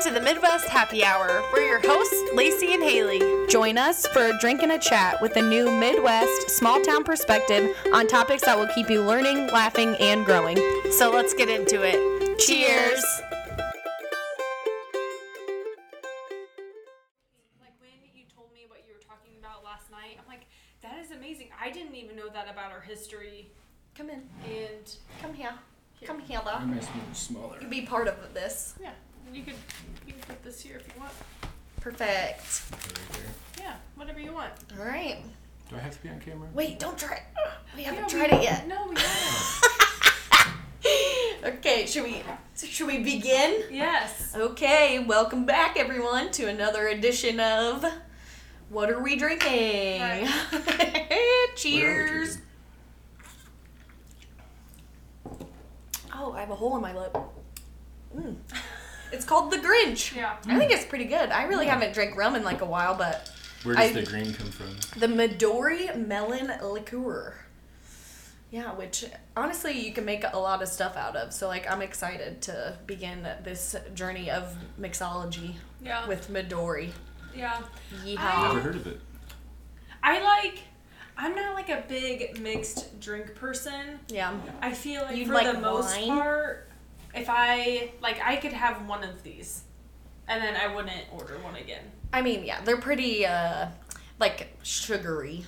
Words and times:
to 0.00 0.10
the 0.10 0.20
Midwest 0.20 0.66
Happy 0.66 1.04
Hour. 1.04 1.42
We're 1.52 1.66
your 1.66 1.80
hosts, 1.82 2.30
Lacey 2.32 2.72
and 2.72 2.82
Haley. 2.82 3.20
Join 3.48 3.76
us 3.76 4.06
for 4.06 4.28
a 4.28 4.38
drink 4.38 4.62
and 4.62 4.72
a 4.72 4.78
chat 4.78 5.20
with 5.20 5.36
a 5.36 5.42
new 5.42 5.70
Midwest 5.70 6.48
small 6.48 6.80
town 6.80 7.04
perspective 7.04 7.76
on 7.92 8.06
topics 8.06 8.42
that 8.44 8.58
will 8.58 8.68
keep 8.68 8.88
you 8.88 9.02
learning, 9.02 9.48
laughing, 9.48 9.96
and 10.00 10.24
growing. 10.24 10.56
So 10.90 11.10
let's 11.10 11.34
get 11.34 11.50
into 11.50 11.82
it. 11.82 12.38
Cheers. 12.38 13.04
Perfect. 31.80 32.62
Yeah, 33.58 33.74
whatever 33.96 34.20
you 34.20 34.32
want. 34.32 34.52
All 34.78 34.84
right. 34.84 35.18
Do 35.68 35.76
I 35.76 35.78
have 35.78 35.96
to 35.96 36.02
be 36.02 36.08
on 36.08 36.20
camera? 36.20 36.48
Wait, 36.52 36.78
don't 36.78 36.98
try 36.98 37.16
it. 37.16 37.22
We 37.76 37.82
haven't 37.84 38.12
Yeah, 38.12 38.26
tried 38.26 38.30
we- 38.32 38.38
it 38.38 38.42
yet. 38.44 38.68
No, 38.68 38.86
we 38.88 38.96
haven't. 38.96 39.66
Okay, 41.42 41.86
should 41.86 42.02
we 42.04 42.22
should 42.54 42.86
we 42.86 42.98
begin? 42.98 43.62
yes. 43.70 44.34
Okay, 44.36 44.98
welcome 44.98 45.46
back 45.46 45.78
everyone 45.78 46.30
to 46.32 46.44
another 46.48 46.88
edition 46.88 47.40
of 47.40 47.82
What 48.68 48.90
Are 48.90 49.02
We 49.02 49.16
Drinking? 49.16 50.00
Cheers. 51.56 52.36
drinking? 55.24 55.48
Oh, 56.14 56.32
I 56.32 56.40
have 56.40 56.50
a 56.50 56.54
hole 56.54 56.76
in 56.76 56.82
my 56.82 56.94
lip. 56.94 57.16
Mm. 58.14 58.36
It's 59.12 59.24
called 59.24 59.50
the 59.50 59.58
Grinch. 59.58 60.14
Yeah. 60.14 60.36
I 60.46 60.58
think 60.58 60.70
it's 60.72 60.84
pretty 60.84 61.04
good. 61.06 61.30
I 61.30 61.44
really 61.44 61.66
haven't 61.66 61.92
drank 61.94 62.16
rum 62.16 62.34
in 62.36 62.44
like 62.44 62.60
a 62.60 62.66
while, 62.66 62.94
but 62.94 63.30
Where 63.64 63.74
does 63.74 63.90
I- 63.90 63.92
the 64.00 64.02
green 64.06 64.32
come 64.34 64.50
from? 64.50 64.76
the 65.00 65.06
Midori 65.06 65.94
melon 66.06 66.52
liqueur. 66.62 67.34
Yeah, 68.50 68.72
which 68.74 69.04
honestly 69.36 69.78
you 69.86 69.92
can 69.92 70.04
make 70.04 70.24
a 70.32 70.36
lot 70.38 70.60
of 70.62 70.68
stuff 70.68 70.96
out 70.96 71.14
of. 71.16 71.32
So 71.32 71.46
like 71.46 71.70
I'm 71.70 71.82
excited 71.82 72.42
to 72.42 72.76
begin 72.86 73.22
this 73.44 73.76
journey 73.94 74.30
of 74.30 74.56
mixology 74.80 75.54
Yeah. 75.80 76.06
with 76.08 76.28
Midori. 76.30 76.90
yeah. 77.34 77.60
Yeehaw. 78.04 78.18
I've 78.18 78.54
never 78.54 78.60
heard 78.60 78.76
of 78.76 78.86
it. 78.88 79.00
I 80.02 80.20
like. 80.20 80.58
I'm 81.16 81.34
not 81.36 81.54
like 81.54 81.68
a 81.68 81.84
big 81.86 82.40
mixed 82.40 82.98
drink 82.98 83.34
person. 83.34 84.00
yeah. 84.08 84.32
I 84.62 84.72
feel 84.72 85.02
like 85.02 85.16
You'd 85.16 85.28
for 85.28 85.34
like 85.34 85.52
the 85.52 85.60
most 85.60 85.94
wine? 85.98 86.08
part, 86.08 86.69
if 87.14 87.26
I 87.28 87.92
like, 88.00 88.20
I 88.24 88.36
could 88.36 88.52
have 88.52 88.86
one 88.86 89.04
of 89.04 89.22
these, 89.22 89.62
and 90.28 90.42
then 90.42 90.56
I 90.56 90.74
wouldn't 90.74 91.06
order 91.12 91.38
one 91.38 91.56
again. 91.56 91.84
I 92.12 92.22
mean, 92.22 92.44
yeah, 92.44 92.60
they're 92.62 92.76
pretty 92.76 93.26
uh 93.26 93.68
like 94.18 94.56
sugary 94.62 95.44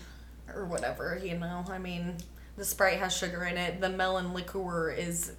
or 0.54 0.64
whatever, 0.64 1.20
you 1.22 1.38
know. 1.38 1.64
I 1.68 1.78
mean, 1.78 2.16
the 2.56 2.64
Sprite 2.64 2.98
has 2.98 3.16
sugar 3.16 3.44
in 3.44 3.56
it. 3.56 3.80
The 3.80 3.88
melon 3.88 4.32
liqueur 4.32 4.90
is 4.90 5.32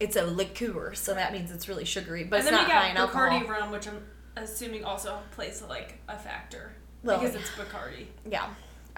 it's 0.00 0.16
a 0.16 0.24
liqueur, 0.24 0.94
so 0.94 1.14
that 1.14 1.32
means 1.32 1.50
it's 1.50 1.68
really 1.68 1.84
sugary, 1.84 2.24
but 2.24 2.40
and 2.40 2.48
it's 2.48 2.56
then 2.56 2.68
not 2.68 2.70
high 2.70 2.90
in 2.90 2.96
alcohol. 2.96 3.28
Bacardi 3.28 3.48
rum, 3.48 3.70
which 3.70 3.86
I'm 3.88 4.02
assuming 4.36 4.84
also 4.84 5.18
plays 5.32 5.62
like 5.68 5.98
a 6.08 6.18
factor 6.18 6.72
Well, 7.02 7.20
because 7.20 7.34
it's 7.34 7.50
Bacardi. 7.50 8.06
Yeah. 8.28 8.48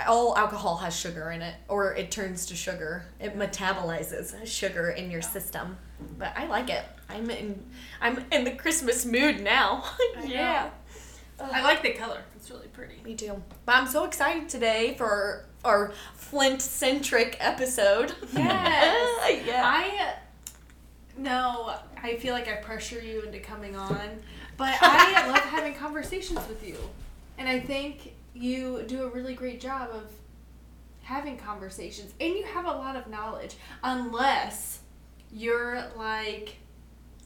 All 0.08 0.36
alcohol 0.36 0.76
has 0.78 0.96
sugar 0.96 1.30
in 1.30 1.40
it, 1.42 1.54
or 1.68 1.94
it 1.94 2.10
turns 2.10 2.46
to 2.46 2.56
sugar. 2.56 3.06
It 3.20 3.38
metabolizes 3.38 4.44
sugar 4.46 4.90
in 4.90 5.10
your 5.10 5.22
system. 5.22 5.76
But 6.18 6.32
I 6.36 6.46
like 6.46 6.70
it. 6.70 6.84
I'm 7.08 7.30
in. 7.30 7.64
I'm 8.00 8.24
in 8.32 8.44
the 8.44 8.52
Christmas 8.52 9.04
mood 9.04 9.40
now. 9.40 9.84
Yeah. 10.24 10.70
I 11.40 11.62
like 11.62 11.82
the 11.82 11.90
color. 11.90 12.22
It's 12.36 12.48
really 12.50 12.68
pretty. 12.68 13.00
Me 13.04 13.14
too. 13.14 13.42
But 13.66 13.76
I'm 13.76 13.86
so 13.86 14.04
excited 14.04 14.48
today 14.48 14.94
for 14.96 15.44
our 15.64 15.92
Flint 16.14 16.62
centric 16.62 17.36
episode. 17.40 18.14
Yes. 18.32 19.42
yeah. 19.46 19.62
I 19.64 20.14
no, 21.16 21.74
I 22.02 22.16
feel 22.16 22.34
like 22.34 22.48
I 22.48 22.54
pressure 22.56 23.00
you 23.00 23.22
into 23.22 23.38
coming 23.38 23.76
on, 23.76 24.22
but 24.56 24.76
I 24.80 25.28
love 25.28 25.38
having 25.38 25.74
conversations 25.74 26.40
with 26.48 26.66
you, 26.66 26.76
and 27.38 27.48
I 27.48 27.60
think 27.60 28.14
you 28.34 28.82
do 28.88 29.04
a 29.04 29.08
really 29.08 29.34
great 29.34 29.60
job 29.60 29.90
of 29.92 30.10
having 31.02 31.36
conversations, 31.36 32.12
and 32.20 32.34
you 32.34 32.44
have 32.44 32.64
a 32.64 32.70
lot 32.70 32.96
of 32.96 33.06
knowledge, 33.08 33.54
unless 33.84 34.80
you're 35.34 35.82
like 35.96 36.56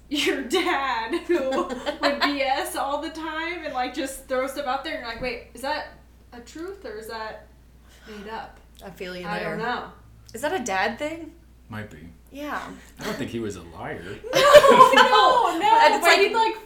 your 0.09 0.43
dad 0.43 1.15
who 1.27 1.39
would 1.51 1.71
BS 2.23 2.75
all 2.77 3.01
the 3.03 3.11
time 3.11 3.65
and 3.65 3.75
like 3.75 3.93
just 3.95 4.27
throw 4.27 4.47
stuff 4.47 4.67
out 4.67 4.83
there, 4.85 4.95
and 4.95 5.03
you're 5.03 5.13
like, 5.13 5.21
wait, 5.21 5.49
is 5.55 5.61
that 5.61 5.89
a 6.33 6.41
truth 6.41 6.85
or 6.85 6.97
is 6.97 7.09
that 7.09 7.47
made 8.09 8.31
up? 8.31 8.59
I 8.85 8.91
feel 8.91 9.15
you 9.17 9.23
there. 9.25 9.31
I 9.33 9.41
don't 9.41 9.59
know. 9.59 9.91
Is 10.35 10.41
that 10.41 10.59
a 10.59 10.65
dad 10.65 10.99
thing? 10.99 11.33
Might 11.69 11.91
be. 11.91 11.99
Yeah. 12.33 12.61
I 13.01 13.05
don't 13.05 13.17
think 13.17 13.31
he 13.31 13.41
was 13.41 13.57
a 13.57 13.63
liar. 13.63 14.03
No! 14.33 15.51
And 15.55 15.63
it's 15.63 16.01
but 16.01 16.03
like- 16.03 16.19
he'd 16.19 16.35
like, 16.35 16.57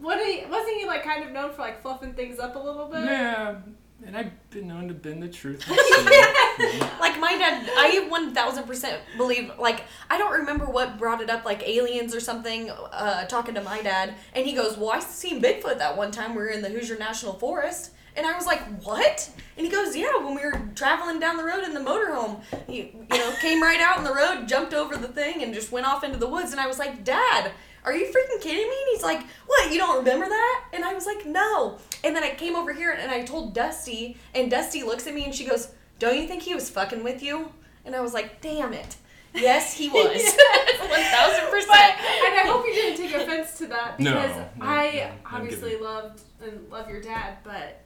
what? 0.00 0.24
He, 0.24 0.44
wasn't 0.46 0.76
he 0.78 0.86
like 0.86 1.04
kind 1.04 1.24
of 1.24 1.30
known 1.32 1.52
for 1.52 1.62
like 1.62 1.80
fluffing 1.82 2.14
things 2.14 2.38
up 2.38 2.56
a 2.56 2.58
little 2.58 2.86
bit? 2.86 3.04
yeah. 3.04 3.56
And 4.04 4.16
I've 4.16 4.50
been 4.50 4.68
known 4.68 4.88
to 4.88 4.94
bend 4.94 5.22
the 5.22 5.28
truth. 5.28 5.64
Like 7.00 7.18
my 7.18 7.36
dad, 7.36 7.68
I 7.76 8.06
one 8.08 8.34
thousand 8.34 8.64
percent 8.64 9.00
believe. 9.16 9.50
Like 9.58 9.84
I 10.08 10.18
don't 10.18 10.32
remember 10.40 10.66
what 10.66 10.98
brought 10.98 11.20
it 11.20 11.30
up, 11.30 11.44
like 11.44 11.66
aliens 11.66 12.14
or 12.14 12.20
something. 12.20 12.70
Uh, 12.70 13.24
talking 13.24 13.54
to 13.54 13.62
my 13.62 13.82
dad, 13.82 14.14
and 14.34 14.46
he 14.46 14.52
goes, 14.52 14.76
"Well, 14.76 14.90
I 14.90 15.00
seen 15.00 15.42
Bigfoot 15.42 15.78
that 15.78 15.96
one 15.96 16.10
time. 16.10 16.30
We 16.34 16.42
were 16.42 16.48
in 16.48 16.62
the 16.62 16.68
Hoosier 16.68 16.98
National 16.98 17.32
Forest." 17.32 17.92
And 18.14 18.26
I 18.26 18.36
was 18.36 18.46
like, 18.46 18.60
"What?" 18.84 19.30
And 19.56 19.66
he 19.66 19.72
goes, 19.72 19.96
"Yeah, 19.96 20.16
when 20.18 20.34
we 20.34 20.42
were 20.42 20.68
traveling 20.74 21.18
down 21.18 21.36
the 21.36 21.44
road 21.44 21.64
in 21.64 21.74
the 21.74 21.80
motorhome, 21.80 22.42
he, 22.68 22.94
you 23.10 23.18
know, 23.18 23.32
came 23.40 23.62
right 23.62 23.80
out 23.80 23.98
in 23.98 24.04
the 24.04 24.14
road, 24.14 24.46
jumped 24.46 24.74
over 24.74 24.96
the 24.96 25.08
thing, 25.08 25.42
and 25.42 25.52
just 25.54 25.72
went 25.72 25.86
off 25.86 26.04
into 26.04 26.18
the 26.18 26.28
woods." 26.28 26.52
And 26.52 26.60
I 26.60 26.66
was 26.66 26.78
like, 26.78 27.02
"Dad, 27.02 27.50
are 27.84 27.94
you 27.94 28.06
freaking 28.06 28.40
kidding 28.40 28.68
me?" 28.68 28.76
And 28.76 28.88
he's 28.92 29.02
like, 29.02 29.22
"What? 29.46 29.72
You 29.72 29.78
don't 29.78 29.98
remember 29.98 30.28
that?" 30.28 30.64
And 30.72 30.84
I 30.84 30.94
was 30.94 31.06
like, 31.06 31.26
"No." 31.26 31.78
And 32.04 32.14
then 32.16 32.22
I 32.24 32.30
came 32.34 32.56
over 32.56 32.72
here 32.72 32.90
and 32.92 33.10
I 33.10 33.22
told 33.22 33.54
Dusty, 33.54 34.16
and 34.34 34.50
Dusty 34.50 34.82
looks 34.82 35.06
at 35.06 35.14
me 35.14 35.24
and 35.24 35.34
she 35.34 35.44
goes, 35.44 35.68
"Don't 35.98 36.16
you 36.20 36.26
think 36.26 36.42
he 36.42 36.54
was 36.54 36.68
fucking 36.70 37.02
with 37.04 37.22
you?" 37.22 37.52
And 37.84 37.94
I 37.96 38.00
was 38.00 38.12
like, 38.14 38.40
"Damn 38.40 38.72
it." 38.72 38.96
Yes, 39.34 39.72
he 39.74 39.88
was. 39.90 40.04
One 40.80 41.00
thousand 41.00 41.44
But 41.44 41.50
percent. 41.50 41.94
and 41.98 42.34
I 42.38 42.42
hope 42.46 42.66
you 42.66 42.74
didn't 42.74 42.98
take 42.98 43.14
offense 43.22 43.56
to 43.58 43.66
that 43.68 43.96
because 43.96 44.36
no, 44.36 44.46
I 44.60 44.92
no, 44.92 45.10
I'm 45.30 45.42
obviously 45.42 45.76
loved 45.78 46.20
and 46.44 46.68
love 46.70 46.88
your 46.90 47.00
dad, 47.00 47.38
but 47.42 47.80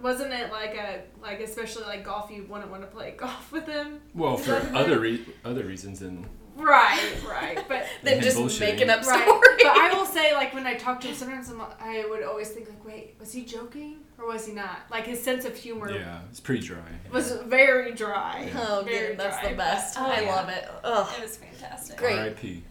wasn't 0.00 0.32
it 0.32 0.52
like 0.52 0.74
a 0.76 1.02
like 1.20 1.40
especially 1.40 1.82
like 1.84 2.04
golf 2.04 2.30
you 2.30 2.44
wouldn't 2.48 2.70
want 2.70 2.82
to 2.82 2.86
play 2.88 3.12
golf 3.16 3.50
with 3.50 3.66
him? 3.66 4.00
well, 4.14 4.36
for 4.36 4.54
other 4.76 5.00
re- 5.00 5.24
other 5.44 5.64
reasons 5.64 5.98
than 6.00 6.26
Right, 6.56 7.14
right, 7.28 7.64
but. 7.68 7.86
Then 8.02 8.20
just 8.20 8.36
bullshitting. 8.36 8.60
making 8.60 8.90
up 8.90 9.06
Right, 9.06 9.22
stories. 9.22 9.60
but 9.62 9.76
I 9.76 9.94
will 9.94 10.04
say, 10.18 10.34
like 10.34 10.52
when 10.54 10.66
I 10.66 10.74
talk 10.74 11.00
to 11.02 11.08
him, 11.08 11.14
sometimes 11.14 11.48
I'm, 11.50 11.60
I 11.80 12.04
would 12.08 12.22
always 12.22 12.50
think, 12.50 12.68
like, 12.68 12.84
wait, 12.84 13.14
was 13.18 13.32
he 13.32 13.44
joking 13.44 13.98
or 14.18 14.26
was 14.26 14.46
he 14.46 14.52
not? 14.52 14.80
Like 14.90 15.06
his 15.06 15.22
sense 15.22 15.44
of 15.44 15.56
humor 15.56 15.90
yeah, 15.90 16.20
it's 16.30 16.40
pretty 16.40 16.62
dry. 16.66 16.78
was 17.10 17.32
very 17.46 17.92
dry. 17.92 18.50
Oh, 18.54 18.82
Very 18.84 19.08
good. 19.08 19.18
That's 19.18 19.40
dry, 19.40 19.50
the 19.50 19.56
best. 19.56 19.94
but- 19.94 20.02
oh, 20.08 20.10
I 20.12 20.20
yeah. 20.22 20.34
love 20.34 20.48
it. 20.48 20.68
Ugh. 20.84 21.08
It 21.18 21.22
was 21.22 21.36
fantastic. 21.36 21.96
Great. 21.96 22.18
R.I.P. 22.18 22.62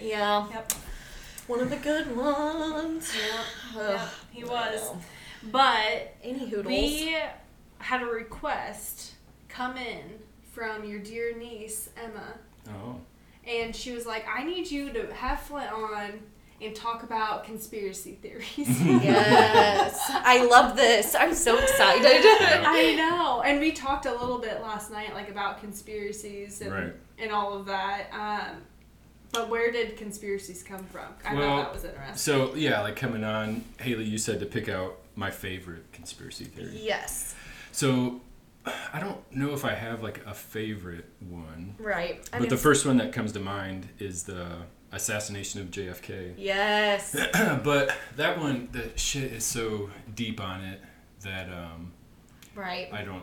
Yeah. 0.00 0.46
Yep. 0.50 0.72
One 1.46 1.60
of 1.60 1.70
the 1.70 1.76
good 1.76 2.16
ones. 2.16 3.12
Yep. 3.74 3.86
Yep. 3.88 4.08
He 4.32 4.44
was. 4.44 4.90
But 5.44 6.14
Any 6.22 6.46
hoodles. 6.48 6.66
we 6.66 7.16
had 7.78 8.02
a 8.02 8.06
request 8.06 9.12
come 9.48 9.76
in 9.76 10.02
from 10.52 10.84
your 10.84 10.98
dear 10.98 11.34
niece 11.36 11.88
Emma, 11.96 12.34
Oh. 12.68 13.00
And 13.46 13.74
she 13.74 13.92
was 13.92 14.06
like, 14.06 14.24
"I 14.28 14.44
need 14.44 14.70
you 14.70 14.92
to 14.92 15.12
have 15.14 15.40
Flint 15.40 15.72
on 15.72 16.20
and 16.62 16.74
talk 16.74 17.02
about 17.02 17.44
conspiracy 17.44 18.18
theories." 18.20 18.46
yes. 18.82 19.98
I 20.08 20.44
love 20.46 20.76
this. 20.76 21.14
I'm 21.14 21.34
so 21.34 21.56
excited. 21.58 22.04
I 22.66 22.94
know. 22.96 23.42
And 23.42 23.60
we 23.60 23.72
talked 23.72 24.06
a 24.06 24.12
little 24.12 24.38
bit 24.38 24.60
last 24.62 24.90
night, 24.90 25.14
like 25.14 25.30
about 25.30 25.60
conspiracies 25.60 26.60
and, 26.60 26.72
Right. 26.72 26.92
and 27.18 27.32
all 27.32 27.54
of 27.54 27.66
that. 27.66 28.08
Um, 28.12 28.62
but 29.32 29.48
where 29.48 29.70
did 29.70 29.96
conspiracies 29.96 30.62
come 30.62 30.84
from? 30.84 31.06
I 31.24 31.34
Well, 31.34 31.42
thought 31.58 31.64
that 31.66 31.72
was 31.74 31.84
interesting. 31.84 32.16
So 32.16 32.54
yeah, 32.56 32.80
like 32.82 32.96
coming 32.96 33.22
on, 33.24 33.64
Haley, 33.78 34.04
you 34.04 34.18
said 34.18 34.40
to 34.40 34.46
pick 34.46 34.68
out 34.68 34.96
my 35.16 35.30
favorite 35.30 35.90
conspiracy 35.92 36.44
theory. 36.46 36.78
yes. 36.82 37.34
So 37.72 38.20
I 38.66 39.00
don't 39.00 39.18
know 39.34 39.52
if 39.54 39.64
I 39.64 39.74
have 39.74 40.02
like 40.02 40.24
a 40.26 40.34
favorite 40.34 41.06
one, 41.28 41.74
Right. 41.78 42.20
I 42.32 42.36
but 42.36 42.40
mean, 42.42 42.48
the 42.50 42.56
first 42.56 42.84
one 42.84 42.98
that 42.98 43.12
comes 43.12 43.32
to 43.32 43.40
mind 43.40 43.88
is 43.98 44.24
the 44.24 44.48
assassination 44.92 45.60
of 45.60 45.70
JFK. 45.70 46.34
Yes. 46.36 47.16
but 47.64 47.94
that 48.16 48.38
one, 48.38 48.68
the 48.72 48.90
shit 48.96 49.32
is 49.32 49.44
so 49.44 49.90
deep 50.14 50.40
on 50.40 50.62
it 50.62 50.80
that 51.22 51.48
um, 51.48 51.92
Right. 52.54 52.92
I 52.92 53.02
don't. 53.02 53.22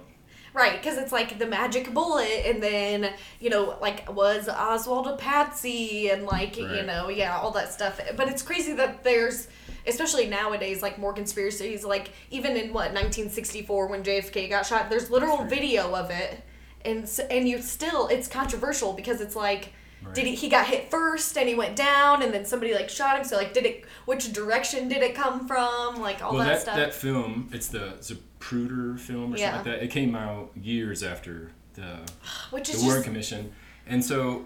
Right, 0.54 0.82
because 0.82 0.98
it's 0.98 1.12
like 1.12 1.38
the 1.38 1.46
magic 1.46 1.94
bullet, 1.94 2.48
and 2.48 2.64
then 2.64 3.14
you 3.40 3.52
know, 3.52 3.78
like 3.80 4.12
was 4.12 4.50
Oswald 4.50 5.06
a 5.06 5.16
patsy, 5.16 6.10
and 6.10 6.26
like 6.26 6.58
you 6.58 6.82
know, 6.82 7.10
yeah, 7.10 7.38
all 7.38 7.52
that 7.52 7.72
stuff. 7.72 8.00
But 8.16 8.28
it's 8.28 8.42
crazy 8.42 8.74
that 8.74 9.04
there's 9.04 9.50
especially 9.88 10.28
nowadays, 10.28 10.82
like 10.82 10.98
more 10.98 11.14
conspiracies. 11.14 11.84
Like 11.84 12.12
even 12.30 12.52
in 12.58 12.68
what 12.68 12.94
1964 12.94 13.88
when 13.88 14.04
JFK 14.04 14.50
got 14.50 14.66
shot, 14.66 14.90
there's 14.90 15.10
literal 15.10 15.44
video 15.46 15.96
of 15.96 16.10
it, 16.12 16.42
and 16.86 17.10
and 17.30 17.48
you 17.48 17.62
still 17.62 18.08
it's 18.08 18.28
controversial 18.28 18.94
because 18.94 19.22
it's 19.22 19.36
like. 19.36 19.74
Did 20.14 20.26
he, 20.28 20.36
he 20.36 20.48
got 20.48 20.68
hit 20.68 20.90
first 20.90 21.38
and 21.38 21.50
he 21.50 21.56
went 21.56 21.76
down 21.76 22.22
and 22.22 22.32
then 22.34 22.46
somebody 22.46 22.74
like 22.74 22.88
shot 22.88 23.18
him 23.18 23.26
so 23.26 23.36
like 23.36 23.54
did 23.54 23.66
it 23.66 23.84
which 24.06 24.32
direction 24.32 24.88
did 24.88 25.00
it 25.00 25.16
come 25.16 25.48
from 25.48 26.00
like 26.00 26.24
all 26.24 26.36
well, 26.36 26.46
that, 26.46 26.54
that, 26.54 26.62
stuff 26.62 26.76
that 26.78 26.94
film, 26.94 27.50
it's 27.52 27.68
the 27.68 27.98
Zapruder 28.00 28.98
film 28.98 29.34
or 29.34 29.38
Yeah. 29.38 29.56
something 29.56 29.72
like 29.72 29.80
that. 29.82 29.84
It 29.86 29.92
came 29.92 30.16
out 30.16 30.52
years 30.56 31.04
after 31.04 31.52
the 31.74 32.10
which 32.52 32.70
the 32.70 32.78
is 32.78 32.84
Warren 32.84 33.00
just 33.00 33.06
Commission, 33.06 33.52
and 33.88 34.06
so 34.06 34.46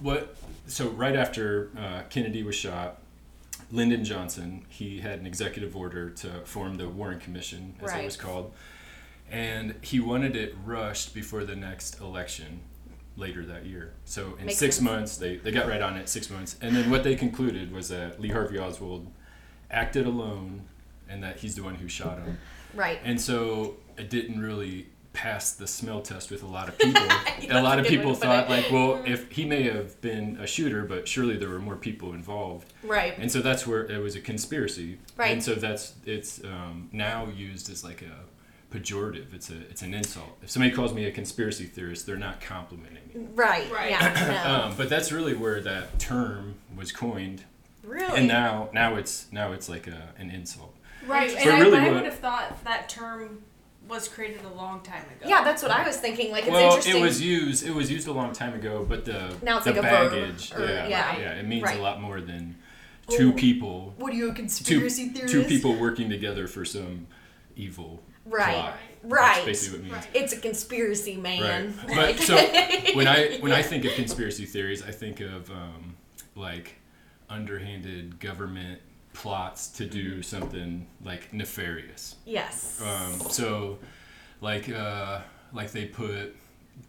what? 0.00 0.36
So 0.66 0.88
right 0.90 1.16
after 1.16 1.70
uh, 1.78 2.02
Kennedy 2.10 2.42
was 2.42 2.56
shot, 2.56 3.00
Lyndon 3.70 4.04
Johnson 4.04 4.64
he 4.68 4.98
had 5.00 5.18
an 5.20 5.26
executive 5.26 5.76
order 5.76 6.10
to 6.10 6.28
form 6.44 6.76
the 6.76 6.88
Warren 6.88 7.20
Commission, 7.20 7.74
as 7.82 7.90
Right. 7.90 8.02
it 8.02 8.04
was 8.06 8.16
called, 8.16 8.52
and 9.30 9.74
he 9.82 10.00
wanted 10.00 10.36
it 10.36 10.54
rushed 10.64 11.14
before 11.14 11.44
the 11.44 11.56
next 11.56 12.00
election 12.00 12.60
later 13.16 13.44
that 13.44 13.66
year. 13.66 13.92
So 14.04 14.36
in 14.38 14.46
Makes 14.46 14.58
six 14.58 14.76
sense. 14.76 14.84
months, 14.84 15.16
they, 15.16 15.36
they 15.36 15.50
got 15.50 15.66
right 15.68 15.82
on 15.82 15.96
it. 15.96 16.08
Six 16.08 16.30
months, 16.30 16.56
and 16.62 16.74
then 16.74 16.88
what 16.90 17.02
they 17.04 17.14
concluded 17.16 17.72
was 17.72 17.88
that 17.88 18.20
Lee 18.20 18.28
Harvey 18.30 18.58
Oswald 18.58 19.10
acted 19.70 20.06
alone, 20.06 20.62
and 21.08 21.22
that 21.22 21.38
he's 21.38 21.54
the 21.56 21.62
one 21.62 21.74
who 21.74 21.88
shot 21.88 22.18
him. 22.18 22.38
right 22.74 23.00
And 23.04 23.20
so 23.20 23.76
it 23.96 24.08
didn't 24.10 24.40
really 24.40 24.86
pass 25.12 25.52
the 25.52 25.66
smell 25.66 26.00
test 26.00 26.30
with 26.30 26.42
a 26.42 26.46
lot 26.46 26.68
of 26.68 26.78
people. 26.78 27.02
That's 27.08 27.50
a 27.50 27.62
lot 27.62 27.78
of 27.80 27.86
people 27.86 28.14
thought 28.14 28.48
like, 28.48 28.70
well, 28.70 29.02
if 29.06 29.30
he 29.32 29.44
may 29.44 29.62
have 29.64 30.00
been 30.00 30.36
a 30.40 30.46
shooter, 30.46 30.84
but 30.84 31.08
surely 31.08 31.36
there 31.36 31.48
were 31.48 31.58
more 31.58 31.76
people 31.76 32.12
involved. 32.12 32.72
right 32.84 33.14
And 33.18 33.30
so 33.32 33.40
that's 33.40 33.66
where 33.66 33.84
it 33.90 33.98
was 34.02 34.14
a 34.16 34.20
conspiracy. 34.20 34.98
Right. 35.16 35.32
And 35.32 35.42
so 35.42 35.54
that's 35.54 35.94
it's 36.06 36.42
um, 36.44 36.88
now 36.92 37.26
used 37.34 37.70
as 37.70 37.82
like 37.82 38.02
a 38.02 38.74
pejorative. 38.76 39.34
It's 39.34 39.50
a 39.50 39.56
it's 39.70 39.82
an 39.82 39.94
insult. 39.94 40.28
If 40.42 40.50
somebody 40.50 40.74
calls 40.74 40.92
me 40.92 41.06
a 41.06 41.10
conspiracy 41.10 41.64
theorist, 41.64 42.06
they're 42.06 42.16
not 42.16 42.40
complimenting 42.40 43.02
me. 43.14 43.26
right 43.34 43.70
Right. 43.72 43.90
yeah 43.90 44.42
no. 44.44 44.64
Um, 44.66 44.74
but 44.76 44.88
that's 44.88 45.10
really 45.10 45.34
where 45.34 45.60
that 45.62 45.98
term 45.98 46.56
was 46.76 46.92
coined. 46.92 47.44
really 47.82 48.16
And 48.18 48.28
now 48.28 48.68
now 48.72 48.96
it's 48.96 49.26
now 49.32 49.52
it's 49.52 49.68
like 49.68 49.86
a, 49.86 50.10
an 50.18 50.30
insult. 50.30 50.74
Right. 51.06 51.32
But 51.32 51.40
And 51.46 51.50
I, 51.50 51.60
really 51.60 51.78
I 51.78 51.84
what- 51.86 51.94
would 51.94 52.04
have 52.04 52.18
thought 52.18 52.62
that 52.64 52.88
term 52.90 53.42
was 53.88 54.06
created 54.08 54.44
a 54.44 54.48
long 54.54 54.80
time 54.82 55.02
ago. 55.02 55.26
Yeah, 55.28 55.42
that's 55.44 55.62
what 55.62 55.70
I 55.72 55.86
was 55.86 55.96
thinking. 55.96 56.30
Like 56.30 56.44
it's 56.44 56.52
well, 56.52 56.66
interesting. 56.76 56.96
it 56.96 57.02
was 57.02 57.20
used. 57.22 57.66
It 57.66 57.74
was 57.74 57.90
used 57.90 58.06
a 58.06 58.12
long 58.12 58.32
time 58.32 58.54
ago, 58.54 58.84
but 58.88 59.04
the 59.04 59.34
Now 59.42 59.56
it's 59.56 59.64
the 59.64 59.72
like 59.72 59.78
a 59.78 59.82
verb, 59.82 60.10
baggage, 60.12 60.52
or- 60.54 60.64
yeah, 60.66 60.86
yeah. 61.18 61.30
it 61.32 61.46
means 61.46 61.64
Right. 61.64 61.78
a 61.78 61.82
lot 61.82 62.00
more 62.00 62.20
than 62.20 62.56
two 63.08 63.30
Ooh. 63.30 63.32
people, 63.32 63.94
what 63.96 64.12
are 64.12 64.16
you 64.16 64.26
a 64.26 64.28
two 64.30 64.34
conspiracy 64.36 65.08
theorist? 65.08 65.32
two 65.32 65.44
people 65.44 65.74
working 65.76 66.10
together 66.10 66.46
for 66.46 66.64
some 66.64 67.06
evil 67.56 68.02
Right. 68.26 68.52
plot. 68.54 68.76
Right. 69.02 69.34
That's 69.36 69.46
basically 69.46 69.78
what 69.78 69.86
it 69.88 69.92
means. 69.92 70.04
Right. 70.06 70.22
It's 70.22 70.32
a 70.34 70.36
conspiracy, 70.36 71.16
man. 71.16 71.74
Right. 71.88 71.96
Like- 71.96 72.16
But 72.18 72.24
so 72.26 72.36
when 72.94 73.08
I 73.08 73.38
when 73.38 73.52
I 73.52 73.62
think 73.62 73.84
of 73.86 73.92
conspiracy 73.92 74.44
theories, 74.44 74.82
I 74.82 74.90
think 74.90 75.20
of 75.20 75.50
um, 75.50 75.96
like 76.36 76.74
underhanded 77.30 78.20
government 78.20 78.80
plots 79.18 79.66
to 79.68 79.84
do 79.84 80.22
something 80.22 80.86
like 81.04 81.32
nefarious. 81.32 82.14
yes. 82.24 82.80
Um, 82.80 83.18
so, 83.30 83.78
like, 84.40 84.70
uh, 84.70 85.20
like 85.52 85.72
they 85.72 85.86
put 85.86 86.36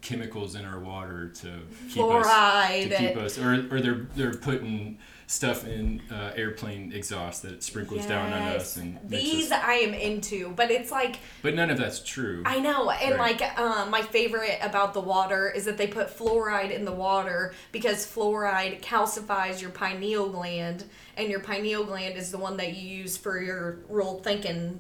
chemicals 0.02 0.54
in 0.54 0.64
our 0.64 0.80
water 0.80 1.30
to 1.30 1.60
keep 1.90 2.04
us 2.04 2.28
Fluoride. 2.28 2.90
to 2.90 2.96
keep 2.98 3.18
us, 3.18 3.40
or, 3.40 3.68
or 3.74 3.82
they're 3.82 4.08
they're 4.16 4.34
putting 4.36 5.00
stuff 5.30 5.68
in 5.68 6.02
uh, 6.10 6.32
airplane 6.36 6.92
exhaust 6.92 7.44
that 7.44 7.62
sprinkles 7.62 8.04
down 8.08 8.34
on 8.34 8.42
us 8.42 8.78
and 8.78 8.98
These 9.08 9.52
us, 9.52 9.62
I 9.64 9.74
am 9.74 9.94
into, 9.94 10.50
but 10.56 10.72
it's 10.72 10.92
like 10.92 11.18
but 11.44 11.54
none 11.54 11.70
of 11.70 11.78
that's 11.78 12.00
true. 12.00 12.42
I 12.48 12.60
know, 12.60 12.90
and 12.90 13.16
Right. 13.20 13.40
like 13.40 13.60
um, 13.60 13.92
my 13.92 14.02
favorite 14.02 14.58
about 14.64 14.96
the 14.96 15.02
water 15.02 15.48
is 15.48 15.66
that 15.66 15.78
they 15.78 15.86
put 15.86 16.08
fluoride 16.08 16.72
in 16.72 16.84
the 16.84 16.92
water 16.92 17.54
because 17.72 18.08
fluoride 18.08 18.82
calcifies 18.82 19.62
your 19.62 19.70
pineal 19.70 20.30
gland, 20.30 20.86
and 21.16 21.30
your 21.30 21.42
pineal 21.42 21.84
gland 21.84 22.18
is 22.18 22.32
the 22.32 22.40
one 22.40 22.58
that 22.58 22.76
you 22.76 22.90
use 22.90 23.16
for 23.16 23.40
your 23.40 23.78
real 23.88 24.20
thinking 24.22 24.80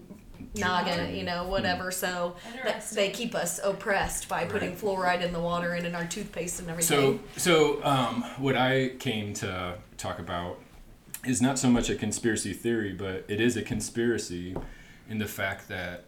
noggin, 0.60 1.16
you 1.16 1.24
know, 1.24 1.48
whatever. 1.48 1.92
So 1.92 2.36
that 2.64 2.88
they 2.92 3.10
keep 3.10 3.36
us 3.36 3.60
oppressed 3.64 4.28
by 4.30 4.46
putting 4.46 4.70
Right. 4.70 4.78
fluoride 4.80 5.22
in 5.24 5.34
the 5.34 5.40
water 5.40 5.74
and 5.74 5.86
in 5.86 5.96
our 5.96 6.06
toothpaste 6.06 6.60
and 6.60 6.70
everything. 6.70 7.20
so 7.38 7.84
um, 7.84 8.24
what 8.38 8.56
I 8.56 8.90
came 9.00 9.34
to 9.36 9.76
talk 9.98 10.20
about 10.20 10.60
is 11.26 11.42
not 11.42 11.60
so 11.60 11.70
much 11.70 11.90
a 11.90 11.96
conspiracy 11.96 12.54
theory, 12.54 12.94
but 12.94 13.26
it 13.28 13.42
is 13.42 13.58
a 13.58 13.62
conspiracy 13.62 14.56
in 15.10 15.18
the 15.18 15.26
fact 15.26 15.68
that 15.68 16.06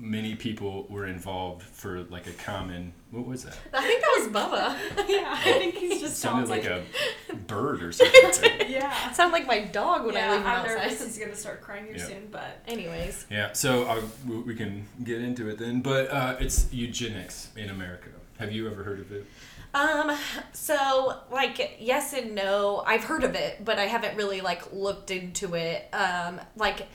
many 0.00 0.34
people 0.36 0.86
were 0.88 1.06
involved 1.06 1.62
for 1.62 2.04
like 2.04 2.26
a 2.26 2.32
common. 2.32 2.92
What 3.10 3.26
was 3.26 3.44
that? 3.44 3.56
I 3.74 3.82
think 3.82 4.00
that 4.00 4.16
was 4.18 4.28
Bubba. 4.28 5.08
yeah, 5.08 5.34
I 5.36 5.52
think 5.54 5.74
he's 5.74 6.00
just 6.00 6.18
sounded 6.18 6.46
sounds 6.46 6.50
like 6.50 6.62
like, 6.64 6.70
a 6.70 6.84
bird 7.34 7.82
or 7.82 7.92
something. 7.92 8.52
yeah. 8.70 9.12
Sounded 9.12 9.32
like 9.32 9.46
my 9.46 9.60
dog 9.60 10.06
when 10.06 10.16
I 10.16 10.30
leave 10.32 10.40
him 10.40 10.46
I'm 10.46 10.60
outside. 10.60 10.74
nervous 10.82 11.04
he's 11.04 11.18
gonna 11.18 11.34
start 11.36 11.60
crying 11.60 11.86
here 11.86 11.96
Yeah. 11.96 12.06
soon, 12.06 12.28
but 12.30 12.62
Anyways, 12.66 13.26
yeah, 13.30 13.52
so 13.52 13.86
i 13.86 14.00
we 14.28 14.36
we 14.38 14.54
can 14.54 14.86
get 15.04 15.20
into 15.20 15.48
it 15.48 15.58
then. 15.58 15.80
But 15.80 16.10
uh, 16.10 16.36
it's 16.40 16.72
eugenics 16.72 17.48
in 17.56 17.70
America. 17.70 18.08
Have 18.38 18.52
you 18.52 18.70
ever 18.70 18.84
heard 18.84 19.00
of 19.00 19.10
it? 19.12 19.26
Um, 19.74 20.16
so 20.52 21.18
like 21.30 21.76
yes 21.78 22.12
and 22.14 22.34
no. 22.34 22.82
I've 22.86 23.04
heard 23.04 23.24
of 23.24 23.34
it, 23.34 23.64
but 23.64 23.78
I 23.78 23.84
haven't 23.86 24.16
really 24.16 24.40
like 24.40 24.72
looked 24.72 25.10
into 25.10 25.54
it. 25.54 25.88
Um, 25.92 26.40
like 26.56 26.86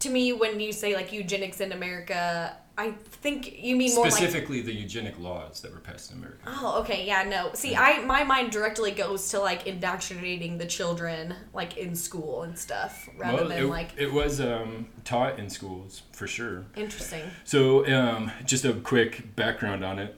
to 0.00 0.10
me 0.10 0.32
when 0.32 0.60
you 0.60 0.72
say 0.72 0.94
like 0.94 1.12
eugenics 1.12 1.60
in 1.60 1.72
America, 1.72 2.56
I 2.78 2.90
think 2.90 3.62
you 3.62 3.74
mean 3.74 3.94
more 3.94 4.04
like 4.04 4.12
Specifically, 4.12 4.60
the 4.60 4.72
eugenic 4.72 5.18
laws 5.18 5.62
that 5.62 5.72
were 5.72 5.80
passed 5.80 6.10
in 6.10 6.18
America. 6.18 6.40
Oh, 6.46 6.80
okay, 6.80 7.06
yeah, 7.06 7.22
no. 7.22 7.50
See, 7.54 7.74
I 7.74 8.00
my 8.04 8.22
mind 8.22 8.52
directly 8.52 8.90
goes 8.90 9.30
to 9.30 9.40
like 9.40 9.66
indoctrinating 9.66 10.58
the 10.58 10.66
children 10.66 11.34
like 11.54 11.78
in 11.78 11.94
school 11.94 12.42
and 12.42 12.58
stuff 12.58 13.08
rather 13.16 13.38
well, 13.38 13.48
than 13.48 13.62
it, 13.64 13.66
like 13.66 13.92
it 13.96 14.12
was 14.12 14.40
um, 14.42 14.88
taught 15.04 15.38
in 15.38 15.48
schools 15.48 16.02
for 16.12 16.26
sure. 16.26 16.66
interesting. 16.76 17.22
So, 17.44 17.86
um, 17.86 18.30
just 18.44 18.64
a 18.66 18.74
quick 18.74 19.34
background 19.36 19.82
on 19.82 19.98
it. 19.98 20.16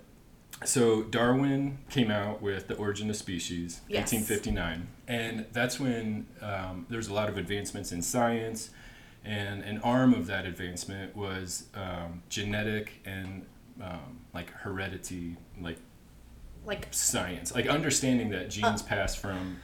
So, 0.64 1.04
Darwin 1.04 1.78
came 1.88 2.10
out 2.10 2.42
with 2.42 2.66
The 2.66 2.74
Origin 2.74 3.08
of 3.08 3.14
Species, 3.14 3.82
Yes. 3.86 4.12
1859. 4.12 4.88
And 5.06 5.46
that's 5.52 5.78
when 5.78 6.26
um, 6.42 6.86
there 6.88 6.96
was 6.96 7.06
a 7.06 7.14
lot 7.14 7.28
of 7.28 7.38
advancements 7.38 7.92
in 7.92 8.02
science. 8.02 8.70
And 9.24 9.62
an 9.62 9.78
arm 9.78 10.14
of 10.14 10.26
that 10.28 10.46
advancement 10.46 11.14
was 11.16 11.64
um, 11.74 12.22
genetic 12.28 13.00
and 13.04 13.44
um, 13.82 14.20
like 14.32 14.50
heredity, 14.50 15.36
like 15.60 15.78
Like 16.64 16.88
science, 16.90 17.54
like 17.54 17.66
understanding 17.66 18.30
that 18.30 18.46
Uh. 18.46 18.48
genes 18.48 18.82
pass 18.82 19.14
from 19.14 19.58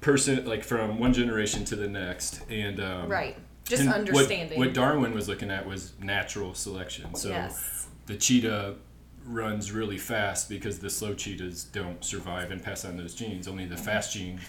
person, 0.00 0.44
like 0.46 0.64
from 0.64 0.98
one 0.98 1.12
generation 1.12 1.64
to 1.66 1.76
the 1.76 1.88
next. 1.88 2.42
And 2.50 2.80
um, 2.80 3.08
right. 3.08 3.36
Just 3.64 3.82
and 3.82 3.92
understanding. 3.92 4.58
What, 4.58 4.68
what 4.68 4.74
Darwin 4.74 5.14
was 5.14 5.28
looking 5.28 5.50
at 5.50 5.66
was 5.66 5.92
natural 6.00 6.54
selection. 6.54 7.14
So 7.14 7.28
yes. 7.28 7.86
the 8.06 8.16
cheetah 8.16 8.74
runs 9.24 9.70
really 9.70 9.98
fast 9.98 10.48
because 10.48 10.80
the 10.80 10.90
slow 10.90 11.14
cheetahs 11.14 11.64
don't 11.64 12.04
survive 12.04 12.50
and 12.50 12.62
pass 12.62 12.84
on 12.84 12.96
those 12.96 13.14
genes. 13.14 13.46
Only 13.46 13.66
the 13.66 13.76
fast 13.76 14.12
genes 14.14 14.40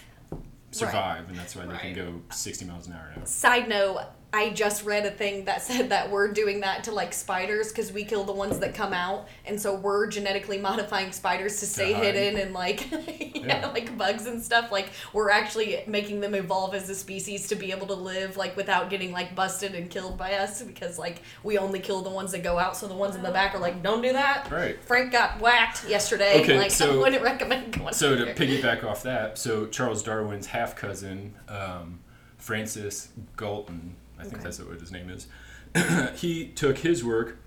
survive, 0.72 1.28
and 1.28 1.36
that's 1.36 1.54
why 1.54 1.66
they 1.66 1.76
can 1.76 1.94
go 1.94 2.20
60 2.30 2.64
miles 2.64 2.86
an 2.86 2.94
hour 2.94 3.12
now. 3.16 3.24
Side 3.24 3.68
note, 3.68 4.06
I 4.34 4.48
just 4.50 4.84
read 4.86 5.04
a 5.04 5.10
thing 5.10 5.44
that 5.44 5.60
said 5.62 5.90
that 5.90 6.10
we're 6.10 6.32
doing 6.32 6.60
that 6.60 6.84
to 6.84 6.92
like 6.92 7.12
spiders 7.12 7.68
because 7.68 7.92
we 7.92 8.02
kill 8.04 8.24
the 8.24 8.32
ones 8.32 8.58
that 8.60 8.74
come 8.74 8.94
out, 8.94 9.28
and 9.44 9.60
so 9.60 9.74
we're 9.74 10.06
genetically 10.06 10.56
modifying 10.56 11.12
spiders 11.12 11.60
to 11.60 11.66
stay 11.66 11.92
hide. 11.92 12.14
hidden 12.14 12.40
and 12.40 12.54
like 12.54 12.90
yeah, 12.90 13.60
Yeah. 13.60 13.66
like 13.68 13.96
bugs 13.98 14.26
and 14.26 14.42
stuff. 14.42 14.72
Like 14.72 14.88
we're 15.12 15.28
actually 15.30 15.84
making 15.86 16.20
them 16.20 16.34
evolve 16.34 16.74
as 16.74 16.88
a 16.88 16.94
species 16.94 17.46
to 17.48 17.56
be 17.56 17.72
able 17.72 17.86
to 17.88 17.94
live 17.94 18.38
like 18.38 18.56
without 18.56 18.88
getting 18.88 19.12
like 19.12 19.34
busted 19.34 19.74
and 19.74 19.90
killed 19.90 20.16
by 20.16 20.32
us 20.34 20.62
because 20.62 20.98
like 20.98 21.20
we 21.44 21.58
only 21.58 21.78
kill 21.80 22.00
the 22.00 22.08
ones 22.10 22.32
that 22.32 22.42
go 22.42 22.58
out, 22.58 22.74
so 22.74 22.88
the 22.88 22.94
ones 22.94 23.14
in 23.16 23.22
the 23.22 23.30
back 23.30 23.54
are 23.54 23.58
like, 23.60 23.82
don't 23.82 24.00
do 24.00 24.14
that. 24.14 24.50
Right. 24.50 24.82
Frank 24.84 25.12
got 25.12 25.40
whacked 25.40 25.86
yesterday. 25.88 26.40
Okay, 26.42 26.56
like 26.56 26.70
so- 26.70 26.94
I 26.94 26.96
wouldn't 26.96 27.22
recommend 27.22 27.78
going. 27.78 27.92
So 27.92 28.16
to 28.16 28.32
piggyback 28.34 28.82
off 28.82 29.02
that, 29.02 29.36
so 29.36 29.66
Charles 29.66 30.02
Darwin's 30.02 30.46
half 30.46 30.74
cousin, 30.74 31.34
um, 31.48 32.00
Francis 32.38 33.08
Galton, 33.36 33.96
I 34.22 34.24
think 34.24 34.34
Okay. 34.36 34.44
that's 34.44 34.60
what 34.60 34.80
his 34.80 34.92
name 34.92 35.10
is, 35.10 35.26
he 36.20 36.46
took 36.48 36.78
his 36.78 37.04
work 37.04 37.38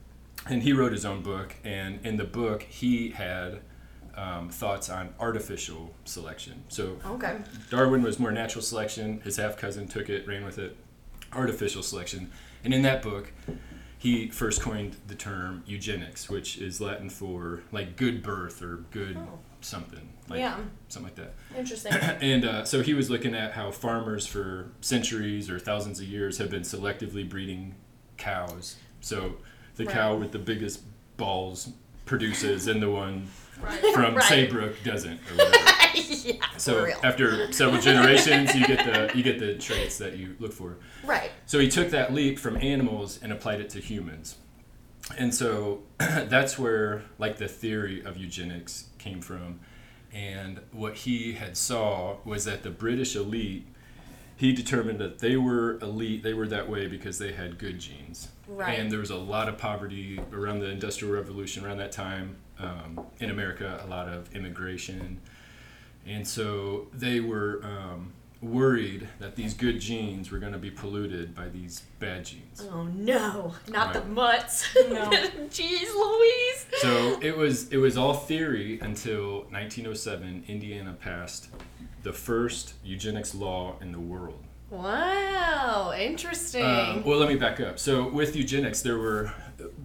and 0.50 0.62
he 0.64 0.74
wrote 0.74 0.92
his 0.92 1.06
own 1.06 1.22
book. 1.22 1.56
And 1.64 2.06
in 2.06 2.18
the 2.18 2.24
book, 2.26 2.64
he 2.64 3.10
had 3.10 3.60
um, 4.16 4.50
thoughts 4.50 4.90
on 4.90 5.14
artificial 5.20 5.94
selection. 6.06 6.64
So 6.70 6.98
Okay. 7.06 7.38
Darwin 7.70 8.02
was 8.04 8.20
more 8.20 8.32
natural 8.32 8.62
selection. 8.62 9.22
His 9.22 9.38
half 9.38 9.58
cousin 9.58 9.88
took 9.88 10.10
it, 10.10 10.28
ran 10.28 10.46
with 10.46 10.58
it, 10.60 10.76
artificial 11.34 11.82
selection. 11.84 12.32
And 12.64 12.74
in 12.74 12.82
that 12.84 13.02
book, 13.02 13.32
he 13.98 14.28
first 14.30 14.62
coined 14.62 14.98
the 15.08 15.16
term 15.16 15.64
eugenics, 15.66 16.30
which 16.30 16.58
is 16.58 16.80
Latin 16.82 17.10
for 17.10 17.62
like 17.72 17.96
good 17.96 18.22
birth 18.22 18.62
or 18.62 18.78
good 18.92 19.18
Oh. 19.18 19.40
something. 19.62 20.10
Like, 20.30 20.40
Yeah. 20.40 20.58
Something 20.90 21.14
like 21.16 21.16
that. 21.16 21.58
Interesting. 21.58 21.94
and 22.22 22.46
uh, 22.46 22.66
so 22.66 22.82
he 22.82 22.94
was 22.94 23.10
looking 23.10 23.36
at 23.36 23.52
how 23.54 23.72
farmers 23.72 24.26
for 24.26 24.70
centuries 24.82 25.50
or 25.50 25.60
thousands 25.60 26.00
of 26.00 26.08
years 26.08 26.38
have 26.40 26.50
been 26.50 26.64
selectively 26.64 27.28
breeding 27.28 27.76
cows. 28.18 28.76
So 29.02 29.36
the 29.76 29.86
Right. 29.86 29.94
cow 29.94 30.16
with 30.16 30.32
the 30.32 30.40
biggest 30.40 30.82
balls 31.18 31.70
produces, 32.06 32.68
and 32.68 32.82
the 32.82 32.90
one 32.90 33.28
Right. 33.62 33.80
from 33.94 34.16
Right. 34.16 34.24
Saybrook 34.24 34.84
doesn't, 34.84 35.20
or 35.32 35.36
whatever. 35.38 35.98
yeah, 35.98 36.34
So 36.58 36.88
after 37.04 37.52
several 37.54 37.82
generations, 37.82 38.54
you 38.56 38.66
get 38.68 38.86
the 38.86 39.18
you 39.18 39.24
get 39.24 39.40
the 39.40 39.56
traits 39.56 39.98
that 40.00 40.18
you 40.18 40.36
look 40.40 40.52
for. 40.54 40.78
right. 41.04 41.32
So 41.46 41.60
he 41.60 41.68
took 41.70 41.90
that 41.92 42.14
leap 42.14 42.38
from 42.40 42.58
animals 42.58 43.20
and 43.22 43.32
applied 43.32 43.62
it 43.62 43.70
to 43.72 43.80
humans. 43.80 44.36
And 45.18 45.34
so 45.34 45.84
that's 46.00 46.58
where 46.60 47.04
like 47.20 47.38
the 47.38 47.48
theory 47.48 48.04
of 48.04 48.18
eugenics 48.18 48.86
came 48.98 49.22
from. 49.22 49.60
And 50.16 50.62
what 50.72 50.96
he 50.96 51.34
had 51.34 51.58
saw 51.58 52.16
was 52.24 52.46
that 52.46 52.64
the 52.64 52.70
British 52.72 53.16
elite 53.16 53.68
he 54.38 54.52
determined 54.52 55.00
that 55.00 55.20
they 55.20 55.38
were 55.38 55.80
elite, 55.80 56.24
they 56.24 56.34
were 56.34 56.48
that 56.48 56.70
way 56.70 56.88
because 56.88 57.20
they 57.20 57.32
had 57.32 57.58
good 57.58 57.80
genes. 57.80 58.28
Right. 58.48 58.78
And 58.78 58.92
there 58.92 59.00
was 59.00 59.10
a 59.10 59.18
lot 59.18 59.48
of 59.48 59.58
poverty 59.58 60.20
around 60.34 60.60
the 60.60 60.70
Industrial 60.70 61.14
Revolution 61.14 61.66
around 61.66 61.78
that 61.78 61.92
time 61.92 62.36
um, 62.60 63.06
in 63.20 63.30
America, 63.30 63.82
a 63.84 63.88
lot 63.88 64.10
of 64.10 64.34
immigration. 64.36 65.22
And 66.06 66.28
so 66.28 66.88
they 66.94 67.22
were 67.22 67.62
um, 67.64 68.12
worried 68.46 69.08
that 69.20 69.36
these 69.36 69.54
good 69.54 69.80
genes 69.80 70.32
were 70.32 70.40
going 70.40 70.54
to 70.54 70.60
be 70.60 70.72
polluted 70.72 71.34
by 71.36 71.50
these 71.50 71.82
bad 72.00 72.26
genes. 72.26 72.66
Oh 72.72 72.84
no, 72.84 73.54
not 73.68 73.94
the 73.94 74.04
mutts. 74.06 74.74
No. 74.76 75.10
Jeez 75.50 75.94
Louise. 75.94 76.66
So 76.78 77.20
it 77.22 77.36
was 77.36 77.70
it 77.70 77.78
was 77.78 77.98
all 77.98 78.14
theory 78.14 78.80
until 78.82 79.42
1907 79.50 80.46
Indiana 80.48 80.94
passed 80.94 81.50
the 82.04 82.14
first 82.14 82.74
eugenics 82.84 83.34
law 83.34 83.76
in 83.82 83.92
the 83.92 84.00
world. 84.00 84.44
Wow, 84.70 85.94
interesting. 85.98 86.64
Um, 86.64 87.04
well, 87.04 87.18
let 87.20 87.30
me 87.30 87.36
back 87.36 87.60
up. 87.60 87.80
So 87.80 88.10
with 88.10 88.36
eugenics, 88.36 88.82
there 88.82 88.98
were 88.98 89.34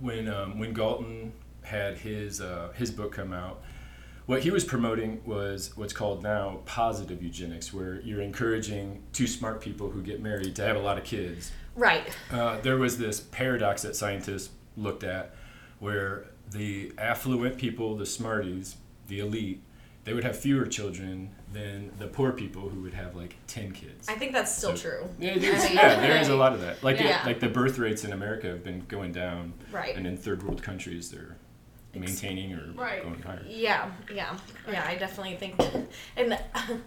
when 0.01 0.29
um, 0.29 0.59
when 0.59 0.73
Galton 0.73 1.33
had 1.63 1.99
his 1.99 2.41
uh, 2.41 2.73
his 2.75 2.91
book 2.91 3.13
come 3.13 3.33
out. 3.33 3.63
What 4.31 4.45
he 4.45 4.53
was 4.53 4.63
promoting 4.65 5.21
was 5.27 5.77
what's 5.77 5.93
called 5.93 6.23
now 6.23 6.61
positive 6.65 7.21
eugenics, 7.21 7.75
where 7.75 8.01
you're 8.03 8.21
encouraging 8.21 9.03
two 9.13 9.27
smart 9.27 9.61
people 9.61 9.91
who 9.91 10.03
get 10.03 10.23
married 10.23 10.55
to 10.55 10.63
have 10.63 10.77
a 10.77 10.81
lot 10.81 10.99
of 10.99 11.03
kids. 11.03 11.51
right. 11.75 12.05
Uh, 12.31 12.61
there 12.61 12.77
was 12.77 12.97
this 12.97 13.19
paradox 13.19 13.83
that 13.83 13.97
scientists 13.97 14.51
looked 14.77 15.03
at, 15.03 15.35
where 15.81 16.27
the 16.53 16.93
affluent 16.97 17.59
people, 17.59 17.97
the 17.97 18.07
smarties, 18.07 18.77
the 19.09 19.19
elite, 19.19 19.63
they 20.05 20.15
would 20.15 20.23
have 20.23 20.39
fewer 20.39 20.65
children 20.65 21.31
than 21.53 21.91
the 21.99 22.07
poor 22.07 22.31
people 22.31 22.69
who 22.69 22.83
would 22.83 22.95
have 22.95 23.17
like 23.17 23.35
ten 23.49 23.73
kids. 23.73 24.09
I 24.09 24.15
think 24.15 24.33
that's 24.33 24.57
still 24.57 24.77
So- 24.77 24.91
true. 24.91 25.09
Yeah, 25.19 25.31
it 25.35 25.43
is. 25.43 25.73
Yeah, 25.73 25.99
there 26.01 26.21
is 26.21 26.29
a 26.29 26.37
lot 26.37 26.53
of 26.53 26.61
that. 26.61 26.85
Like, 26.85 27.01
Yeah. 27.01 27.21
like 27.27 27.41
the 27.41 27.49
birth 27.49 27.79
rates 27.79 28.05
in 28.05 28.13
America 28.13 28.47
have 28.47 28.63
been 28.63 28.85
going 28.87 29.11
down, 29.11 29.55
Right. 29.73 29.97
and 29.97 30.07
in 30.07 30.17
third 30.17 30.45
world 30.45 30.63
countries 30.63 31.11
they're 31.11 31.37
maintaining 31.95 32.53
or 32.53 32.73
Right. 32.75 33.03
going 33.03 33.21
higher. 33.23 33.45
Yeah, 33.49 33.91
yeah, 34.15 34.37
yeah. 34.71 34.85
I 34.87 34.97
definitely 34.97 35.37
think, 35.37 35.61
and 36.17 36.39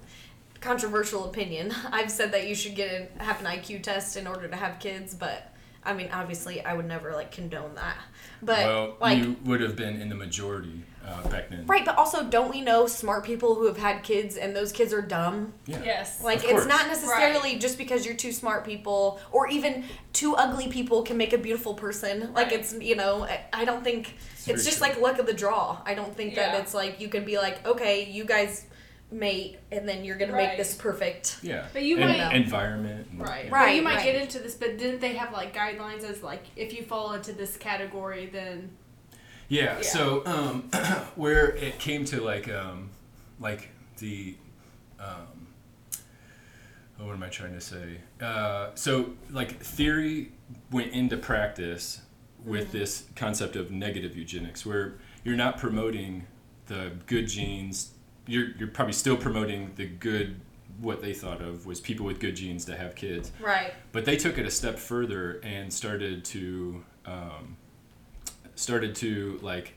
controversial 0.62 1.25
opinion. 1.25 1.74
I've 1.91 2.12
said 2.12 2.31
that 2.31 2.48
you 2.48 2.55
should 2.55 2.75
get 2.75 2.91
an, 2.93 3.19
have 3.19 3.39
an 3.41 3.45
IQ 3.48 3.83
test 3.83 4.17
in 4.17 4.27
order 4.27 4.48
to 4.48 4.55
have 4.55 4.79
kids, 4.79 5.13
but 5.13 5.53
I 5.83 5.93
mean, 5.93 6.10
obviously, 6.13 6.63
I 6.63 6.74
would 6.74 6.88
never 6.88 7.12
like 7.13 7.31
condone 7.31 7.75
that. 7.75 7.98
But 8.41 8.65
well, 8.65 8.98
like, 9.01 9.17
you 9.19 9.36
would 9.43 9.62
have 9.62 9.75
been 9.75 10.00
in 10.01 10.10
the 10.10 10.15
majority 10.15 10.83
uh, 11.05 11.27
back 11.27 11.50
then. 11.50 11.65
right? 11.65 11.83
But 11.86 11.98
also, 11.98 12.24
don't 12.24 12.50
we 12.51 12.62
know 12.62 12.88
smart 12.88 13.24
people 13.25 13.55
who 13.55 13.65
have 13.67 13.77
had 13.77 14.03
kids 14.03 14.38
and 14.38 14.55
those 14.55 14.72
kids 14.72 14.93
are 14.93 15.01
dumb? 15.01 15.53
Yeah. 15.65 15.81
Yes. 15.83 16.24
Like 16.24 16.39
Of 16.43 16.51
it's 16.51 16.65
not 16.65 16.88
necessarily 16.88 17.57
just 17.60 17.77
because 17.77 18.05
you're 18.05 18.15
two 18.15 18.31
smart 18.31 18.63
people 18.65 19.19
or 19.31 19.48
even 19.50 19.83
two 20.13 20.36
ugly 20.36 20.67
people 20.69 21.03
can 21.03 21.17
make 21.17 21.33
a 21.33 21.38
beautiful 21.38 21.74
person. 21.74 22.31
Like 22.33 22.51
it's 22.51 22.74
you 22.74 22.95
know 22.95 23.24
I- 23.24 23.41
I 23.51 23.65
don't 23.65 23.83
think 23.83 24.15
It's 24.36 24.48
it's, 24.48 24.65
just 24.65 24.77
true. 24.79 24.88
like 24.88 25.00
luck 25.01 25.19
of 25.19 25.25
the 25.25 25.33
draw. 25.33 25.79
I 25.86 25.93
don't 25.93 26.15
think 26.15 26.36
Yeah. 26.36 26.51
that 26.53 26.62
it's 26.62 26.74
like 26.74 27.00
you 27.01 27.10
can 27.10 27.25
be 27.25 27.38
like 27.38 27.65
okay 27.67 28.05
you 28.10 28.24
guys 28.25 28.65
mate 29.12 29.60
and 29.72 29.88
then 29.88 30.03
you're 30.03 30.17
gonna 30.17 30.33
make 30.33 30.57
this 30.57 30.74
perfect. 30.74 31.38
Yeah. 31.43 31.67
But 31.72 31.83
you 31.83 31.98
and 32.00 32.17
might- 32.17 32.33
environment. 32.36 33.07
and- 33.12 33.22
Right. 33.22 33.43
yeah. 33.45 33.50
But 33.51 33.55
Right, 33.55 33.75
you 33.75 33.81
might 33.83 33.98
right. 33.98 34.05
get 34.05 34.15
into 34.15 34.39
this, 34.39 34.55
but 34.55 34.77
didn't 34.79 35.01
they 35.01 35.13
have 35.13 35.31
like 35.33 35.53
guidelines 35.55 36.03
as 36.03 36.24
like 36.24 36.43
if 36.55 36.74
you 36.74 36.83
fall 36.83 37.13
into 37.13 37.31
this 37.33 37.55
category, 37.57 38.25
then 38.31 38.72
Yeah. 39.53 39.77
Yeah. 39.77 39.81
So 39.81 40.25
um, 40.25 40.62
where 41.15 41.55
it 41.55 41.77
came 41.77 42.05
to 42.05 42.22
like 42.22 42.50
um, 42.50 42.89
like 43.39 43.69
the 44.00 44.36
um, 45.00 45.48
oh, 47.00 47.05
what 47.05 47.13
am 47.13 47.24
I 47.24 47.29
trying 47.29 47.53
to 47.53 47.62
say? 47.62 47.98
Uh, 48.19 48.69
so 48.74 49.12
like 49.29 49.60
theory 49.60 50.31
went 50.72 50.91
into 50.93 51.17
practice 51.17 52.01
with 52.43 52.72
this 52.72 53.05
concept 53.15 53.55
of 53.55 53.72
negative 53.72 54.17
eugenics, 54.17 54.65
where 54.65 54.95
you're 55.24 55.38
not 55.38 55.57
promoting 55.57 56.25
the 56.65 56.91
good 57.05 57.27
genes. 57.27 57.91
You're 58.25 58.51
you're 58.57 58.69
probably 58.69 58.93
still 58.93 59.17
promoting 59.17 59.72
the 59.75 59.86
good. 59.86 60.41
What 60.81 61.03
they 61.03 61.13
thought 61.13 61.39
of 61.39 61.67
was 61.67 61.79
people 61.79 62.03
with 62.03 62.19
good 62.19 62.36
genes 62.36 62.65
to 62.65 62.75
have 62.75 62.95
kids. 62.95 63.31
Right. 63.39 63.75
But 63.91 64.05
they 64.05 64.17
took 64.17 64.39
it 64.39 64.45
a 64.48 64.50
step 64.50 64.79
further 64.79 65.39
and 65.43 65.72
started 65.72 66.25
to 66.25 66.83
um, 67.05 67.57
started 68.55 68.95
to 68.95 69.39
like 69.41 69.75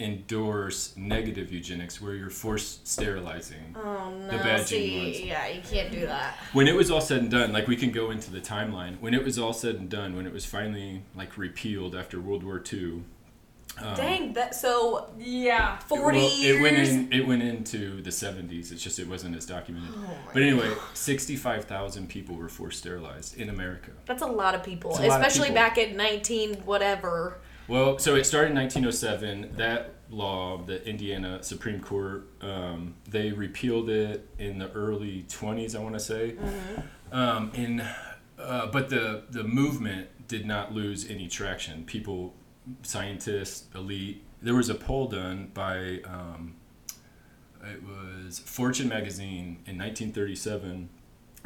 endorse 0.00 0.96
negative 0.96 1.52
eugenics, 1.52 2.00
where 2.00 2.14
you're 2.14 2.30
forced 2.30 2.86
sterilizing. 2.86 3.74
Oh 3.76 4.10
no. 4.10 4.26
The 4.26 4.38
bad 4.38 4.66
gene 4.66 5.04
ones. 5.04 5.20
Yeah, 5.20 5.48
you 5.48 5.60
can't 5.60 5.90
do 5.90 6.06
that. 6.06 6.36
When 6.52 6.68
it 6.68 6.74
was 6.74 6.90
all 6.90 7.00
said 7.00 7.22
and 7.22 7.30
done, 7.30 7.52
like 7.52 7.66
we 7.66 7.76
can 7.76 7.90
go 7.90 8.10
into 8.10 8.30
the 8.30 8.40
timeline. 8.40 9.00
When 9.00 9.14
it 9.14 9.24
was 9.24 9.38
all 9.38 9.52
said 9.52 9.76
and 9.76 9.88
done, 9.88 10.14
when 10.16 10.26
it 10.26 10.32
was 10.32 10.44
finally 10.46 11.02
like 11.16 11.36
repealed 11.36 11.94
after 11.94 12.20
World 12.20 12.44
War 12.44 12.62
II. 12.72 13.02
Um, 13.80 13.94
Dang, 13.94 14.32
that 14.32 14.56
so 14.56 15.10
yeah, 15.18 15.78
forty 15.78 16.18
well. 16.18 16.30
It 16.32 16.62
went 16.62 16.78
in. 16.78 17.12
It 17.12 17.26
went 17.26 17.42
into 17.42 18.00
the 18.02 18.10
seventies. 18.10 18.72
It's 18.72 18.82
just 18.82 18.98
it 18.98 19.06
wasn't 19.08 19.36
as 19.36 19.46
documented. 19.46 19.94
Oh 19.96 20.16
but 20.32 20.42
anyway, 20.42 20.72
sixty-five 20.94 21.66
thousand 21.66 22.08
people 22.08 22.34
were 22.34 22.48
forced 22.48 22.78
sterilized 22.80 23.36
in 23.36 23.50
America. 23.50 23.90
That's 24.06 24.22
a 24.22 24.26
lot 24.26 24.54
of 24.56 24.64
people, 24.64 24.90
It's 24.92 25.00
a 25.00 25.06
lot 25.06 25.20
of 25.20 25.26
especially 25.26 25.48
people. 25.50 25.62
back 25.62 25.78
in 25.78 25.96
nineteen 25.96 26.54
whatever. 26.64 27.38
Well, 27.68 27.98
so 27.98 28.14
it 28.14 28.24
started 28.24 28.50
in 28.50 28.56
1907. 28.56 29.56
That 29.56 29.94
law, 30.10 30.56
the 30.56 30.82
Indiana 30.88 31.42
Supreme 31.42 31.80
Court, 31.80 32.26
um, 32.40 32.94
they 33.06 33.30
repealed 33.30 33.90
it 33.90 34.26
in 34.38 34.58
the 34.58 34.72
early 34.72 35.26
20s, 35.28 35.76
I 35.76 35.80
want 35.80 35.94
to 35.94 36.00
say. 36.00 36.36
Um, 37.12 37.50
in, 37.54 37.80
uh, 38.38 38.66
but 38.68 38.88
the 38.88 39.24
the 39.30 39.44
movement 39.44 40.08
did 40.28 40.46
not 40.46 40.72
lose 40.72 41.10
any 41.10 41.28
traction. 41.28 41.84
People, 41.84 42.34
scientists, 42.82 43.66
elite. 43.74 44.24
There 44.40 44.54
was 44.54 44.68
a 44.68 44.74
poll 44.74 45.08
done 45.08 45.50
by, 45.52 46.00
um, 46.04 46.54
it 47.64 47.82
was 47.82 48.38
Fortune 48.38 48.88
magazine 48.88 49.58
in 49.66 49.76
1937. 49.76 50.88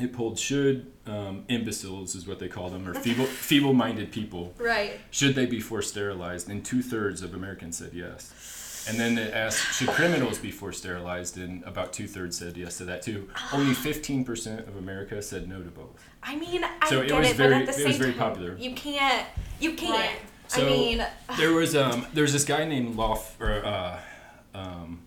It 0.02 0.12
polled 0.12 0.36
should 0.38 0.90
um, 1.06 1.44
imbeciles 1.48 2.16
is 2.16 2.26
what 2.26 2.40
they 2.40 2.48
call 2.48 2.70
them, 2.70 2.88
or 2.88 2.94
feeble 3.06 3.24
feeble-minded 3.24 4.10
people 4.10 4.52
Right. 4.58 4.98
should 5.12 5.34
they 5.36 5.46
be 5.46 5.60
forced 5.60 5.90
sterilized? 5.90 6.48
And 6.48 6.64
two 6.64 6.82
thirds 6.82 7.22
of 7.22 7.34
Americans 7.34 7.78
said 7.78 7.92
yes. 7.94 8.84
And 8.88 8.98
then 8.98 9.16
it 9.16 9.32
asked, 9.32 9.74
should 9.78 9.88
criminals 9.90 10.38
be 10.38 10.50
forced 10.50 10.80
sterilized? 10.80 11.38
And 11.38 11.62
about 11.62 11.92
two 11.92 12.08
thirds 12.08 12.36
said 12.36 12.56
yes 12.56 12.78
to 12.78 12.84
that 12.86 13.02
too. 13.02 13.28
Only 13.52 13.74
15% 13.76 14.66
of 14.66 14.76
America 14.76 15.22
said 15.22 15.48
no 15.48 15.62
to 15.62 15.70
both. 15.70 16.04
I 16.20 16.34
mean, 16.34 16.64
I 16.64 16.88
So 16.88 17.00
it 17.00 17.08
get 17.08 17.18
was 17.20 17.30
it, 17.30 17.36
very- 17.36 17.50
but 17.54 17.60
at 17.60 17.66
the 17.66 17.72
it 17.72 17.76
same 17.76 17.86
was 17.86 17.96
very 17.98 18.10
time, 18.12 18.18
popular. 18.30 18.56
you 18.56 18.74
can't. 18.74 19.26
You 19.60 19.74
can't. 19.74 19.92
Right. 19.92 20.18
So 20.48 20.66
I 20.66 20.70
mean, 20.70 21.06
there 21.38 21.52
was 21.52 21.74
um 21.76 22.06
there's 22.12 22.32
this 22.32 22.44
guy 22.44 22.64
named 22.64 22.96
Lof 22.96 23.40
or 23.40 23.64
uh, 23.64 24.00
um, 24.52 25.00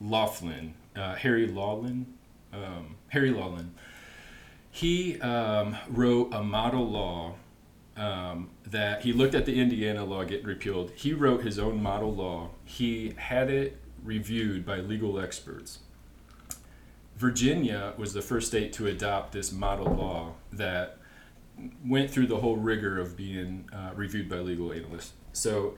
Laughlin, 0.00 0.72
uh, 0.96 1.14
Harry 1.16 1.46
laughlin 1.46 2.06
um, 2.52 2.96
Harry 3.08 3.30
Lawlin. 3.30 3.72
He 4.78 5.20
um, 5.22 5.76
wrote 5.88 6.32
a 6.32 6.40
model 6.40 6.88
law 6.88 7.34
um, 7.96 8.50
that 8.64 9.02
he 9.02 9.12
looked 9.12 9.34
at 9.34 9.44
the 9.44 9.60
Indiana 9.60 10.04
law 10.04 10.22
getting 10.22 10.46
repealed. 10.46 10.92
He 10.94 11.12
wrote 11.12 11.42
his 11.42 11.58
own 11.58 11.82
model 11.82 12.14
law. 12.14 12.50
He 12.64 13.14
had 13.16 13.50
it 13.50 13.76
reviewed 14.04 14.64
by 14.64 14.78
legal 14.78 15.18
experts. 15.18 15.80
Virginia 17.16 17.94
was 17.96 18.12
the 18.12 18.22
first 18.22 18.46
state 18.46 18.72
to 18.74 18.86
adopt 18.86 19.32
this 19.32 19.50
model 19.50 19.92
law 19.92 20.34
that 20.52 20.98
went 21.84 22.08
through 22.08 22.28
the 22.28 22.36
whole 22.36 22.56
rigor 22.56 23.00
of 23.00 23.16
being 23.16 23.68
uh, 23.72 23.90
reviewed 23.96 24.28
by 24.28 24.36
legal 24.36 24.72
analysts. 24.72 25.14
So 25.32 25.74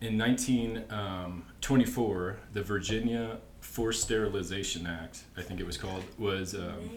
in 0.00 0.16
1924, 0.16 2.36
the 2.52 2.62
Virginia 2.62 3.38
Forced 3.60 4.02
Sterilization 4.02 4.86
Act, 4.86 5.24
I 5.36 5.42
think 5.42 5.58
it 5.58 5.66
was 5.66 5.76
called, 5.76 6.04
was 6.16 6.54
um, 6.54 6.90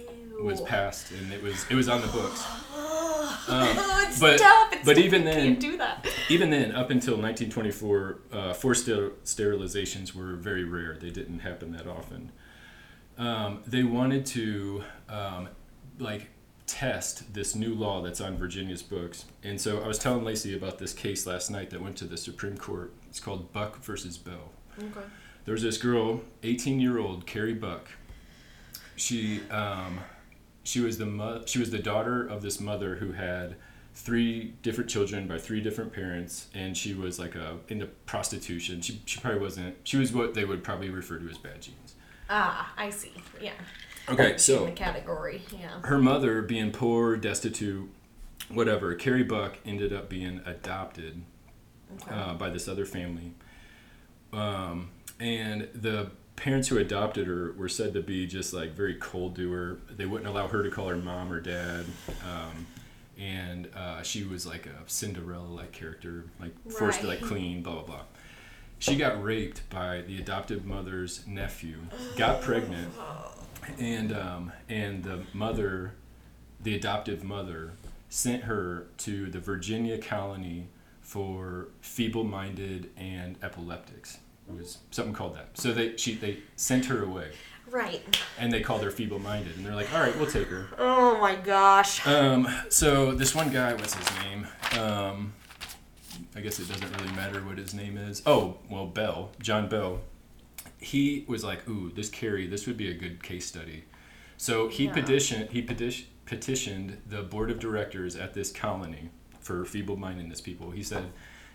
was 0.44 0.62
passed 0.62 1.12
and 1.12 1.32
it 1.34 1.42
was 1.42 1.66
it 1.70 1.76
was 1.76 1.88
on 1.90 2.02
the 2.02 2.08
books. 2.08 2.44
Um, 3.48 3.68
it's 4.08 4.20
but- 4.20 4.38
tough. 4.40 4.72
It's 4.74 4.86
but 4.86 4.96
tough. 4.96 5.04
even 5.04 5.26
then- 5.26 5.36
can't 5.48 5.60
do 5.60 5.78
that. 5.78 6.08
even 6.30 6.50
then, 6.50 6.72
up 6.72 6.92
until 6.92 7.16
1924, 7.18 8.20
uh, 8.32 8.54
forced 8.54 8.84
ster- 8.84 9.12
sterilizations 9.26 10.14
were 10.14 10.34
very 10.36 10.64
rare. 10.64 10.98
They 11.00 11.10
didn't 11.10 11.40
happen 11.40 11.72
that 11.74 11.86
often. 11.88 12.32
Um, 13.18 13.62
they 13.68 13.84
wanted 13.84 14.26
to 14.28 14.84
um, 15.10 15.50
like 16.00 16.28
test 16.68 17.34
this 17.34 17.54
new 17.54 17.74
law 17.74 18.02
that's 18.02 18.22
on 18.22 18.38
Virginia's 18.38 18.82
books. 18.84 19.26
And 19.44 19.60
so 19.60 19.82
I 19.84 19.88
was 19.88 20.00
telling 20.00 20.24
Lacey 20.24 20.56
about 20.56 20.78
this 20.80 20.94
case 20.94 21.26
last 21.28 21.50
night 21.52 21.70
that 21.72 21.82
went 21.82 21.98
to 21.98 22.06
the 22.06 22.18
Supreme 22.18 22.58
Court. 22.58 22.94
It's 23.10 23.20
called 23.20 23.52
Buck 23.52 23.84
versus 23.84 24.18
Bell. 24.18 24.52
Okay. 24.80 25.06
There 25.46 25.52
was 25.54 25.64
this 25.64 25.78
girl, 25.78 26.22
18 26.44 26.80
year 26.80 26.98
old 27.00 27.26
Carrie 27.26 27.54
Buck. 27.54 27.90
She 28.96 29.42
um, 29.50 30.00
she 30.64 30.80
was 30.80 30.98
the 30.98 31.06
mo- 31.06 31.44
she 31.46 31.60
was 31.60 31.72
the 31.72 31.80
daughter 31.80 32.26
of 32.26 32.42
this 32.42 32.60
mother 32.60 32.96
who 32.96 33.12
had 33.14 33.56
three 33.96 34.54
different 34.64 34.90
children 34.90 35.28
by 35.28 35.38
three 35.38 35.62
different 35.62 35.94
parents, 35.94 36.48
and 36.56 36.76
she 36.76 36.94
was 36.94 37.20
like 37.20 37.36
a 37.36 37.58
into 37.68 37.86
prostitution. 38.06 38.82
She 38.82 39.02
she 39.06 39.20
probably 39.20 39.40
wasn't. 39.42 39.76
She 39.84 39.98
was 39.98 40.12
what 40.14 40.34
they 40.34 40.46
would 40.46 40.64
probably 40.64 40.90
refer 40.90 41.18
to 41.20 41.30
as 41.30 41.38
bad 41.38 41.62
genes. 41.62 41.96
Ah, 42.30 42.74
I 42.78 42.90
see. 42.90 43.12
Yeah. 43.42 43.52
Okay, 44.10 44.34
In 44.34 44.40
so 44.40 44.66
the 44.66 44.72
category, 44.72 45.42
yeah. 45.58 45.80
her 45.84 45.98
mother 45.98 46.42
being 46.42 46.72
poor, 46.72 47.16
destitute, 47.16 47.90
whatever. 48.50 48.96
Carrie 48.96 49.24
Buck 49.24 49.58
ended 49.66 49.94
up 49.94 50.10
being 50.10 50.42
adopted 50.46 51.22
Okay. 52.02 52.14
uh, 52.16 52.34
by 52.34 52.50
this 52.50 52.68
other 52.68 52.86
family. 52.86 53.34
Um, 54.34 54.90
and 55.20 55.68
the 55.76 56.12
parents 56.36 56.68
who 56.68 56.78
adopted 56.78 57.28
her 57.28 57.54
were 57.58 57.70
said 57.70 57.94
to 57.94 58.02
be 58.02 58.26
just 58.28 58.54
like 58.54 58.72
very 58.72 58.96
cold 58.96 59.36
to 59.36 59.52
her. 59.52 59.78
They 59.96 60.06
wouldn't 60.06 60.30
allow 60.30 60.48
her 60.48 60.64
to 60.64 60.70
call 60.70 60.88
her 60.90 60.98
mom 60.98 61.32
or 61.32 61.40
dad. 61.40 61.86
Um, 62.24 62.68
and 63.20 63.70
uh, 63.76 64.02
she 64.02 64.24
was 64.24 64.46
like 64.46 64.66
a 64.66 64.78
Cinderella 64.88 65.48
like 65.48 65.72
character, 65.72 66.26
like 66.40 66.54
forced 66.72 67.02
to 67.02 67.08
like 67.08 67.22
clean, 67.22 67.62
blah, 67.62 67.74
blah, 67.74 67.84
blah. 67.84 68.02
She 68.80 68.98
got 68.98 69.24
raped 69.24 69.70
by 69.70 70.02
the 70.02 70.18
adoptive 70.18 70.66
mother's 70.66 71.26
nephew, 71.26 71.78
got 72.18 72.42
pregnant, 72.42 72.92
and 73.80 74.12
um, 74.12 74.52
and 74.68 75.04
the 75.04 75.22
mother, 75.32 75.94
the 76.62 76.76
adoptive 76.76 77.24
mother, 77.24 77.74
sent 78.10 78.44
her 78.44 78.88
to 78.98 79.28
the 79.28 79.40
Virginia 79.40 79.98
colony 79.98 80.68
for 81.02 81.70
feeble-minded 81.82 82.90
and 82.98 83.38
epileptics. 83.42 84.18
It 84.50 84.56
was 84.58 84.80
something 84.92 85.14
called 85.14 85.36
that. 85.36 85.58
So 85.58 85.72
they 85.74 85.96
she 85.98 86.16
they 86.16 86.40
sent 86.56 86.86
her 86.86 87.04
away, 87.04 87.32
Right. 87.70 88.02
and 88.38 88.52
they 88.52 88.62
called 88.62 88.84
her 88.84 88.92
feeble-minded, 88.92 89.56
and 89.58 89.66
they're 89.66 89.76
like, 89.76 89.94
all 89.94 90.02
right, 90.02 90.16
we'll 90.18 90.30
take 90.30 90.48
her. 90.48 90.68
Oh 90.78 91.18
my 91.20 91.36
gosh. 91.36 92.06
Um, 92.06 92.48
so 92.70 93.14
this 93.14 93.34
one 93.34 93.50
guy, 93.52 93.74
what's 93.74 93.94
his 93.96 94.08
name? 94.24 94.48
Um, 94.80 95.34
I 96.36 96.42
guess 96.42 96.60
it 96.60 96.68
doesn't 96.68 96.92
really 97.00 97.12
matter 97.16 97.40
what 97.42 97.58
his 97.58 97.74
name 97.74 97.98
is. 97.98 98.22
Oh, 98.26 98.58
well, 98.70 98.86
Bell, 98.86 99.32
John 99.42 99.68
Bell. 99.70 100.02
He 100.80 101.24
was 101.28 101.44
like, 101.44 101.68
"Ooh, 101.70 101.92
this 101.96 102.10
Carrie, 102.10 102.46
this 102.48 102.68
would 102.68 102.78
be 102.78 102.90
a 102.90 102.94
good 102.94 103.24
case 103.24 103.46
study." 103.46 103.86
So 104.38 104.68
he 104.68 104.86
Yeah. 104.86 104.94
petitioned. 104.94 105.50
He 105.52 105.62
petition, 105.62 106.08
petitioned 106.26 107.02
the 107.08 107.22
board 107.24 107.50
of 107.50 107.60
directors 107.60 108.16
at 108.18 108.34
this 108.34 108.52
colony 108.52 109.10
for 109.40 109.64
feeble-mindedness 109.66 110.42
people. 110.42 110.72
He 110.72 110.84
said, 110.84 111.06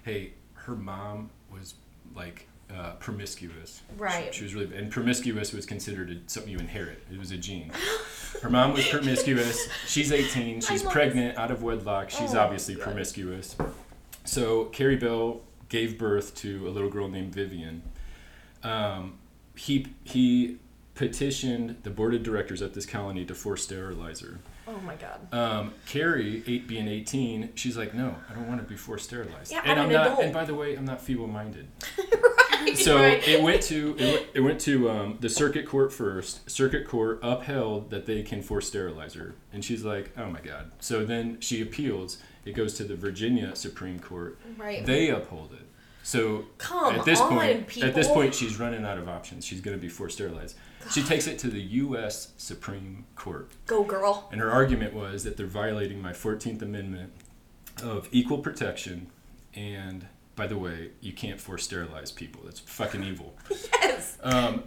"Hey, 0.04 0.32
her 0.54 0.74
mom 0.74 1.30
was 1.50 1.74
like." 2.14 2.47
Uh, 2.74 2.92
promiscuous. 3.00 3.80
Right. 3.96 4.32
She, 4.32 4.38
she 4.40 4.44
was 4.44 4.54
really, 4.54 4.76
and 4.76 4.90
promiscuous 4.90 5.52
was 5.54 5.64
considered 5.64 6.10
a, 6.10 6.30
something 6.30 6.52
you 6.52 6.58
inherit. 6.58 7.02
It 7.10 7.18
was 7.18 7.30
a 7.30 7.38
gene. 7.38 7.72
Her 8.42 8.50
mom 8.50 8.74
was 8.74 8.86
promiscuous. 8.86 9.68
She's 9.86 10.12
18. 10.12 10.60
She's 10.60 10.82
pregnant, 10.82 11.38
out 11.38 11.50
of 11.50 11.62
wedlock. 11.62 12.10
She's 12.10 12.34
Oh, 12.34 12.40
obviously 12.40 12.74
God. 12.74 12.84
promiscuous. 12.84 13.56
So 14.24 14.66
Carrie 14.66 14.96
Bell 14.96 15.40
gave 15.70 15.96
birth 15.98 16.34
to 16.36 16.68
a 16.68 16.70
little 16.70 16.90
girl 16.90 17.08
named 17.08 17.34
Vivian. 17.34 17.82
Um, 18.62 19.18
he 19.56 19.86
he 20.04 20.58
petitioned 20.94 21.76
the 21.84 21.90
board 21.90 22.14
of 22.14 22.22
directors 22.22 22.60
at 22.60 22.74
this 22.74 22.84
colony 22.84 23.24
to 23.24 23.34
force 23.34 23.62
sterilize 23.62 24.20
her. 24.20 24.40
Oh 24.66 24.78
my 24.84 24.96
god. 24.96 25.32
Um, 25.32 25.72
Carrie, 25.86 26.42
eight, 26.46 26.66
being 26.68 26.86
18, 26.88 27.50
she's 27.54 27.76
like, 27.78 27.94
no, 27.94 28.14
I 28.28 28.34
don't 28.34 28.46
want 28.46 28.60
to 28.60 28.66
be 28.68 28.76
forced 28.76 29.06
sterilized. 29.06 29.50
Yeah, 29.50 29.62
and 29.64 29.80
I'm 29.80 29.86
an 29.86 29.92
not. 29.94 30.06
adult. 30.08 30.20
And 30.24 30.32
by 30.34 30.44
the 30.44 30.54
way, 30.54 30.76
I'm 30.76 30.84
not 30.84 31.00
feeble-minded. 31.00 31.66
So 32.76 32.98
it 33.02 33.42
went 33.42 33.62
to 33.64 33.96
it 33.98 34.12
went, 34.14 34.26
it 34.34 34.40
went 34.40 34.60
to 34.62 34.90
um, 34.90 35.18
the 35.20 35.28
circuit 35.28 35.66
court 35.66 35.92
first. 35.92 36.48
Circuit 36.50 36.86
court 36.86 37.20
upheld 37.22 37.90
that 37.90 38.06
they 38.06 38.22
can 38.22 38.42
force 38.42 38.66
sterilize 38.68 39.14
her, 39.14 39.34
and 39.52 39.64
she's 39.64 39.84
like, 39.84 40.10
"Oh 40.16 40.30
my 40.30 40.40
god!" 40.40 40.70
So 40.80 41.04
then 41.04 41.40
she 41.40 41.60
appeals. 41.62 42.18
It 42.44 42.52
goes 42.52 42.74
to 42.74 42.84
the 42.84 42.96
Virginia 42.96 43.54
Supreme 43.56 43.98
Court. 43.98 44.38
Right. 44.56 44.84
They 44.84 45.10
uphold 45.10 45.52
it. 45.52 45.66
So 46.02 46.46
Come 46.56 46.94
at 46.94 47.04
this 47.04 47.20
on, 47.20 47.28
point, 47.28 47.82
at 47.82 47.94
this 47.94 48.08
point, 48.08 48.34
she's 48.34 48.58
running 48.58 48.86
out 48.86 48.96
of 48.96 49.08
options. 49.08 49.44
She's 49.44 49.60
going 49.60 49.76
to 49.76 49.80
be 49.80 49.90
forced 49.90 50.14
sterilized. 50.14 50.56
She 50.90 51.02
takes 51.02 51.26
it 51.26 51.38
to 51.40 51.48
the 51.48 51.60
U.S. 51.60 52.32
Supreme 52.38 53.04
Court, 53.14 53.50
Go 53.66 53.84
girl. 53.84 54.26
and 54.32 54.40
her 54.40 54.50
argument 54.50 54.94
was 54.94 55.24
that 55.24 55.36
they're 55.36 55.46
violating 55.46 56.00
my 56.00 56.14
Fourteenth 56.14 56.62
Amendment 56.62 57.12
of 57.82 58.08
equal 58.10 58.38
protection, 58.38 59.08
and 59.54 60.06
by 60.38 60.46
the 60.46 60.56
way, 60.56 60.90
you 61.00 61.12
can't 61.12 61.38
force 61.40 61.64
sterilize 61.64 62.10
people. 62.12 62.40
That's 62.44 62.60
fucking 62.60 63.02
evil. 63.04 63.34
Yes. 63.82 64.16
Um, 64.22 64.64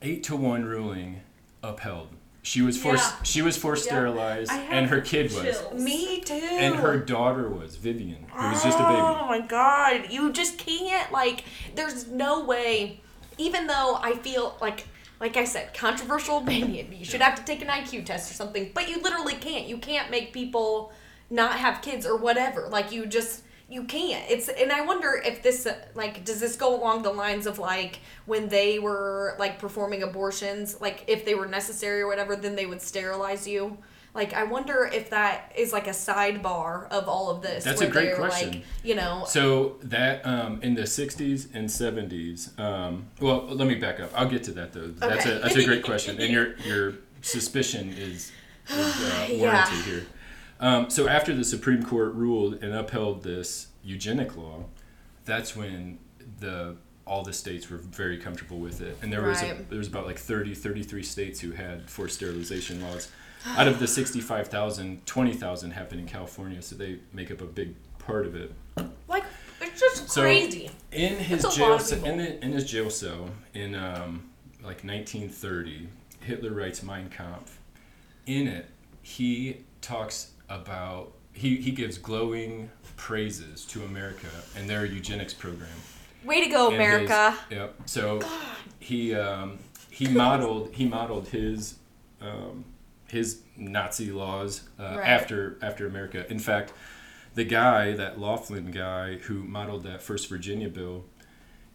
eight 0.00 0.22
to 0.24 0.36
one 0.36 0.64
ruling 0.64 1.20
upheld. 1.62 2.08
She 2.42 2.62
was 2.62 2.76
forced. 2.80 3.12
Yeah. 3.12 3.22
She 3.22 3.42
was 3.42 3.56
forced 3.56 3.86
Yeah. 3.86 3.92
sterilized, 3.92 4.50
and 4.50 4.86
her 4.88 5.00
kid 5.00 5.30
was. 5.32 5.62
Me 5.74 6.20
too. 6.22 6.34
and 6.34 6.74
her 6.76 6.96
daughter 6.98 7.48
was 7.48 7.76
Vivian, 7.76 8.24
who 8.32 8.48
was 8.48 8.62
just 8.64 8.78
a 8.78 8.82
baby. 8.82 8.96
Oh 9.00 9.26
my 9.28 9.40
god, 9.40 10.06
you 10.10 10.32
just 10.32 10.58
can't 10.58 11.12
like. 11.12 11.44
There's 11.74 12.08
no 12.08 12.44
way. 12.44 13.00
Even 13.38 13.66
though 13.66 13.98
I 14.02 14.14
feel 14.16 14.56
like, 14.60 14.86
like 15.20 15.36
I 15.36 15.44
said, 15.44 15.74
controversial 15.74 16.38
opinion. 16.38 16.92
You 16.92 17.04
should 17.04 17.20
have 17.20 17.34
to 17.36 17.44
take 17.44 17.60
an 17.62 17.68
IQ 17.68 18.06
test 18.06 18.30
or 18.30 18.34
something, 18.34 18.70
but 18.74 18.88
you 18.88 19.00
literally 19.02 19.34
can't. 19.34 19.66
You 19.68 19.76
can't 19.78 20.10
make 20.10 20.32
people 20.32 20.92
not 21.30 21.58
have 21.58 21.82
kids 21.82 22.06
or 22.06 22.16
whatever. 22.16 22.68
Like 22.68 22.90
you 22.92 23.04
just. 23.06 23.42
You 23.68 23.84
can't. 23.84 24.24
It's 24.30 24.48
and 24.48 24.70
I 24.70 24.82
wonder 24.82 25.20
if 25.24 25.42
this 25.42 25.66
uh, 25.66 25.76
like 25.94 26.24
does 26.24 26.40
this 26.40 26.56
go 26.56 26.78
along 26.78 27.02
the 27.02 27.12
lines 27.12 27.46
of 27.46 27.58
like 27.58 28.00
when 28.26 28.48
they 28.48 28.78
were 28.78 29.34
like 29.38 29.58
performing 29.58 30.02
abortions, 30.02 30.80
like 30.80 31.04
if 31.06 31.24
they 31.24 31.34
were 31.34 31.46
necessary 31.46 32.02
or 32.02 32.06
whatever, 32.06 32.36
then 32.36 32.54
they 32.54 32.66
would 32.66 32.82
sterilize 32.82 33.46
you. 33.48 33.78
Like 34.14 34.34
I 34.34 34.44
wonder 34.44 34.84
if 34.92 35.08
that 35.08 35.52
is 35.56 35.72
like 35.72 35.86
a 35.86 35.90
sidebar 35.92 36.86
of 36.90 37.08
all 37.08 37.30
of 37.30 37.40
this. 37.40 37.64
That's 37.64 37.80
a 37.80 37.86
great 37.86 38.14
question. 38.14 38.50
Like, 38.50 38.64
you 38.84 38.94
know, 38.94 39.24
So 39.26 39.76
that 39.84 40.26
um, 40.26 40.60
in 40.62 40.74
the 40.74 40.82
'60s 40.82 41.48
and 41.54 41.66
'70s. 41.66 42.58
Um, 42.60 43.06
well, 43.20 43.46
let 43.46 43.66
me 43.66 43.76
back 43.76 44.00
up. 44.00 44.10
I'll 44.14 44.28
get 44.28 44.42
to 44.44 44.50
that 44.52 44.74
though. 44.74 44.88
That's 44.88 45.24
Okay. 45.24 45.36
a 45.36 45.38
that's 45.40 45.56
a 45.56 45.64
great 45.64 45.82
question, 45.90 46.20
and 46.20 46.30
your 46.30 46.58
your 46.58 46.92
suspicion 47.22 47.88
is, 47.96 48.32
is 48.68 48.76
uh, 48.76 49.28
warranted 49.38 49.38
Yeah. 49.78 49.82
here. 49.84 50.06
Um, 50.62 50.88
so 50.88 51.08
after 51.08 51.34
the 51.34 51.44
Supreme 51.44 51.82
Court 51.82 52.14
ruled 52.14 52.62
and 52.62 52.72
upheld 52.72 53.22
this 53.24 53.66
eugenic 53.82 54.36
law, 54.36 54.64
that's 55.24 55.54
when 55.56 55.98
the 56.40 56.76
all 57.04 57.24
the 57.24 57.32
states 57.32 57.68
were 57.68 57.78
very 57.78 58.16
comfortable 58.16 58.58
with 58.58 58.80
it, 58.80 58.96
and 59.02 59.12
there 59.12 59.22
was 59.22 59.42
a, 59.42 59.58
there 59.68 59.78
was 59.78 59.88
about 59.88 60.06
like 60.06 60.18
30, 60.18 60.54
33 60.54 61.02
states 61.02 61.40
who 61.40 61.50
had 61.50 61.90
forced 61.90 62.14
sterilization 62.14 62.80
laws. 62.80 63.08
Out 63.56 63.66
of 63.66 63.80
the 63.80 63.88
65,000, 63.88 65.04
20,000 65.04 65.70
happened 65.72 66.00
in 66.00 66.06
California, 66.06 66.62
so 66.62 66.76
they 66.76 66.98
make 67.12 67.32
up 67.32 67.40
a 67.40 67.44
big 67.44 67.74
part 67.98 68.24
of 68.24 68.36
it. 68.36 68.52
like 69.08 69.24
it's 69.60 69.80
just 69.80 70.08
So- 70.10 70.22
crazy. 70.22 70.70
In 70.92 71.16
his 71.16 71.42
jail, 71.56 71.70
lot 71.70 71.80
of 71.80 71.86
ce- 71.86 71.94
people. 71.94 72.08
in, 72.10 72.18
the, 72.18 72.44
in 72.44 72.52
his 72.52 72.64
jail 72.70 72.88
cell 72.88 73.30
in 73.52 73.74
um, 73.74 74.30
like 74.62 74.84
1930, 74.84 75.88
Hitler 76.20 76.52
writes 76.52 76.84
Mein 76.84 77.08
Kampf. 77.10 77.58
In 78.26 78.46
it, 78.46 78.68
he 79.02 79.56
talks 79.80 80.30
about 80.48 81.12
he, 81.32 81.56
he 81.56 81.70
gives 81.70 81.96
glowing 81.98 82.70
praises 82.96 83.64
to 83.66 83.82
America 83.84 84.26
and 84.56 84.68
their 84.68 84.84
eugenics 84.84 85.32
program. 85.34 85.68
Way 86.24 86.44
to 86.44 86.50
go, 86.50 86.70
And 86.70 86.80
his- 86.80 86.86
America. 87.10 87.38
yep. 87.50 87.74
So 87.86 88.20
he 88.78 89.14
um, 89.14 89.58
he 89.90 90.08
modeled 90.08 90.70
he 90.74 90.86
modeled 90.86 91.28
his 91.28 91.76
um, 92.20 92.64
his 93.08 93.40
Nazi 93.56 94.10
laws 94.12 94.62
uh, 94.78 94.82
Right. 94.98 95.08
after 95.08 95.58
after 95.62 95.86
America. 95.86 96.30
In 96.30 96.38
fact, 96.38 96.72
the 97.34 97.44
guy 97.44 97.92
that 97.92 98.20
Laughlin 98.20 98.70
guy 98.70 99.16
who 99.16 99.42
modeled 99.42 99.82
that 99.84 100.02
first 100.02 100.28
Virginia 100.28 100.68
bill, 100.68 101.04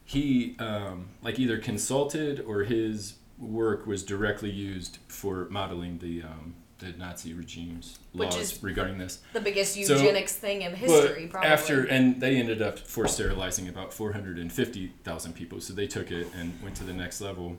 he 0.06 0.56
um, 0.60 1.10
like 1.21 1.39
either 1.39 1.58
consulted 1.58 2.39
or 2.39 2.63
his 2.63 3.15
work 3.38 3.86
was 3.86 4.03
directly 4.03 4.49
used 4.49 4.97
for 5.08 5.47
modeling 5.49 5.97
the 5.99 6.23
um, 6.23 6.56
the 6.80 6.92
Nazi 6.98 7.34
regime's 7.34 8.00
Which 8.13 8.36
laws 8.36 8.62
regarding 8.63 8.98
this. 8.98 9.20
The 9.34 9.42
biggest 9.42 9.74
So- 9.74 9.96
eugenics 9.96 10.34
thing 10.34 10.62
in 10.62 10.76
history, 10.76 11.28
probably. 11.28 11.50
After 11.50 11.84
and 11.86 12.22
they 12.22 12.38
ended 12.38 12.62
up 12.62 12.80
for 12.80 13.08
sterilizing 13.08 13.68
about 13.68 13.94
four 13.94 14.12
hundred 14.13 14.38
and 14.38 14.52
fifty 14.52 14.94
thousand 15.04 15.34
people, 15.34 15.60
so 15.62 15.74
they 15.74 15.88
took 15.88 16.12
it 16.12 16.28
and 16.38 16.54
went 16.62 16.76
to 16.76 16.84
the 16.84 16.94
next 16.94 17.22
level. 17.22 17.58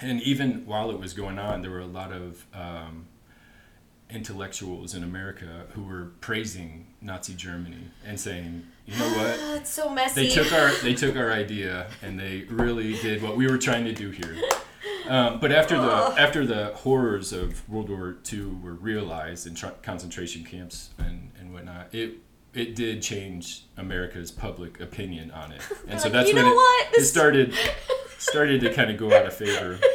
And 0.00 0.20
even 0.22 0.66
while 0.66 0.90
it 0.90 0.98
was 0.98 1.14
going 1.14 1.38
on, 1.38 1.62
there 1.62 1.70
were 1.70 1.80
a 1.80 1.86
lot 1.86 2.12
of 2.12 2.46
um, 2.52 3.06
intellectuals 4.10 4.94
in 4.94 5.02
America 5.02 5.66
who 5.72 5.82
were 5.84 6.12
praising 6.20 6.86
Nazi 7.00 7.34
Germany 7.34 7.90
and 8.04 8.18
saying, 8.18 8.66
you 8.86 8.98
know 8.98 9.08
what? 9.08 9.40
It's 9.60 9.70
so 9.70 9.88
messy. 9.88 10.28
They 10.28 10.28
took 10.28 10.52
our 10.52 10.72
they 10.82 10.94
took 10.94 11.16
our 11.16 11.30
idea 11.32 11.88
and 12.02 12.18
they 12.18 12.42
really 12.50 12.94
did 12.94 13.22
what 13.22 13.36
we 13.36 13.46
were 13.46 13.58
trying 13.58 13.84
to 13.84 13.92
do 13.92 14.10
here. 14.10 14.36
Um, 15.08 15.38
but 15.40 15.52
after 15.52 15.76
the 15.80 16.14
after 16.18 16.46
the 16.46 16.72
horrors 16.76 17.32
of 17.32 17.68
World 17.68 17.88
War 17.90 18.16
II 18.32 18.46
were 18.62 18.72
realized 18.74 19.46
in 19.46 19.54
tr- 19.54 19.66
concentration 19.82 20.44
camps 20.44 20.90
and, 20.98 21.30
and 21.38 21.52
whatnot, 21.52 21.94
it 21.94 22.18
it 22.54 22.74
did 22.74 23.02
change 23.02 23.64
America's 23.76 24.30
public 24.30 24.80
opinion 24.80 25.30
on 25.32 25.52
it, 25.52 25.60
and 25.88 26.00
so 26.00 26.08
that's 26.08 26.30
you 26.30 26.36
when 26.36 26.44
know 26.44 26.52
it, 26.52 26.54
what? 26.54 26.86
it 26.88 26.92
This- 26.98 27.10
started 27.10 27.54
started 28.18 28.60
to 28.62 28.72
kind 28.72 28.90
of 28.90 28.96
go 28.96 29.12
out 29.16 29.26
of 29.26 29.34
favor. 29.34 29.78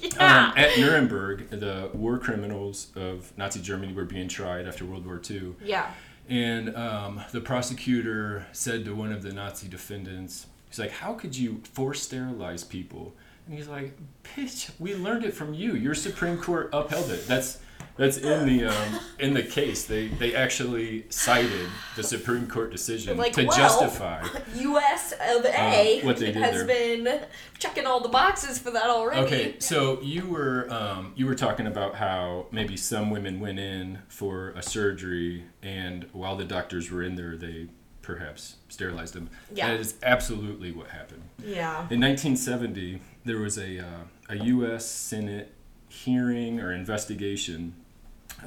yeah. 0.00 0.48
Um, 0.50 0.52
at 0.56 0.78
Nuremberg, 0.78 1.50
the 1.50 1.90
war 1.92 2.18
criminals 2.18 2.88
of 2.94 3.36
Nazi 3.36 3.60
Germany 3.60 3.92
were 3.92 4.04
being 4.04 4.28
tried 4.28 4.66
after 4.68 4.84
World 4.84 5.04
War 5.06 5.20
II. 5.28 5.54
yeah. 5.64 5.90
And 6.28 6.74
um, 6.74 7.20
the 7.32 7.40
prosecutor 7.42 8.46
said 8.52 8.84
to 8.86 8.94
one 8.94 9.12
of 9.12 9.22
the 9.22 9.32
Nazi 9.32 9.68
defendants, 9.68 10.46
he's 10.70 10.78
like, 10.78 10.92
How 10.92 11.12
could 11.14 11.36
you 11.36 11.60
force 11.74 12.00
sterilize 12.02 12.64
people? 12.64 13.12
And 13.46 13.54
he's 13.56 13.68
like, 13.68 13.96
Bitch, 14.36 14.70
we 14.78 14.94
learned 14.94 15.24
it 15.24 15.34
from 15.34 15.54
you. 15.54 15.74
Your 15.74 15.94
Supreme 15.94 16.38
Court 16.38 16.70
upheld 16.72 17.10
it. 17.10 17.26
That's 17.26 17.58
that's 17.96 18.16
in 18.16 18.46
the 18.46 18.64
um, 18.66 19.00
in 19.20 19.34
the 19.34 19.42
case. 19.42 19.84
They 19.84 20.08
they 20.08 20.34
actually 20.34 21.04
cited 21.10 21.68
the 21.94 22.02
Supreme 22.02 22.48
Court 22.48 22.72
decision 22.72 23.16
Like, 23.16 23.34
to 23.34 23.44
well, 23.44 23.56
justify. 23.56 24.26
U.S. 24.56 25.12
of 25.12 25.44
A 25.44 26.00
Uh, 26.00 26.06
what 26.06 26.16
they 26.16 26.26
did 26.32 26.36
has 26.36 26.64
there. 26.64 26.66
been 26.66 27.20
checking 27.58 27.86
all 27.86 28.00
the 28.00 28.08
boxes 28.08 28.58
for 28.58 28.72
that 28.72 28.86
already. 28.86 29.20
Okay, 29.20 29.54
so 29.60 30.00
you 30.02 30.26
were 30.26 30.66
um, 30.72 31.12
you 31.14 31.26
were 31.26 31.36
talking 31.36 31.66
about 31.68 31.94
how 31.94 32.46
maybe 32.50 32.76
some 32.76 33.10
women 33.10 33.38
went 33.38 33.60
in 33.60 34.00
for 34.08 34.50
a 34.56 34.62
surgery, 34.62 35.44
and 35.62 36.06
while 36.12 36.34
the 36.34 36.44
doctors 36.44 36.90
were 36.90 37.02
in 37.02 37.14
there, 37.14 37.36
they 37.36 37.68
perhaps 38.02 38.56
sterilized 38.68 39.14
them. 39.14 39.30
Yeah. 39.52 39.68
That 39.68 39.80
is 39.80 39.94
absolutely 40.02 40.72
what 40.72 40.88
happened. 40.88 41.22
Yeah. 41.38 41.86
In 41.90 42.00
1970, 42.00 43.00
there 43.24 43.38
was 43.38 43.58
a 43.58 43.80
uh, 43.80 44.04
a 44.28 44.36
U.S. 44.36 44.86
Senate 44.86 45.52
hearing 45.88 46.60
or 46.60 46.72
investigation, 46.72 47.74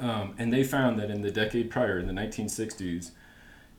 um, 0.00 0.34
and 0.38 0.52
they 0.52 0.64
found 0.64 0.98
that 0.98 1.10
in 1.10 1.22
the 1.22 1.30
decade 1.30 1.70
prior, 1.70 1.98
in 1.98 2.06
the 2.06 2.12
1960s, 2.12 3.12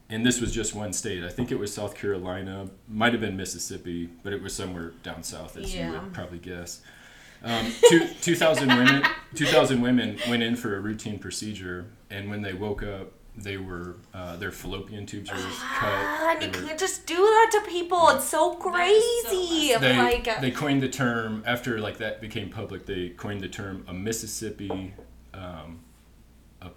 and 0.09 0.25
this 0.25 0.41
was 0.41 0.51
just 0.51 0.73
one 0.73 0.91
state. 0.93 1.23
I 1.23 1.29
think 1.29 1.51
it 1.51 1.59
was 1.59 1.73
South 1.73 1.95
Carolina, 1.95 2.69
might 2.88 3.13
have 3.13 3.21
been 3.21 3.38
Mississippi, 3.38 4.09
but 4.23 4.33
it 4.33 4.41
was 4.41 4.53
somewhere 4.53 4.93
down 5.03 5.23
south, 5.23 5.55
as 5.57 5.73
you 5.73 5.81
would 5.91 6.13
probably 6.13 6.39
guess. 6.39 6.81
Um, 7.43 7.71
two, 7.88 8.07
2,000 8.21 8.67
women, 8.67 9.03
2,000 9.35 9.81
women 9.81 10.17
went 10.27 10.43
in 10.43 10.55
for 10.55 10.75
a 10.75 10.79
routine 10.79 11.19
procedure, 11.19 11.85
and 12.09 12.29
when 12.29 12.41
they 12.41 12.53
woke 12.53 12.83
up, 12.83 13.13
they 13.43 13.58
were 13.58 13.97
uh, 14.13 14.36
their 14.38 14.52
fallopian 14.52 15.06
tubes 15.06 15.30
were 15.32 15.38
Ah, 15.39 15.78
cut. 15.80 16.43
and 16.43 16.54
they 16.54 16.58
you 16.58 16.63
were- 16.63 16.67
can't 16.69 16.80
just 16.80 17.06
do 17.06 17.15
that 17.15 17.49
to 17.54 17.69
people. 17.69 18.10
It's 18.10 18.25
so 18.25 18.52
That 18.63 18.89
is 18.89 19.04
so 19.23 19.30
crazy. 19.30 19.75
they, 19.80 19.97
like, 19.97 20.28
uh, 20.28 20.39
they 20.41 20.52
coined 20.52 20.82
the 20.84 20.89
term 20.89 21.43
after 21.45 21.80
like 21.80 21.97
that 21.97 22.21
became 22.21 22.49
public. 22.49 22.86
They 22.86 23.10
coined 23.10 23.41
the 23.41 23.49
term 23.49 23.84
a 23.88 23.93
Mississippi. 23.93 24.93
Um, 25.34 25.80
a, 26.62 26.69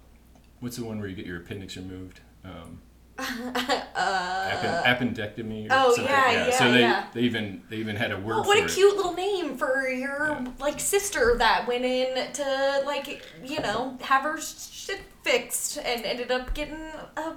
what's 0.59 0.77
the 0.77 0.83
one 0.85 0.99
where 0.99 1.07
you 1.07 1.15
get 1.15 1.25
your 1.25 1.37
appendix 1.37 1.75
removed? 1.77 2.21
Um, 2.45 2.81
appen- 3.19 5.13
appendectomy. 5.15 5.69
Or 5.69 5.73
Uh, 5.73 5.83
Oh, 5.85 5.95
something. 5.95 6.11
yeah, 6.11 6.47
yeah, 6.47 6.57
So 6.57 6.71
they, 6.71 6.79
yeah. 6.79 7.05
they 7.13 7.21
even 7.21 7.61
they 7.69 7.77
even 7.77 7.95
had 7.95 8.11
a 8.11 8.17
word 8.19 8.37
Oh, 8.37 8.43
for 8.43 8.47
what 8.49 8.59
a 8.59 8.65
it. 8.65 8.71
cute 8.71 8.95
little 8.95 9.13
name 9.13 9.57
for 9.57 9.87
your 9.87 10.29
Yeah. 10.29 10.45
like 10.59 10.79
sister 10.79 11.35
that 11.37 11.67
went 11.67 11.85
in 11.85 12.31
to 12.33 12.81
like 12.85 13.23
you 13.43 13.59
know 13.59 13.97
have 14.01 14.23
her 14.23 14.39
shit 14.41 15.01
fixed 15.23 15.77
and 15.77 16.05
ended 16.05 16.31
up 16.31 16.53
getting 16.53 16.91
a 17.17 17.33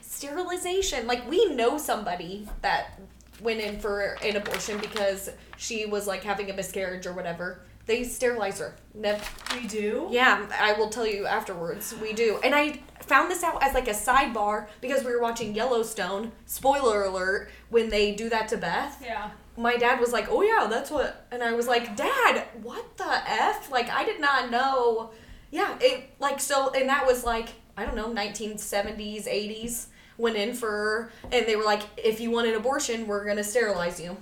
sterilization. 0.00 1.06
Like 1.06 1.28
we 1.28 1.54
know 1.54 1.78
somebody 1.78 2.48
that 2.60 3.00
went 3.40 3.60
in 3.60 3.78
for 3.80 4.16
an 4.22 4.36
abortion 4.36 4.78
because 4.78 5.30
she 5.56 5.86
was 5.86 6.06
like 6.06 6.22
having 6.22 6.50
a 6.50 6.54
miscarriage 6.54 7.06
or 7.06 7.12
whatever. 7.12 7.62
They 7.86 8.04
sterilize 8.04 8.60
her. 8.60 8.76
Never. 8.94 9.24
We 9.54 9.66
do? 9.66 10.08
Yeah, 10.10 10.46
I 10.60 10.74
will 10.74 10.88
tell 10.88 11.06
you 11.06 11.26
afterwards. 11.26 11.94
We 12.00 12.12
do. 12.12 12.38
And 12.44 12.54
I 12.54 12.80
found 13.00 13.28
this 13.30 13.42
out 13.42 13.60
as 13.62 13.74
like 13.74 13.88
a 13.88 13.92
sidebar 13.92 14.68
because 14.80 15.04
we 15.04 15.10
were 15.10 15.20
watching 15.20 15.54
Yellowstone. 15.54 16.30
Spoiler 16.46 17.04
alert, 17.04 17.50
when 17.70 17.88
they 17.88 18.14
do 18.14 18.28
that 18.28 18.48
to 18.48 18.56
Beth. 18.56 19.02
Yeah. 19.04 19.30
My 19.56 19.76
dad 19.76 20.00
was 20.00 20.12
like, 20.12 20.28
"Oh 20.30 20.42
yeah, 20.42 20.66
that's 20.70 20.90
what." 20.90 21.26
And 21.30 21.42
I 21.42 21.52
was 21.52 21.66
like, 21.66 21.96
"Dad, 21.96 22.44
what 22.62 22.96
the 22.96 23.04
f?" 23.28 23.70
Like 23.70 23.90
I 23.90 24.04
did 24.04 24.20
not 24.20 24.50
know. 24.50 25.10
Yeah, 25.52 25.76
it 25.80 26.10
like 26.18 26.40
so 26.40 26.70
and 26.70 26.88
that 26.88 27.06
was 27.06 27.24
like, 27.24 27.50
I 27.76 27.84
don't 27.84 27.94
know, 27.94 28.08
1970s, 28.08 29.26
80s 29.26 29.86
went 30.16 30.36
in 30.36 30.54
for 30.54 31.12
and 31.30 31.46
they 31.46 31.54
were 31.56 31.64
like, 31.64 31.82
"If 31.96 32.20
you 32.20 32.30
want 32.30 32.48
an 32.48 32.54
abortion, 32.54 33.06
we're 33.06 33.22
to 33.36 33.44
sterilize 33.44 34.00
you." 34.00 34.16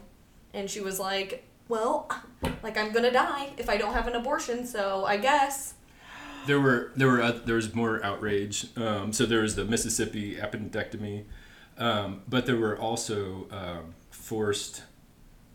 And 0.53 0.69
she 0.69 0.81
was 0.81 0.99
like, 0.99 1.45
"Well, 1.69 2.11
like 2.62 2.77
I'm 2.77 2.93
to 3.05 3.12
die 3.12 3.51
if 3.57 3.71
I 3.71 3.77
don't 3.77 3.95
have 3.95 4.09
an 4.09 4.16
abortion, 4.16 4.66
so 4.66 5.05
I 5.05 5.16
guess." 5.16 5.75
There 6.47 6.61
were 6.61 6.90
there 6.97 7.07
were 7.07 7.23
oth- 7.23 7.45
there 7.45 7.57
was 7.57 7.75
more 7.75 8.05
outrage. 8.05 8.66
Um, 8.77 9.12
so 9.12 9.25
there 9.25 9.43
was 9.43 9.55
the 9.55 9.64
Mississippi 9.64 10.37
appendectomy, 10.37 11.27
um, 11.79 12.23
but 12.29 12.47
there 12.47 12.57
were 12.57 12.77
also 12.77 13.47
um, 13.53 13.95
forced 14.11 14.83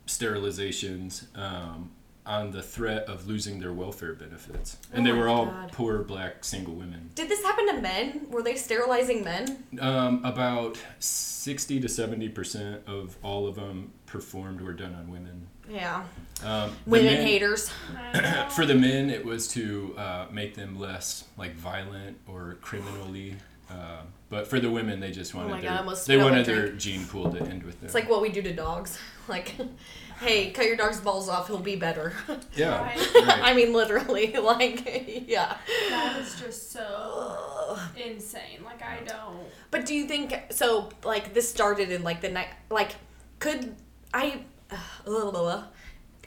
sterilizations 0.08 1.26
um, 1.38 1.92
on 2.26 2.52
the 2.52 2.62
threat 2.62 3.06
of 3.08 3.28
losing 3.28 3.60
their 3.60 3.74
welfare 3.74 4.14
benefits, 4.14 4.78
and 4.94 5.06
Oh 5.08 5.12
they 5.12 5.18
were 5.18 5.28
all 5.28 5.46
God. 5.46 5.72
poor 5.72 6.00
black 6.00 6.44
single 6.44 6.74
women. 6.74 7.10
Did 7.16 7.30
this 7.30 7.44
happen 7.44 7.68
to 7.76 7.82
men? 7.82 8.28
Were 8.30 8.42
they 8.42 8.56
sterilizing 8.56 9.24
men? 9.24 9.64
Um, 9.80 10.24
about 10.26 10.78
sixty 11.00 11.80
to 11.80 11.88
seventy 11.90 12.30
percent 12.30 12.82
of 12.88 13.16
all 13.24 13.48
of 13.48 13.56
them 13.56 13.92
performed 14.06 14.62
were 14.62 14.74
done 14.74 14.96
on 14.96 15.12
women. 15.12 15.48
Yeah. 15.70 16.04
Um, 16.44 16.72
Women 16.86 17.14
men- 17.16 17.26
haters. 17.26 17.72
for 18.52 18.66
the 18.66 18.76
men, 18.76 19.10
it 19.10 19.26
was 19.26 19.48
to 19.50 19.96
uh, 19.98 20.26
make 20.32 20.54
them 20.56 20.80
less 20.80 21.26
like 21.38 21.56
violent 21.56 22.18
or 22.28 22.58
criminally. 22.62 23.36
Uh, 23.70 24.02
but 24.30 24.48
for 24.48 24.60
the 24.60 24.70
women, 24.72 25.00
they 25.00 25.12
just 25.12 25.34
wanted 25.34 25.54
oh 25.58 25.62
their, 25.62 25.84
God, 25.84 25.98
they 26.06 26.18
wanted 26.18 26.46
their 26.46 26.70
gene 26.72 27.06
pool 27.06 27.32
to 27.32 27.40
end 27.42 27.64
with 27.64 27.80
them. 27.80 27.86
It's 27.86 27.94
like 27.94 28.10
what 28.10 28.22
we 28.22 28.30
do 28.30 28.42
to 28.42 28.54
dogs. 28.54 28.98
Like, 29.28 29.56
hey, 30.20 30.52
cut 30.52 30.68
your 30.68 30.76
dog's 30.76 31.02
balls 31.02 31.30
off, 31.30 31.48
he'll 31.48 31.58
be 31.58 31.76
better. 31.76 32.14
yeah, 32.56 32.80
Right. 32.80 33.14
right. 33.16 33.40
I 33.42 33.54
mean, 33.56 33.74
literally. 33.74 34.34
Like, 34.40 35.26
yeah. 35.28 35.58
That 35.90 36.20
is 36.22 36.40
just 36.40 36.72
so 36.72 37.76
insane. 37.98 38.64
Like, 38.64 38.84
I 38.84 39.00
don't. 39.04 39.40
But 39.72 39.88
do 39.88 39.96
you 39.96 40.06
think 40.06 40.36
so? 40.52 40.90
Like, 41.04 41.34
this 41.34 41.50
started 41.50 41.90
in 41.92 42.04
like 42.04 42.22
the 42.22 42.30
night. 42.30 42.50
Like, 42.70 42.92
could 43.40 43.76
I? 44.14 44.42
Uh, 44.72 44.78
blah, 45.06 45.22
blah, 45.22 45.32
blah. 45.32 45.64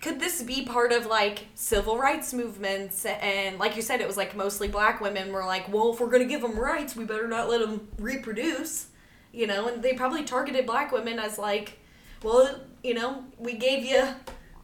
Could 0.01 0.21
this 0.21 0.43
be 0.43 0.65
part 0.65 0.93
of 0.93 1.07
like 1.07 1.47
civil 1.55 1.99
rights 1.99 2.33
movements? 2.33 3.05
And 3.05 3.59
like 3.59 3.77
you 3.77 3.83
said, 3.83 4.01
it 4.01 4.07
was 4.07 4.17
like 4.17 4.37
mostly 4.37 4.69
black 4.69 5.01
women 5.01 5.33
were 5.33 5.45
like, 5.45 5.73
well, 5.73 5.93
if 5.93 6.01
we're 6.01 6.09
gonna 6.09 6.25
give 6.25 6.43
them 6.43 6.59
rights, 6.59 6.95
we 6.95 7.05
better 7.05 7.27
not 7.27 7.49
let 7.49 7.61
them 7.61 7.89
reproduce. 7.99 8.89
You 9.33 9.47
know, 9.47 9.69
and 9.69 9.83
they 9.83 9.93
probably 9.93 10.25
targeted 10.25 10.67
black 10.67 10.91
women 10.91 11.19
as 11.19 11.39
like, 11.39 11.79
well, 12.23 12.61
you 12.83 12.95
know, 12.95 13.25
we 13.39 13.55
gave 13.55 13.85
you 13.85 14.09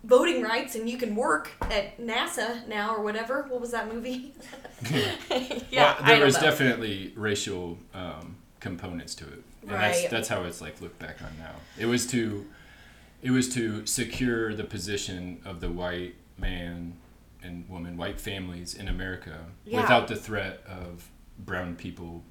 voting 0.05 0.43
rights 0.43 0.75
and 0.75 0.89
you 0.89 0.97
can 0.97 1.15
work 1.15 1.51
at 1.63 1.99
NASA 1.99 2.67
now 2.69 2.95
or 2.95 3.03
whatever. 3.03 3.47
What 3.49 3.61
was 3.61 3.73
that 3.73 3.93
movie? 3.93 4.35
yeah, 5.71 5.95
well, 5.95 5.97
there 6.07 6.25
was 6.25 6.35
know. 6.37 6.43
definitely 6.43 7.13
racial 7.17 7.79
um, 7.93 8.37
components 8.61 9.15
to 9.17 9.25
it, 9.25 9.43
and 9.63 9.71
that's 9.71 10.09
that's 10.09 10.29
how 10.29 10.45
it's 10.45 10.61
like 10.61 10.81
looked 10.81 10.99
back 10.99 11.21
on 11.23 11.37
now. 11.39 11.55
It 11.79 11.87
was 11.87 12.07
to 12.09 12.47
it 13.25 13.31
was 13.33 13.49
to 13.55 13.85
secure 13.87 14.55
the 14.55 14.63
position 14.65 15.41
of 15.45 15.61
the 15.61 15.71
white 15.71 16.15
man 16.39 16.95
and 17.43 17.69
woman, 17.69 17.97
white 17.97 18.21
families 18.21 18.75
in 18.75 18.87
America, 18.89 19.47
Yeah. 19.65 19.81
without 19.81 20.07
the 20.09 20.17
threat 20.17 20.63
of 20.69 21.11
brown 21.39 21.75
people 21.75 22.23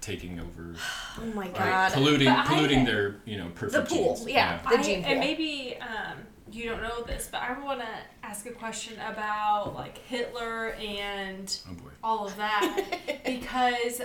taking 0.00 0.40
over, 0.40 0.74
Oh 1.18 1.24
my 1.34 1.42
right? 1.42 1.54
god. 1.54 1.92
polluting 1.92 2.28
But 2.28 2.38
I- 2.38 2.46
polluting 2.46 2.84
their 2.84 3.16
you 3.24 3.36
know 3.38 3.50
perfect 3.54 3.88
the 3.88 3.94
pool, 3.94 4.16
genes. 4.16 4.28
yeah. 4.30 4.60
The 4.68 4.78
I, 4.78 4.82
gene 4.82 5.02
pool. 5.02 5.10
and 5.12 5.20
maybe 5.20 5.76
um, 5.80 6.18
you 6.50 6.64
don't 6.68 6.82
know 6.82 7.02
this, 7.04 7.28
but 7.30 7.40
I 7.42 7.58
want 7.62 7.80
to 7.80 7.88
ask 8.22 8.44
a 8.46 8.50
question 8.50 8.94
about 9.00 9.74
like 9.74 9.98
Hitler 9.98 10.70
and 10.72 11.56
Oh 11.70 11.74
boy. 11.74 11.90
all 12.02 12.26
of 12.26 12.36
that 12.36 13.22
because 13.24 14.00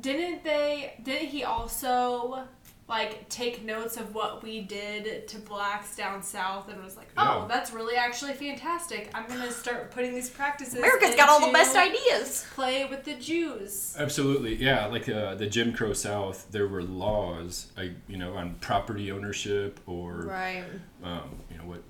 didn't 0.00 0.44
they? 0.44 0.94
Didn't 1.02 1.28
he 1.28 1.42
also 1.44 2.44
like 2.88 3.28
take 3.28 3.64
notes 3.64 3.96
of 3.96 4.14
what 4.14 4.42
we 4.44 4.60
did 4.60 5.26
to 5.26 5.38
blacks 5.38 5.96
down 5.96 6.22
south 6.22 6.68
and 6.68 6.80
was 6.84 6.96
like, 6.96 7.08
oh, 7.16 7.40
Yeah. 7.42 7.48
that's 7.48 7.72
really 7.72 7.96
actually 7.96 8.32
fantastic. 8.34 9.10
I'm 9.12 9.26
gonna 9.26 9.50
start 9.50 9.90
putting 9.90 10.14
these 10.14 10.30
practices. 10.30 10.74
America's 10.74 11.16
got 11.16 11.28
all 11.28 11.44
the 11.44 11.52
best 11.52 11.74
ideas. 11.76 12.46
Play 12.54 12.84
with 12.84 13.02
the 13.04 13.14
Jews. 13.14 13.96
Absolutely, 13.98 14.54
yeah. 14.54 14.86
Like 14.86 15.08
uh, 15.08 15.34
the 15.34 15.48
Jim 15.48 15.72
Crow 15.72 15.92
South, 15.94 16.46
there 16.52 16.68
were 16.68 16.82
laws, 16.84 17.72
like 17.76 17.92
you 18.06 18.18
know, 18.18 18.34
on 18.34 18.54
property 18.60 19.10
ownership 19.10 19.80
or 19.86 20.22
Right. 20.22 20.64
um, 21.02 21.40
you 21.50 21.58
know 21.58 21.64
what 21.64 21.82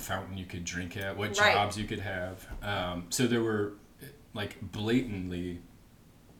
fountain 0.00 0.36
you 0.36 0.44
could 0.44 0.64
drink 0.64 0.96
at, 0.98 1.16
what 1.16 1.38
Right. 1.38 1.54
jobs 1.54 1.78
you 1.78 1.84
could 1.86 2.00
have. 2.00 2.46
Um, 2.62 3.06
so 3.08 3.26
there 3.26 3.42
were 3.42 3.72
like 4.34 4.56
blatantly 4.60 5.60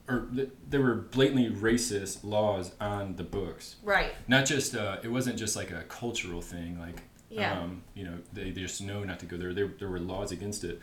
or 0.07 0.27
th- 0.35 0.49
there 0.69 0.81
were 0.81 0.95
blatantly 0.95 1.49
racist 1.49 2.23
laws 2.23 2.71
on 2.81 3.15
the 3.15 3.23
books. 3.23 3.75
Right. 3.83 4.13
Not 4.27 4.45
just 4.45 4.75
uh, 4.75 4.97
it 5.03 5.07
wasn't 5.09 5.37
just 5.37 5.55
like 5.55 5.71
a 5.71 5.83
cultural 5.83 6.41
thing. 6.41 6.79
Like 6.79 7.01
Yeah. 7.29 7.59
um, 7.59 7.83
you 7.93 8.03
know 8.03 8.17
they, 8.33 8.51
they 8.51 8.61
just 8.61 8.81
know 8.81 9.03
not 9.03 9.19
to 9.19 9.25
go 9.25 9.37
there. 9.37 9.53
there. 9.53 9.71
There 9.79 9.89
were 9.89 9.99
laws 9.99 10.31
against 10.31 10.63
it. 10.63 10.81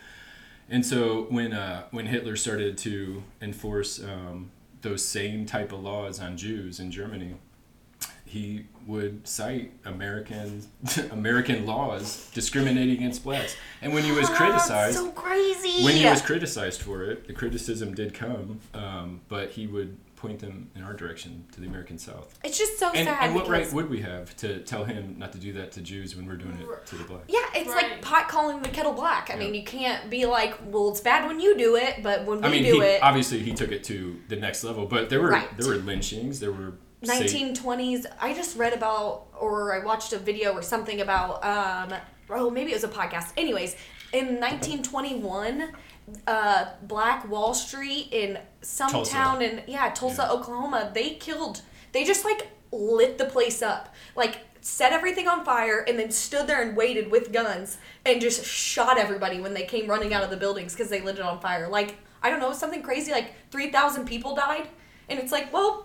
And 0.68 0.86
so 0.86 1.26
when 1.30 1.52
uh, 1.52 1.84
when 1.90 2.06
Hitler 2.06 2.36
started 2.36 2.78
to 2.78 3.22
enforce 3.42 4.02
um, 4.02 4.50
those 4.82 5.04
same 5.04 5.44
type 5.44 5.72
of 5.72 5.82
laws 5.82 6.20
on 6.20 6.36
Jews 6.36 6.80
in 6.80 6.90
Germany, 6.90 7.34
he 8.30 8.64
would 8.86 9.26
cite 9.26 9.72
American 9.84 10.62
American 11.10 11.66
laws 11.66 12.30
discriminating 12.32 12.94
against 12.96 13.24
blacks. 13.24 13.56
And 13.82 13.92
when 13.92 14.04
he 14.04 14.12
was 14.12 14.28
criticized, 14.28 14.96
so 14.96 15.10
crazy. 15.10 15.84
when 15.84 15.96
he 15.96 16.06
was 16.06 16.22
criticized 16.22 16.80
for 16.80 17.02
it, 17.04 17.26
the 17.26 17.32
criticism 17.32 17.94
did 17.94 18.14
come, 18.14 18.60
um, 18.74 19.20
but 19.28 19.50
he 19.50 19.66
would 19.66 19.96
point 20.16 20.38
them 20.38 20.70
in 20.76 20.82
our 20.82 20.92
direction 20.92 21.46
to 21.50 21.60
the 21.62 21.66
American 21.66 21.96
South. 21.98 22.38
it's 22.44 22.58
just 22.58 22.78
so 22.78 22.90
And, 22.92 23.08
sad 23.08 23.22
and 23.24 23.34
what 23.34 23.48
right 23.48 23.72
would 23.72 23.88
we 23.88 24.00
have 24.02 24.36
to 24.36 24.58
tell 24.60 24.84
him 24.84 25.14
not 25.18 25.32
to 25.32 25.38
do 25.38 25.54
that 25.54 25.72
to 25.72 25.80
Jews 25.80 26.14
when 26.14 26.26
we're 26.26 26.36
doing 26.36 26.58
it 26.60 26.86
to 26.88 26.94
the 26.96 27.04
blacks? 27.04 27.24
Yeah, 27.28 27.38
it's 27.54 27.70
like 27.70 28.02
pot 28.02 28.28
calling 28.28 28.60
the 28.62 28.68
kettle 28.68 28.92
black. 28.92 29.30
I 29.32 29.36
mean, 29.36 29.54
you 29.54 29.64
can't 29.64 30.10
be 30.10 30.26
like, 30.26 30.58
well, 30.66 30.90
it's 30.90 31.00
bad 31.00 31.26
when 31.26 31.40
you 31.40 31.56
do 31.56 31.74
it, 31.76 32.02
but 32.02 32.26
when 32.26 32.42
we 32.42 32.44
I 32.46 32.50
mean, 32.50 32.62
do 32.64 32.80
he, 32.80 32.86
it, 32.86 33.02
obviously 33.02 33.38
he 33.40 33.52
took 33.54 33.72
it 33.72 33.82
to 33.84 34.20
the 34.28 34.36
next 34.36 34.62
level, 34.62 34.84
but 34.86 35.08
there 35.10 35.20
were 35.22 35.30
Right. 35.30 35.56
there 35.56 35.68
were 35.68 35.76
lynchings, 35.76 36.38
there 36.38 36.52
were 36.52 36.74
sa- 36.74 36.74
1920s. 37.02 38.06
I 38.20 38.34
just 38.34 38.56
read 38.56 38.72
about, 38.72 39.26
or 39.38 39.74
I 39.74 39.84
watched 39.84 40.12
a 40.12 40.18
video 40.18 40.52
or 40.52 40.62
something 40.62 41.00
about, 41.00 41.44
um, 41.44 41.98
oh, 42.30 42.50
maybe 42.50 42.70
it 42.72 42.74
was 42.74 42.84
a 42.84 42.88
podcast. 42.88 43.32
Anyways, 43.36 43.76
in 44.12 44.40
1921, 44.40 45.70
uh, 46.26 46.66
Black 46.82 47.28
Wall 47.28 47.54
Street 47.54 48.08
in 48.12 48.38
some 48.62 48.90
Tulsa. 48.90 49.12
town 49.12 49.42
in, 49.42 49.62
yeah, 49.66 49.90
Tulsa, 49.90 50.22
Yeah. 50.22 50.32
Oklahoma, 50.32 50.90
they 50.92 51.10
killed, 51.14 51.62
they 51.92 52.04
just 52.04 52.24
like 52.24 52.48
lit 52.72 53.18
the 53.18 53.24
place 53.24 53.62
up. 53.62 53.94
Like, 54.16 54.38
set 54.62 54.92
everything 54.92 55.26
on 55.26 55.42
fire 55.42 55.84
and 55.88 55.98
then 55.98 56.10
stood 56.10 56.46
there 56.46 56.60
and 56.60 56.76
waited 56.76 57.10
with 57.10 57.32
guns 57.32 57.78
and 58.04 58.20
just 58.20 58.44
shot 58.44 58.98
everybody 58.98 59.40
when 59.40 59.54
they 59.54 59.64
came 59.64 59.88
running 59.88 60.12
out 60.12 60.22
of 60.22 60.28
the 60.28 60.36
buildings 60.36 60.74
because 60.74 60.90
they 60.90 61.00
lit 61.00 61.16
it 61.16 61.22
on 61.22 61.40
fire. 61.40 61.66
Like, 61.68 61.96
I 62.22 62.28
don't 62.28 62.40
know, 62.40 62.52
something 62.52 62.82
crazy 62.82 63.10
like 63.10 63.32
3,000 63.50 64.04
people 64.04 64.34
died. 64.36 64.68
And 65.08 65.18
it's 65.18 65.32
like, 65.32 65.50
well, 65.52 65.82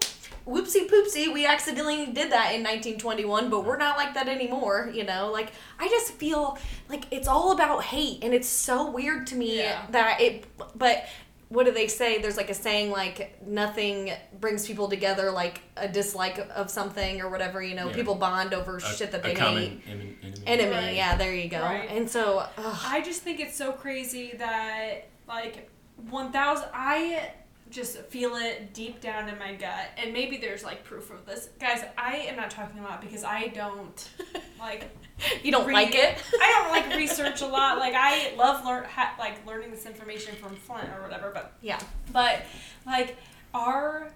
whoopsie 0.48 0.88
poopsie, 0.90 1.34
we 1.34 1.46
accidentally 1.46 2.06
did 2.08 2.32
that 2.32 2.54
in 2.54 2.62
1921, 2.64 3.50
but 3.50 3.66
we're 3.66 3.78
not 3.78 3.98
like 3.98 4.14
that 4.14 4.28
anymore, 4.28 4.92
you 4.94 5.04
know? 5.04 5.32
Like, 5.32 5.52
I 5.80 5.88
just 5.88 6.14
feel 6.14 6.58
like 6.90 7.06
it's 7.12 7.28
all 7.28 7.52
about 7.52 7.84
hate, 7.84 8.24
and 8.24 8.34
it's 8.34 8.48
so 8.48 8.92
weird 8.92 9.28
to 9.28 9.36
me 9.36 9.58
Yeah. 9.60 9.86
that 9.90 10.22
it, 10.22 10.46
but 10.78 11.06
what 11.50 11.66
do 11.66 11.72
they 11.72 11.88
say? 11.88 12.20
There's 12.22 12.38
like 12.38 12.50
a 12.50 12.54
saying 12.56 12.90
like 12.92 13.40
nothing 13.48 14.12
brings 14.40 14.66
people 14.68 14.88
together 14.90 15.30
like 15.32 15.62
a 15.78 15.88
dislike 15.88 16.40
of 16.56 16.70
something 16.72 17.22
or 17.22 17.30
whatever, 17.30 17.62
you 17.62 17.76
know? 17.76 17.88
Yeah. 17.90 17.96
People 17.96 18.16
bond 18.16 18.54
over 18.54 18.78
a, 18.78 18.82
shit 18.82 19.12
that 19.12 19.20
a 19.20 19.24
they 19.24 19.30
hate. 19.30 19.38
common 19.38 19.82
enemy. 19.88 20.18
enemy. 20.24 20.44
Enemy, 20.48 20.72
Right. 20.76 20.96
yeah, 20.96 21.16
there 21.16 21.34
you 21.34 21.48
go. 21.50 21.62
Right. 21.62 21.90
And 21.90 22.10
so, 22.10 22.40
ugh, 22.58 22.80
I 22.86 23.02
just 23.02 23.22
think 23.22 23.40
it's 23.40 23.56
so 23.56 23.72
crazy 23.72 24.34
that 24.38 25.08
like 25.28 25.70
1000 26.10 26.68
I 26.74 27.32
just 27.70 27.98
feel 28.04 28.36
it 28.36 28.74
deep 28.74 29.02
down 29.02 29.28
in 29.28 29.38
my 29.40 29.54
gut 29.56 29.90
and 29.98 30.14
maybe 30.14 30.38
there's 30.38 30.64
like 30.64 30.84
proof 30.84 31.12
of 31.12 31.26
this. 31.26 31.50
Guys, 31.60 31.84
I 31.98 32.18
am 32.30 32.36
not 32.36 32.50
talking 32.52 32.80
a 32.80 32.84
lot 32.84 33.02
because 33.02 33.24
I 33.24 33.48
don't 33.48 34.10
like 34.60 34.96
you 35.44 35.52
don't 35.52 35.66
read- 35.66 35.74
like 35.74 35.96
it? 35.96 36.18
I 36.42 36.62
don't 36.62 36.72
like 36.72 36.98
research 37.00 37.42
a 37.42 37.48
lot. 37.48 37.78
Like 37.80 37.94
I 37.96 38.34
love 38.36 38.64
learn 38.66 38.84
ha- 38.86 39.16
like 39.18 39.46
learning 39.48 39.72
this 39.72 39.86
information 39.86 40.36
from 40.36 40.56
Flint 40.56 40.88
or 40.96 41.02
whatever, 41.02 41.32
but 41.34 41.54
Yeah. 41.62 41.80
but 42.14 42.42
like 42.86 43.18
our 43.54 44.12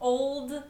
old 0.00 0.62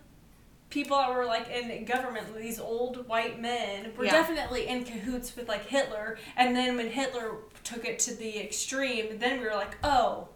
people 0.71 0.97
that 0.97 1.15
were 1.15 1.25
like 1.27 1.49
in 1.51 1.85
government, 1.85 2.27
these 2.37 2.59
old 2.59 3.07
white 3.07 3.41
men 3.41 3.93
were 3.97 4.07
Yeah. 4.07 4.11
definitely 4.13 4.67
in 4.67 4.85
cahoots 4.85 5.37
with 5.37 5.49
like 5.49 5.67
Hitler. 5.67 6.19
And 6.37 6.57
then 6.57 6.77
when 6.77 6.89
Hitler 6.91 7.37
took 7.63 7.85
it 7.85 7.99
to 8.01 8.15
the 8.15 8.41
extreme, 8.41 9.19
then 9.19 9.39
we 9.39 9.47
were 9.47 9.55
like, 9.55 9.77
oh. 9.85 10.29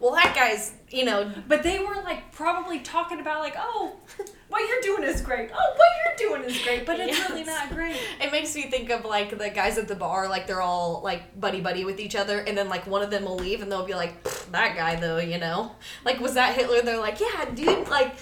Well, 0.00 0.12
that 0.14 0.32
guy's, 0.34 0.72
you 0.90 1.04
know, 1.04 1.32
But 1.48 1.62
they 1.62 1.80
were 1.80 1.96
like 2.04 2.30
probably 2.32 2.78
talking 2.80 3.20
about 3.20 3.40
like, 3.40 3.56
oh, 3.58 3.96
what 4.48 4.68
you're 4.68 4.80
doing 4.80 5.02
is 5.08 5.20
great. 5.20 5.50
Oh, 5.52 5.74
what 5.76 5.88
you're 6.20 6.30
doing 6.30 6.48
is 6.48 6.62
great, 6.62 6.86
but 6.86 7.00
it's 7.00 7.18
really 7.28 7.44
not 7.44 7.70
great. 7.70 7.96
It 8.20 8.32
makes 8.32 8.54
me 8.54 8.62
think 8.70 8.90
of 8.90 9.04
like 9.04 9.36
the 9.36 9.50
guys 9.50 9.76
at 9.76 9.88
the 9.88 9.94
bar, 9.96 10.28
like 10.28 10.46
they're 10.46 10.62
all 10.62 11.00
like 11.02 11.38
buddy 11.40 11.60
buddy 11.60 11.84
with 11.84 11.98
each 12.00 12.14
other, 12.16 12.38
and 12.40 12.56
then 12.56 12.68
like 12.68 12.86
one 12.86 13.02
of 13.02 13.10
them 13.10 13.24
will 13.24 13.36
leave, 13.36 13.60
and 13.60 13.70
they'll 13.70 13.86
be 13.86 13.94
like, 13.94 14.22
"That 14.52 14.76
guy, 14.76 14.96
though, 14.96 15.18
you 15.18 15.38
know, 15.38 15.72
like 16.04 16.20
was 16.20 16.34
that 16.34 16.54
Hitler?" 16.54 16.82
They're 16.82 16.98
like, 17.00 17.20
"Yeah, 17.20 17.44
dude, 17.54 17.88
like." 17.88 18.14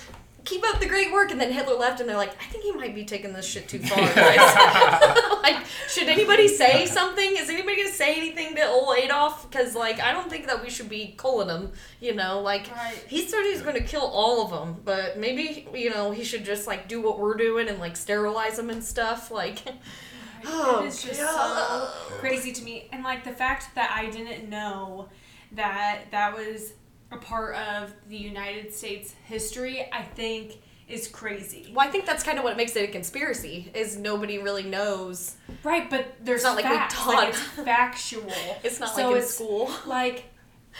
Keep 0.47 0.65
up 0.67 0.81
the 0.81 0.87
great 0.87 1.13
work, 1.13 1.31
and 1.31 1.39
then 1.41 1.53
Hitler 1.53 1.75
left, 1.75 2.01
and 2.01 2.09
they're 2.09 2.17
like, 2.17 2.33
"I 2.41 2.45
think 2.47 2.65
he 2.65 2.73
might 2.73 2.95
be 2.95 3.05
taking 3.05 3.35
this 3.35 3.45
shit 3.47 3.69
too 3.69 3.79
far." 3.81 3.99
guys." 3.99 5.17
like, 5.43 5.67
should 5.89 6.09
anybody 6.09 6.49
say 6.49 6.87
something? 6.87 7.37
Is 7.37 7.51
anybody 7.51 7.77
gonna 7.77 7.91
say 7.95 8.15
anything 8.17 8.55
to 8.57 8.67
old 8.67 8.97
Adolf? 8.97 9.51
Because 9.51 9.75
like, 9.75 10.01
I 10.01 10.13
don't 10.13 10.31
think 10.31 10.47
that 10.47 10.63
we 10.63 10.71
should 10.71 10.89
be 10.89 11.15
calling 11.17 11.49
him. 11.49 11.73
You 12.01 12.15
know, 12.15 12.41
like 12.41 12.71
Right. 12.75 12.95
he 13.07 13.27
said 13.29 13.43
he's 13.43 13.61
gonna 13.63 13.81
kill 13.83 14.07
all 14.07 14.43
of 14.45 14.51
them, 14.51 14.81
but 14.85 15.19
maybe 15.19 15.69
you 15.75 15.91
know 15.91 16.13
he 16.13 16.25
should 16.25 16.45
just 16.45 16.67
like 16.67 16.89
do 16.89 17.03
what 17.03 17.19
we're 17.19 17.37
doing 17.37 17.69
and 17.69 17.79
like 17.79 17.97
sterilize 17.97 18.57
them 18.57 18.71
and 18.71 18.83
stuff. 18.83 19.31
Like, 19.31 19.59
Oh, 20.47 20.83
it 20.85 20.87
is 20.89 21.03
just 21.03 21.21
God. 21.21 21.89
so 21.93 22.15
crazy 22.19 22.53
to 22.53 22.63
me. 22.63 22.89
And 22.93 23.03
like 23.03 23.25
the 23.25 23.33
fact 23.33 23.75
that 23.75 23.91
I 23.93 24.11
didn't 24.11 24.49
know 24.49 25.09
that 25.53 26.03
that 26.13 26.37
was 26.37 26.73
a 27.13 27.17
part 27.17 27.55
of 27.57 27.93
the 28.09 28.17
United 28.17 28.75
States 28.75 29.15
history, 29.25 29.89
I 29.93 30.03
think 30.03 30.59
is 30.89 31.09
crazy. 31.09 31.73
well, 31.75 31.87
I 31.87 31.91
think 31.91 32.07
that's 32.07 32.23
kind 32.23 32.39
of 32.39 32.45
what 32.45 32.57
makes 32.57 32.77
it 32.77 32.89
a 32.89 32.93
conspiracy. 32.93 33.71
Is 33.75 33.97
nobody 33.97 34.39
really 34.39 34.63
knows. 34.63 35.35
Right, 35.65 35.91
but 35.91 36.15
there's 36.23 36.45
not 36.45 36.55
like 36.57 36.65
we 36.65 36.71
facts. 36.77 36.95
taught- 36.95 37.15
Like, 37.15 37.29
it's 37.31 37.39
factual. 37.65 38.33
It's 38.63 38.79
not 38.79 38.91
So 38.95 39.03
like 39.03 39.11
in 39.13 39.17
it's- 39.19 39.35
school. 39.35 39.71
Like 39.85 40.25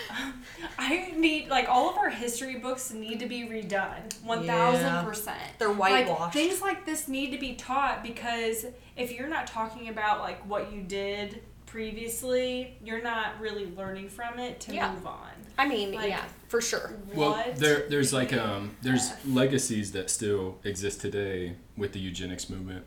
I 0.79 1.13
need 1.17 1.49
like 1.49 1.69
all 1.69 1.89
of 1.91 1.97
our 1.97 2.11
history 2.11 2.57
books 2.57 2.93
need 2.93 3.19
to 3.21 3.27
be 3.27 3.43
redone. 3.49 4.13
One 4.23 4.45
thousand 4.47 5.05
percent. 5.07 5.39
They're 5.59 5.69
Like 5.73 6.07
whitewashed. 6.07 6.35
things 6.35 6.61
like 6.61 6.85
this 6.87 7.09
need 7.09 7.31
to 7.33 7.39
be 7.39 7.55
taught 7.55 8.03
because 8.03 8.67
if 8.97 9.11
you're 9.13 9.29
not 9.29 9.47
talking 9.47 9.89
about 9.89 10.21
like 10.21 10.39
what 10.49 10.73
you 10.73 10.83
did 10.83 11.43
previously, 11.65 12.77
you're 12.85 13.03
not 13.03 13.41
really 13.41 13.67
learning 13.77 14.09
from 14.09 14.39
it 14.39 14.61
to 14.61 14.75
Yeah. 14.75 14.93
move 14.93 15.07
on. 15.07 15.31
I 15.59 15.67
mean, 15.69 15.93
like- 15.93 16.09
yeah, 16.09 16.25
for 16.49 16.61
sure. 16.61 16.95
Well, 17.15 17.31
what? 17.33 17.57
there 17.57 17.89
there's 17.89 18.13
like 18.13 18.33
um 18.33 18.77
there's 18.83 19.11
F. 19.11 19.23
legacies 19.27 19.93
that 19.93 20.11
still 20.11 20.59
exist 20.65 21.01
today 21.01 21.57
with 21.77 21.93
the 21.93 21.99
eugenics 21.99 22.49
movement. 22.51 22.85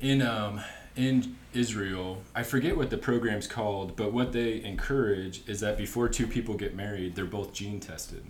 In 0.00 0.22
um 0.22 0.60
in 0.96 1.36
Israel, 1.52 2.22
I 2.34 2.42
forget 2.42 2.76
what 2.76 2.90
the 2.90 2.98
program's 2.98 3.46
called, 3.46 3.96
but 3.96 4.12
what 4.12 4.32
they 4.32 4.62
encourage 4.62 5.48
is 5.48 5.60
that 5.60 5.78
before 5.78 6.08
two 6.08 6.26
people 6.26 6.54
get 6.54 6.74
married, 6.74 7.14
they're 7.14 7.24
both 7.24 7.52
gene 7.52 7.80
tested. 7.80 8.24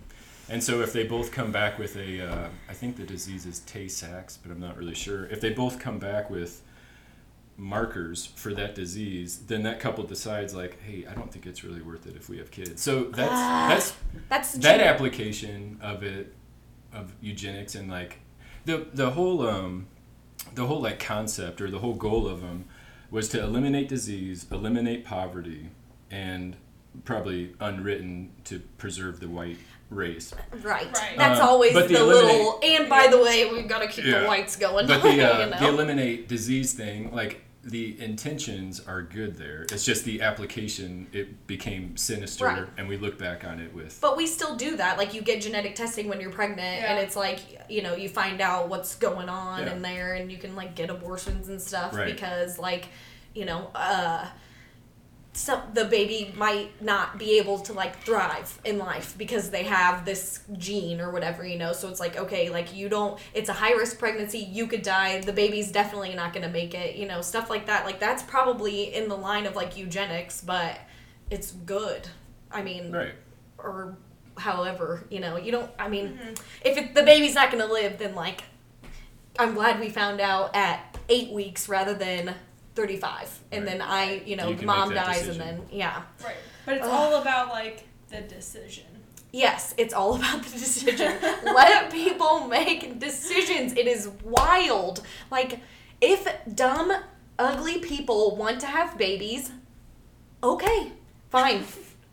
And 0.49 0.63
so 0.63 0.81
if 0.81 0.93
they 0.93 1.05
both 1.05 1.31
come 1.33 1.53
back 1.53 1.79
with 1.79 1.97
a, 1.97 2.21
uh, 2.21 2.49
I 2.69 2.73
think 2.75 2.97
the 2.97 3.05
disease 3.05 3.47
is 3.47 3.61
Tay-Sachs, 3.61 4.37
but 4.37 4.51
I'm 4.51 4.61
not 4.61 4.77
really 4.77 4.95
sure. 4.95 5.27
If 5.27 5.41
they 5.41 5.51
both 5.51 5.79
come 5.79 5.99
back 5.99 6.29
with 6.29 6.63
markers 7.61 8.27
for 8.27 8.55
that 8.55 8.75
disease, 8.75 9.41
then 9.47 9.63
that 9.65 9.79
couple 9.81 10.03
decides 10.05 10.55
like, 10.55 10.81
hey, 10.83 11.05
I 11.09 11.15
don't 11.15 11.31
think 11.31 11.47
it's 11.47 11.63
really 11.63 11.83
worth 11.83 12.07
it 12.07 12.17
if 12.17 12.29
we 12.29 12.39
have 12.39 12.51
kids. 12.51 12.83
So 12.83 13.05
that's 13.05 13.31
Ah. 13.33 13.67
that's 13.69 13.93
That's 14.29 14.53
that 14.55 14.79
gen- 14.79 14.81
application 14.81 15.79
of 15.83 16.03
it 16.03 16.33
of 16.93 17.13
eugenics 17.21 17.75
and 17.75 17.89
like 17.91 18.19
the 18.65 18.87
the 18.95 19.11
whole 19.11 19.47
um 19.49 19.87
the 20.55 20.67
whole 20.67 20.81
like 20.81 20.99
concept 20.99 21.61
or 21.61 21.71
the 21.71 21.79
whole 21.79 21.95
goal 21.95 22.27
of 22.27 22.41
them 22.41 22.65
was 23.11 23.29
to 23.29 23.41
eliminate 23.41 23.89
disease 23.89 24.47
eliminate 24.51 25.05
poverty 25.05 25.69
and 26.11 26.57
probably 27.05 27.55
unwritten 27.61 28.31
to 28.45 28.59
preserve 28.79 29.21
the 29.21 29.29
white 29.29 29.59
race 29.91 30.33
right. 30.63 30.87
Right. 30.97 31.15
That's 31.17 31.39
Uh, 31.41 31.47
always 31.47 31.73
but 31.75 31.89
the, 31.89 31.95
the 31.95 32.05
little. 32.05 32.59
And 32.65 32.89
by 32.89 33.07
the 33.09 33.19
way, 33.23 33.49
we've 33.53 33.69
got 33.69 33.81
to 33.81 33.87
keep 33.89 34.05
Yeah. 34.05 34.21
the 34.21 34.27
whites 34.27 34.57
going. 34.57 34.87
but 34.89 35.03
the 35.03 35.09
uh, 35.09 35.45
you 35.45 35.51
know? 35.51 35.59
the 35.61 35.69
eliminate 35.69 36.27
disease 36.29 36.73
thing 36.75 37.13
like 37.15 37.43
the 37.63 38.01
intentions 38.01 38.81
are 38.87 39.03
good 39.03 39.37
there 39.37 39.67
it's 39.71 39.85
just 39.85 40.05
the 40.07 40.23
application 40.23 41.07
it 41.13 41.47
became 41.47 41.95
sinister 41.95 42.47
Right. 42.47 42.65
and 42.79 42.89
we 42.89 42.97
look 42.97 43.19
back 43.19 43.45
on 43.45 43.61
it 43.61 43.75
with 43.75 43.99
But 44.01 44.17
we 44.17 44.27
still 44.27 44.57
do 44.57 44.77
that. 44.79 44.97
Like 44.97 45.13
you 45.13 45.21
get 45.21 45.43
genetic 45.43 45.75
testing 45.75 46.09
when 46.09 46.21
you're 46.23 46.31
pregnant, 46.31 46.61
and 46.85 46.99
it's 46.99 47.17
like 47.17 47.41
you 47.69 47.83
know 47.83 47.95
you 47.95 48.09
find 48.09 48.41
out 48.41 48.69
what's 48.71 48.95
going 48.95 49.29
on 49.29 49.61
Yeah. 49.65 49.73
in 49.75 49.83
there, 49.83 50.15
and 50.15 50.33
you 50.33 50.39
can 50.39 50.57
like 50.57 50.75
get 50.75 50.89
abortions 50.89 51.49
and 51.51 51.61
stuff 51.61 51.95
Right. 51.95 52.07
because 52.11 52.59
like 52.59 52.87
you 53.35 53.45
know 53.45 53.71
uh, 53.75 54.27
some 55.33 55.61
the 55.75 55.85
baby 55.85 56.35
might 56.37 56.83
not 56.83 57.19
be 57.19 57.39
able 57.39 57.59
to 57.61 57.73
like 57.73 57.97
thrive 58.01 58.59
in 58.65 58.79
life 58.79 59.15
because 59.17 59.51
they 59.51 59.63
have 59.63 60.05
this 60.05 60.41
gene 60.59 61.01
or 61.01 61.11
whatever 61.11 61.47
you 61.47 61.57
know. 61.57 61.73
So 61.73 61.89
it's 61.89 62.01
like 62.01 62.17
okay, 62.17 62.51
like 62.51 62.75
you 62.75 62.89
don't. 62.89 63.19
It's 63.33 63.49
a 63.49 63.53
high 63.55 63.73
risk 63.73 63.99
pregnancy. 63.99 64.39
You 64.39 64.67
could 64.67 64.83
die. 64.83 65.21
The 65.21 65.33
baby's 65.33 65.71
definitely 65.71 66.15
not 66.15 66.33
going 66.33 66.47
to 66.47 66.53
make 66.53 66.75
it. 66.75 66.97
You 66.97 67.07
know 67.07 67.23
stuff 67.23 67.49
like 67.49 67.67
that. 67.67 67.85
Like 67.85 68.01
that's 68.01 68.23
probably 68.23 68.95
in 68.95 69.09
the 69.09 69.17
line 69.17 69.47
of 69.47 69.55
like 69.55 69.77
eugenics, 69.77 70.41
but 70.41 70.79
it's 71.31 71.53
good. 71.53 72.09
I 72.51 72.63
mean, 72.63 72.91
right 72.91 73.15
or 73.63 73.97
however, 74.37 75.07
you 75.11 75.21
know, 75.21 75.37
you 75.37 75.53
don't. 75.53 75.71
I 75.79 75.89
mean, 75.89 76.09
mm-hmm. 76.09 76.35
if 76.65 76.77
it, 76.77 76.95
the 76.95 77.03
baby's 77.03 77.35
not 77.35 77.51
gonna 77.51 77.67
live, 77.67 77.99
then 77.99 78.15
like, 78.15 78.45
I'm 79.39 79.55
glad 79.55 79.81
we 79.81 79.89
found 79.89 80.21
out 80.21 80.55
at 80.55 80.99
eight 81.09 81.33
weeks 81.33 81.69
rather 81.69 81.95
than 81.95 82.35
35, 82.75 83.39
and 83.53 83.65
Right. 83.65 83.71
then 83.73 83.83
I, 83.83 84.23
you 84.25 84.37
know, 84.37 84.49
You 84.49 84.57
can 84.57 84.67
mom 84.67 84.89
make 84.89 84.99
that 84.99 85.07
dies, 85.07 85.21
decision. 85.21 85.43
and 85.43 85.59
then 85.61 85.67
yeah. 85.71 86.03
Right. 86.25 86.37
But 86.67 86.77
it's 86.77 86.87
Ugh. 86.87 86.93
all 86.93 87.21
about 87.21 87.49
like 87.49 87.85
the 88.11 88.21
decision. 88.23 88.85
Yes, 89.33 89.75
it's 89.77 89.95
all 89.95 90.17
about 90.17 90.43
the 90.43 90.51
decision. 90.51 91.13
Let 91.45 91.91
people 91.93 92.47
make 92.49 92.99
decisions. 92.99 93.73
It 93.75 93.87
is 93.87 94.09
wild. 94.25 95.03
Like, 95.31 95.61
if 96.01 96.27
dumb, 96.55 96.93
ugly 97.39 97.79
people 97.79 98.35
want 98.37 98.61
to 98.61 98.67
have 98.67 98.99
babies, 98.99 99.53
okay, 100.43 100.93
fine. 101.31 101.63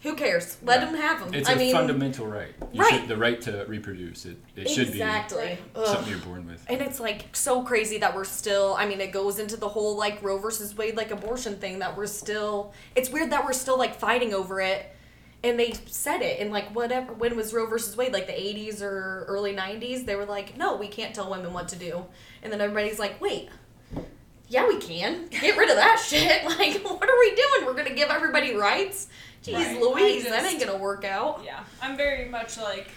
Who 0.04 0.16
cares? 0.16 0.58
Let 0.64 0.80
Yeah. 0.80 0.86
them 0.86 0.96
have 0.96 1.20
them. 1.20 1.34
It's 1.34 1.50
I 1.50 1.54
a 1.54 1.56
mean, 1.58 1.74
fundamental 1.74 2.28
right. 2.28 2.54
You 2.72 2.82
Right. 2.84 2.94
Should, 3.02 3.08
the 3.08 3.18
right 3.18 3.42
to 3.42 3.66
reproduce. 3.68 4.26
It, 4.26 4.38
it 4.56 4.70
should 4.70 4.90
exactly. 4.90 5.58
be 5.74 5.80
Ugh. 5.80 5.88
something 5.88 6.10
you're 6.10 6.20
born 6.22 6.46
with. 6.48 6.64
And 6.70 6.82
it's 6.82 7.00
like 7.00 7.36
so 7.36 7.64
crazy 7.64 7.98
that 7.98 8.16
we're 8.16 8.24
still, 8.24 8.76
I 8.78 8.86
mean, 8.86 9.02
it 9.02 9.12
goes 9.12 9.40
into 9.40 9.58
the 9.58 9.68
whole 9.70 9.98
like 9.98 10.22
Roe 10.22 10.38
versus 10.38 10.76
Wade, 10.78 10.96
like 10.96 11.10
abortion 11.12 11.56
thing 11.58 11.80
that 11.80 11.98
we're 11.98 12.06
still, 12.08 12.74
it's 12.96 13.10
weird 13.10 13.32
that 13.32 13.44
we're 13.44 13.54
still 13.54 13.78
like 13.78 13.96
fighting 14.00 14.34
over 14.34 14.62
it. 14.62 14.94
And 15.44 15.60
they 15.60 15.74
said 15.88 16.22
it 16.22 16.40
in 16.40 16.52
like 16.52 16.76
whatever, 16.76 17.14
when 17.14 17.36
was 17.36 17.54
Roe 17.54 17.66
versus 17.68 17.96
Wade, 17.98 18.14
like 18.14 18.28
the 18.28 18.34
80s 18.34 18.82
or 18.82 19.26
early 19.28 19.56
90s? 19.56 20.06
They 20.06 20.16
were 20.16 20.26
like, 20.26 20.58
no, 20.58 20.76
we 20.76 20.88
can't 20.88 21.14
tell 21.16 21.30
women 21.30 21.54
what 21.54 21.68
to 21.70 21.76
do. 21.76 22.06
And 22.44 22.52
then 22.54 22.62
everybody's 22.62 23.00
like, 23.00 23.20
wait, 23.20 23.50
yeah, 24.50 24.68
we 24.68 24.78
can. 24.78 25.28
Get 25.28 25.58
rid 25.58 25.70
of 25.70 25.76
that 25.76 26.00
shit. 26.08 26.44
Like, 26.46 26.82
what 26.84 27.10
are 27.10 27.20
we 27.20 27.30
doing? 27.36 27.66
We're 27.66 27.74
going 27.74 27.88
to 27.88 27.94
give 27.94 28.10
everybody 28.10 28.56
rights? 28.56 29.08
Jeez 29.44 29.54
Right. 29.54 29.80
Louise, 29.82 30.26
I 30.26 30.30
that 30.32 30.46
ain't 30.46 30.60
going 30.60 30.72
to 30.72 30.78
work 30.82 31.06
out. 31.06 31.42
Yeah, 31.46 31.64
I'm 31.82 31.96
very 31.96 32.28
much 32.30 32.58
like 32.58 32.90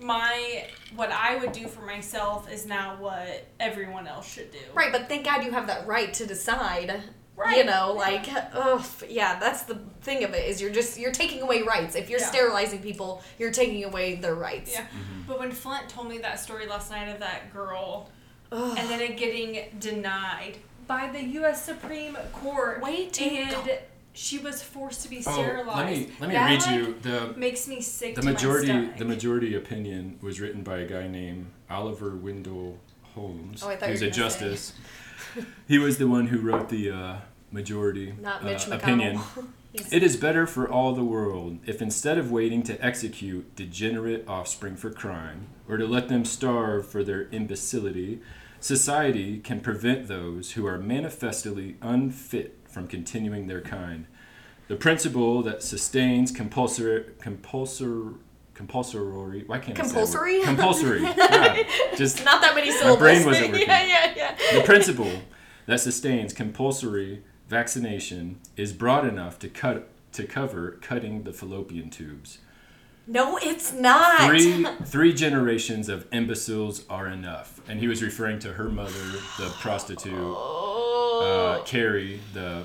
my 0.00 0.66
what 0.94 1.10
I 1.10 1.36
would 1.36 1.52
do 1.52 1.66
for 1.66 1.82
myself 1.82 2.50
is 2.50 2.66
not 2.66 3.00
what 3.00 3.46
everyone 3.58 4.06
else 4.06 4.32
should 4.32 4.50
do. 4.52 4.58
Right, 4.74 4.92
but 4.92 5.08
thank 5.08 5.24
God 5.24 5.44
you 5.44 5.50
have 5.52 5.66
that 5.66 5.86
right 5.86 6.12
to 6.14 6.26
decide. 6.26 7.02
Right, 7.36 7.58
You 7.58 7.64
know, 7.64 7.94
yeah. 7.94 8.00
like, 8.00 8.28
ugh, 8.52 8.84
yeah, 9.08 9.38
that's 9.38 9.62
the 9.62 9.76
thing 10.02 10.24
of 10.24 10.34
it 10.34 10.48
is 10.48 10.60
you're 10.60 10.72
just 10.72 10.98
you're 10.98 11.12
taking 11.12 11.40
away 11.40 11.62
rights. 11.62 11.94
If 11.94 12.10
you're 12.10 12.18
Yeah. 12.18 12.26
sterilizing 12.26 12.80
people, 12.80 13.22
you're 13.38 13.52
taking 13.52 13.84
away 13.84 14.16
their 14.16 14.34
rights. 14.34 14.72
Yeah. 14.72 14.82
Mm-hmm. 14.86 15.22
But 15.28 15.38
when 15.38 15.52
Flint 15.52 15.88
told 15.88 16.08
me 16.08 16.18
that 16.18 16.40
story 16.40 16.66
last 16.66 16.90
night 16.90 17.06
of 17.08 17.20
that 17.20 17.52
girl 17.52 18.10
Ugh. 18.50 18.76
and 18.76 18.88
then 18.90 19.00
it 19.00 19.16
getting 19.16 19.76
denied 19.78 20.56
by 20.88 21.10
the 21.12 21.22
U.S. 21.22 21.64
Supreme 21.64 22.16
Court, 22.32 22.82
Wait 22.82 23.12
till 23.12 23.28
you 23.32 23.42
and 23.42 23.50
go- 23.66 23.78
she 24.12 24.38
was 24.38 24.62
forced 24.62 25.02
to 25.02 25.08
be 25.10 25.22
Oh, 25.26 25.32
sterilized. 25.32 25.76
let 25.78 25.86
me 25.86 26.08
let 26.20 26.28
me 26.28 26.34
That, 26.34 26.46
read 26.50 26.60
like, 26.62 26.70
you 26.74 26.94
the 27.02 27.34
Makes 27.38 27.68
me 27.68 27.80
sick. 27.80 28.14
the 28.14 28.20
to 28.22 28.26
my 28.26 28.32
majority 28.32 28.66
stomach. 28.66 28.96
the 28.98 29.04
majority 29.04 29.54
opinion 29.54 30.18
was 30.22 30.40
written 30.40 30.62
by 30.62 30.78
a 30.78 30.86
guy 30.86 31.06
named 31.06 31.46
Oliver 31.70 32.16
Wendell 32.16 32.78
Holmes, 33.14 33.62
Oh, 33.62 33.68
I 33.68 33.76
thought 33.76 33.86
you 33.86 33.92
who's 33.92 34.02
a 34.02 34.10
justice. 34.10 34.72
he 35.68 35.78
was 35.78 35.98
the 35.98 36.06
one 36.08 36.26
who 36.28 36.38
wrote 36.40 36.68
the 36.68 36.90
uh, 36.90 37.16
majority 37.50 38.14
Not 38.20 38.42
uh, 38.42 38.44
Mitch 38.46 38.62
McConnell. 38.66 38.76
opinion. 38.76 39.20
It 39.92 40.02
is 40.02 40.16
better 40.16 40.46
for 40.46 40.66
all 40.68 40.94
the 40.94 41.04
world 41.04 41.58
if 41.66 41.82
instead 41.82 42.16
of 42.16 42.32
waiting 42.32 42.62
to 42.64 42.84
execute 42.84 43.54
degenerate 43.54 44.24
offspring 44.26 44.76
for 44.76 44.90
crime, 44.90 45.48
or 45.68 45.76
to 45.76 45.86
let 45.86 46.08
them 46.08 46.24
starve 46.24 46.88
for 46.88 47.04
their 47.04 47.28
imbecility, 47.28 48.20
society 48.60 49.38
can 49.38 49.60
prevent 49.60 50.08
those 50.08 50.52
who 50.52 50.66
are 50.66 50.78
manifestly 50.78 51.76
unfit 51.82 52.57
from 52.78 52.86
continuing 52.86 53.48
their 53.48 53.60
kind. 53.60 54.06
The 54.68 54.76
principle 54.76 55.42
that 55.42 55.62
sustains 55.64 56.30
compulsory, 56.30 57.06
compulsory, 57.20 58.14
compulsory, 58.54 59.42
why 59.46 59.58
can't 59.58 59.76
Compulsory? 59.76 60.36
I 60.36 60.40
say? 60.40 60.44
Compulsory. 60.44 61.02
Yeah, 61.02 61.62
just 61.96 62.24
not 62.24 62.40
that 62.40 62.54
many 62.54 62.70
syllables. 62.70 62.98
brain 62.98 63.26
wasn't 63.26 63.50
working. 63.52 63.66
yeah, 63.68 63.84
yeah, 63.84 64.14
yeah. 64.16 64.58
the 64.58 64.64
principle 64.64 65.10
that 65.66 65.80
sustains 65.80 66.32
compulsory 66.32 67.24
vaccination 67.48 68.38
is 68.56 68.72
broad 68.72 69.04
enough 69.06 69.38
to 69.40 69.48
cut 69.48 69.88
to 70.12 70.24
cover 70.24 70.78
cutting 70.80 71.24
the 71.24 71.32
fallopian 71.32 71.90
tubes. 71.90 72.38
No, 73.08 73.38
it's 73.38 73.72
not. 73.72 74.20
Three 74.28 74.64
three 74.84 75.12
generations 75.14 75.88
of 75.88 76.06
imbeciles 76.12 76.84
are 76.90 77.08
enough. 77.08 77.60
And 77.68 77.80
he 77.80 77.88
was 77.88 78.02
referring 78.02 78.38
to 78.40 78.52
her 78.52 78.68
mother, 78.68 78.92
the 79.38 79.48
prostitute, 79.60 80.12
Oh. 80.14 80.74
Uh, 81.20 81.62
Carrie, 81.64 82.20
the 82.32 82.64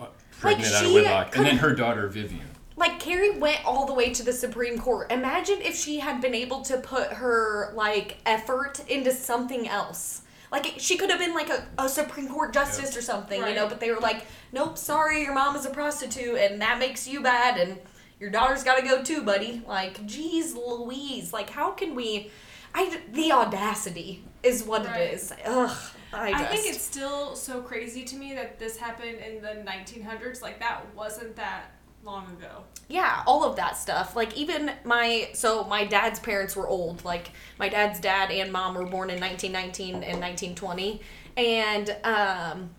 uh, 0.00 0.06
pregnant 0.40 0.72
out 0.74 0.84
of 0.84 0.92
wedlock, 0.92 1.36
and 1.36 1.46
then 1.46 1.56
her 1.58 1.74
daughter 1.74 2.08
Vivian. 2.08 2.48
Like 2.76 2.98
Carrie 2.98 3.38
went 3.38 3.64
all 3.64 3.86
the 3.86 3.94
way 3.94 4.12
to 4.12 4.22
the 4.22 4.32
Supreme 4.32 4.78
Court. 4.78 5.12
Imagine 5.12 5.60
if 5.60 5.76
she 5.76 6.00
had 6.00 6.20
been 6.20 6.34
able 6.34 6.62
to 6.62 6.78
put 6.78 7.12
her 7.12 7.72
like 7.74 8.18
effort 8.26 8.80
into 8.88 9.12
something 9.12 9.68
else. 9.68 10.22
Like 10.50 10.74
she 10.78 10.96
could 10.96 11.10
have 11.10 11.18
been 11.18 11.34
like 11.34 11.50
a, 11.50 11.66
a 11.78 11.88
Supreme 11.88 12.28
Court 12.28 12.52
justice 12.52 12.96
or 12.96 13.02
something, 13.02 13.40
you 13.46 13.54
know, 13.54 13.68
but 13.68 13.80
they 13.80 13.90
were 13.90 14.00
like, 14.00 14.24
Nope, 14.52 14.76
sorry, 14.78 15.22
your 15.22 15.34
mom 15.34 15.56
is 15.56 15.66
a 15.66 15.70
prostitute 15.70 16.36
and 16.36 16.60
that 16.60 16.78
makes 16.78 17.06
you 17.08 17.22
bad 17.22 17.58
and 17.58 17.78
your 18.20 18.30
daughter's 18.30 18.64
gotta 18.64 18.82
go 18.82 19.02
too, 19.02 19.22
buddy. 19.22 19.62
Like, 19.66 20.04
geez 20.06 20.54
Louise, 20.54 21.32
like 21.32 21.50
how 21.50 21.70
can 21.72 21.94
we 21.94 22.30
I 22.74 23.00
the 23.12 23.32
audacity 23.32 24.24
is 24.42 24.64
what 24.64 24.84
Right. 24.86 25.00
it 25.00 25.14
is. 25.14 25.32
Ugh. 25.44 25.76
I, 26.14 26.32
I 26.32 26.44
think 26.46 26.66
it's 26.66 26.82
still 26.82 27.34
so 27.36 27.60
crazy 27.60 28.04
to 28.04 28.16
me 28.16 28.34
that 28.34 28.58
this 28.58 28.76
happened 28.76 29.18
in 29.18 29.42
the 29.42 29.70
1900s. 29.70 30.42
Like 30.42 30.58
that 30.60 30.82
wasn't 30.94 31.36
that 31.36 31.70
long 32.04 32.26
ago. 32.32 32.64
yeah 32.88 33.22
all 33.26 33.44
of 33.44 33.56
that 33.56 33.76
stuff. 33.76 34.14
Like 34.14 34.36
even 34.36 34.70
my 34.84 35.30
so 35.32 35.64
my 35.64 35.84
dad's 35.84 36.20
parents 36.20 36.54
were 36.54 36.68
old. 36.68 37.04
Like 37.04 37.30
my 37.58 37.68
dad's 37.68 38.00
dad 38.00 38.30
and 38.30 38.52
mom 38.52 38.74
were 38.74 38.84
born 38.84 39.10
in 39.10 39.20
1919 39.20 39.94
and 40.04 40.20
1920 40.20 41.00
and 41.36 41.96
um 42.04 42.70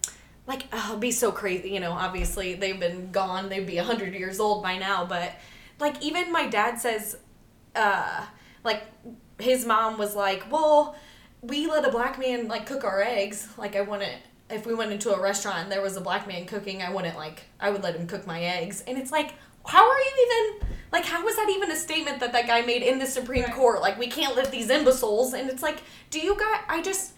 like 0.48 0.66
oh, 0.72 0.90
it'd 0.90 1.02
be 1.02 1.12
so 1.12 1.32
crazy 1.32 1.72
you 1.72 1.80
know 1.80 1.92
obviously 1.92 2.54
they've 2.54 2.80
been 2.80 3.12
gone. 3.12 3.50
They'd 3.50 3.66
be 3.66 3.78
100 3.78 4.14
years 4.14 4.40
old 4.40 4.64
by 4.64 4.78
now. 4.78 5.06
But 5.06 5.34
like 5.80 6.02
even 6.04 6.32
my 6.32 6.48
dad 6.48 6.80
says 6.80 7.18
uh 7.76 8.26
like 8.64 8.84
his 9.40 9.66
mom 9.66 9.98
was 9.98 10.16
like 10.16 10.50
well 10.52 10.96
we 11.48 11.68
let 11.68 11.86
a 11.86 11.92
black 11.92 12.20
man 12.20 12.48
like 12.48 12.66
cook 12.66 12.84
our 12.84 13.02
eggs. 13.02 13.48
Like 13.58 13.76
i 13.76 13.82
wouldn't 13.82 14.22
if 14.50 14.66
we 14.66 14.76
went 14.76 14.92
into 14.92 15.12
a 15.12 15.20
restaurant 15.20 15.58
and 15.60 15.72
there 15.72 15.82
was 15.82 15.98
a 15.98 16.02
black 16.02 16.28
man 16.28 16.46
cooking 16.46 16.84
i 16.84 16.94
wouldn't 16.94 17.18
like 17.18 17.44
i 17.60 17.72
would 17.72 17.82
let 17.82 17.96
him 17.96 18.08
cook 18.08 18.28
my 18.28 18.42
eggs. 18.42 18.84
And 18.88 18.98
it's 18.98 19.12
like 19.12 19.34
how 19.66 19.90
are 19.90 19.98
you 19.98 20.28
even 20.60 20.68
like 20.92 21.06
how 21.06 21.24
was 21.26 21.36
that 21.36 21.50
even 21.50 21.72
a 21.72 21.76
statement 21.76 22.20
that 22.20 22.32
that 22.34 22.46
guy 22.48 22.62
made 22.62 22.84
in 22.84 23.00
the 23.00 23.08
supreme 23.08 23.44
Right. 23.44 23.54
court? 23.54 23.82
Like 23.82 23.98
we 23.98 24.08
can't 24.08 24.36
let 24.36 24.52
these 24.52 24.70
imbeciles. 24.70 25.34
And 25.34 25.50
it's 25.50 25.64
like 25.64 25.80
do 26.10 26.20
you 26.20 26.38
guys 26.38 26.62
i 26.70 26.82
just 26.82 27.14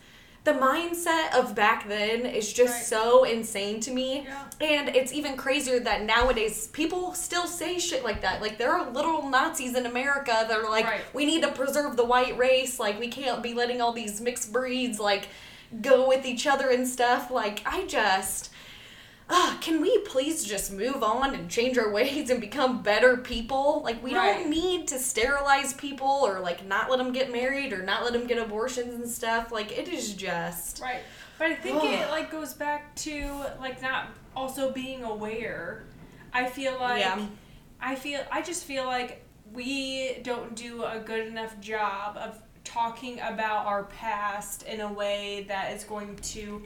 the 0.47 0.53
mindset 0.53 1.33
of 1.37 1.53
back 1.53 1.89
then 1.89 2.25
is 2.25 2.53
just 2.53 2.73
Right. 2.73 2.85
so 2.85 3.25
insane 3.25 3.81
to 3.81 3.91
me 3.91 4.25
Yeah. 4.25 4.43
and 4.65 4.95
it's 4.95 5.11
even 5.11 5.35
crazier 5.35 5.77
that 5.81 6.03
nowadays 6.03 6.67
people 6.67 7.13
still 7.13 7.47
say 7.47 7.77
shit 7.79 8.01
like 8.05 8.21
that. 8.21 8.41
Like 8.41 8.57
there 8.57 8.71
are 8.71 8.89
literal 8.89 9.27
Nazis 9.27 9.75
in 9.75 9.85
America 9.85 10.45
that 10.47 10.57
are 10.57 10.69
like, 10.69 10.85
Right. 10.85 11.01
we 11.13 11.25
need 11.25 11.41
to 11.41 11.51
preserve 11.51 11.97
the 11.97 12.05
white 12.05 12.37
race. 12.37 12.79
Like 12.79 12.97
we 12.97 13.09
can't 13.09 13.43
be 13.43 13.53
letting 13.53 13.81
all 13.81 13.91
these 13.91 14.21
mixed 14.21 14.53
breeds 14.53 15.01
like 15.01 15.27
go 15.81 16.07
with 16.07 16.25
each 16.25 16.47
other 16.47 16.69
and 16.69 16.87
stuff. 16.87 17.29
Like 17.29 17.61
I 17.65 17.83
just, 17.85 18.49
uh, 19.29 19.57
can 19.59 19.81
we 19.81 19.97
please 19.99 20.45
just 20.45 20.71
move 20.71 21.03
on 21.03 21.35
and 21.35 21.49
change 21.49 21.77
our 21.77 21.91
ways 21.91 22.29
and 22.29 22.39
become 22.39 22.81
better 22.81 23.17
people? 23.17 23.81
Like 23.83 24.01
we 24.03 24.15
Right. 24.15 24.37
don't 24.39 24.49
need 24.49 24.87
to 24.89 24.99
sterilize 24.99 25.73
people 25.73 26.07
or 26.07 26.39
like 26.39 26.65
not 26.65 26.89
let 26.89 26.97
them 26.97 27.11
get 27.11 27.31
married 27.31 27.73
or 27.73 27.83
not 27.83 28.03
let 28.03 28.13
them 28.13 28.25
get 28.27 28.37
abortions 28.37 28.93
and 28.93 29.09
stuff. 29.09 29.51
Like 29.51 29.77
it 29.77 29.87
is 29.89 30.13
just. 30.13 30.81
Right. 30.81 31.01
But 31.37 31.47
I 31.47 31.55
think 31.55 31.83
it 31.83 32.09
like 32.09 32.31
goes 32.31 32.53
back 32.53 32.95
to 32.95 33.45
like 33.59 33.81
not 33.81 34.07
also 34.35 34.71
being 34.71 35.03
aware. 35.03 35.83
I 36.33 36.47
feel 36.49 36.79
like 36.79 37.01
Yeah. 37.01 37.25
I 37.81 37.95
feel 37.95 38.21
I 38.31 38.41
just 38.41 38.63
feel 38.63 38.85
like 38.85 39.23
we 39.53 40.19
don't 40.23 40.55
do 40.55 40.83
a 40.83 40.99
good 40.99 41.27
enough 41.27 41.59
job 41.59 42.17
of 42.17 42.39
talking 42.63 43.19
about 43.19 43.65
our 43.65 43.83
past 43.85 44.63
in 44.63 44.81
a 44.81 44.91
way 44.91 45.45
that 45.47 45.73
is 45.73 45.83
going 45.83 46.15
to 46.17 46.63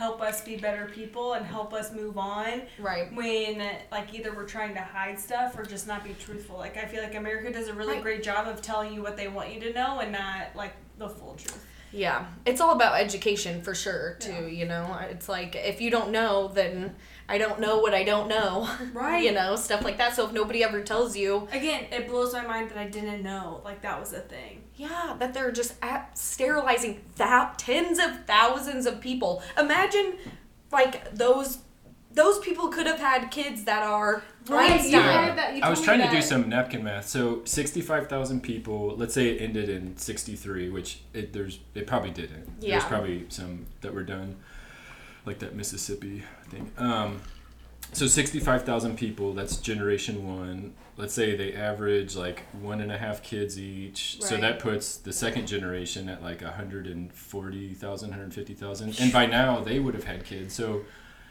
help 0.00 0.22
us 0.22 0.40
be 0.40 0.56
better 0.56 0.86
people 0.86 1.34
and 1.34 1.44
help 1.44 1.74
us 1.74 1.92
move 1.92 2.16
on 2.16 2.62
Right. 2.78 3.14
when 3.14 3.62
like 3.92 4.14
either 4.14 4.34
we're 4.34 4.46
trying 4.48 4.72
to 4.72 4.80
hide 4.80 5.20
stuff 5.20 5.58
or 5.58 5.64
just 5.66 5.86
not 5.86 6.02
be 6.02 6.14
truthful 6.14 6.56
like 6.56 6.78
i 6.78 6.86
feel 6.86 7.02
like 7.02 7.14
america 7.14 7.52
does 7.52 7.68
a 7.68 7.74
really 7.74 7.92
Right. 7.96 8.02
great 8.02 8.22
job 8.22 8.48
of 8.48 8.62
telling 8.62 8.94
you 8.94 9.02
what 9.02 9.18
they 9.18 9.28
want 9.28 9.52
you 9.52 9.60
to 9.60 9.74
know 9.74 10.00
and 10.00 10.10
not 10.10 10.56
like 10.56 10.72
the 10.96 11.06
full 11.06 11.34
truth 11.34 11.66
Yeah, 11.92 12.24
it's 12.46 12.60
all 12.62 12.70
about 12.70 13.00
education 13.00 13.62
for 13.62 13.74
sure, 13.74 14.16
too. 14.20 14.30
Yeah. 14.30 14.58
You 14.60 14.66
know, 14.66 14.96
it's 15.10 15.28
like 15.28 15.56
if 15.56 15.80
you 15.80 15.90
don't 15.90 16.10
know, 16.12 16.46
then 16.46 16.94
I 17.30 17.38
don't 17.38 17.60
know 17.60 17.78
what 17.78 17.94
I 17.94 18.02
don't 18.04 18.28
know. 18.28 18.68
Right. 18.92 19.22
you 19.24 19.32
know, 19.32 19.56
stuff 19.56 19.82
like 19.84 19.98
that. 19.98 20.14
So 20.16 20.26
if 20.26 20.32
nobody 20.32 20.62
ever 20.64 20.82
tells 20.82 21.16
you, 21.16 21.48
Again, 21.52 21.86
it 21.92 22.08
blows 22.08 22.32
my 22.32 22.44
mind 22.46 22.70
that 22.70 22.78
I 22.78 22.88
didn't 22.88 23.22
know 23.22 23.60
like 23.64 23.80
that 23.82 23.98
was 24.00 24.12
a 24.12 24.20
thing. 24.20 24.62
yeah, 24.74 25.16
that 25.18 25.32
they're 25.32 25.52
just 25.52 25.74
at 25.82 26.18
sterilizing 26.18 27.00
that 27.16 27.58
tens 27.58 27.98
of 27.98 28.24
thousands 28.26 28.84
of 28.86 29.00
people. 29.00 29.42
Imagine, 29.58 30.14
like 30.72 31.14
those 31.14 31.58
those 32.12 32.40
people 32.40 32.66
could 32.68 32.86
have 32.86 32.98
had 32.98 33.30
kids 33.30 33.62
that 33.64 33.84
are 33.84 34.24
Right, 34.48 34.72
Einstein. 34.72 34.90
you 34.90 35.36
that. 35.36 35.62
I 35.62 35.70
was 35.70 35.80
trying 35.82 36.00
to 36.00 36.10
do 36.10 36.20
some 36.20 36.48
napkin 36.48 36.82
math. 36.82 37.06
So 37.08 37.42
sixty-five 37.44 38.08
thousand 38.08 38.40
people. 38.42 38.96
Let's 38.96 39.14
say 39.14 39.28
it 39.28 39.40
ended 39.42 39.68
in 39.68 39.96
sixty-three, 39.96 40.70
which 40.70 41.02
it 41.14 41.32
there's 41.32 41.60
it 41.74 41.86
probably 41.86 42.10
didn't. 42.10 42.48
Yeah. 42.60 42.70
There's 42.78 42.84
probably 42.84 43.26
some 43.28 43.66
that 43.82 43.94
were 43.94 44.02
done, 44.02 44.36
like 45.26 45.38
that 45.40 45.54
Mississippi 45.54 46.22
thing. 46.48 46.70
Um, 46.78 47.20
so 47.92 48.06
sixty-five 48.06 48.64
thousand 48.64 48.96
people. 48.96 49.32
That's 49.32 49.56
generation 49.56 50.26
one. 50.26 50.74
Let's 50.96 51.14
say 51.14 51.36
they 51.36 51.54
average 51.54 52.14
like 52.16 52.42
one 52.60 52.80
and 52.80 52.92
a 52.92 52.98
half 52.98 53.22
kids 53.22 53.58
each. 53.58 54.22
So 54.22 54.36
that 54.36 54.58
puts 54.58 54.96
the 54.96 55.12
second 55.12 55.46
generation 55.46 56.08
at 56.08 56.22
like 56.22 56.42
a 56.42 56.50
hundred 56.52 56.86
and 56.86 57.12
forty 57.12 57.74
thousand, 57.74 58.12
hundred 58.12 58.32
fifty 58.34 58.54
thousand. 58.54 59.00
And 59.00 59.12
by 59.12 59.26
now 59.26 59.60
they 59.60 59.78
would 59.78 59.94
have 59.94 60.04
had 60.04 60.24
kids. 60.24 60.54
So. 60.54 60.82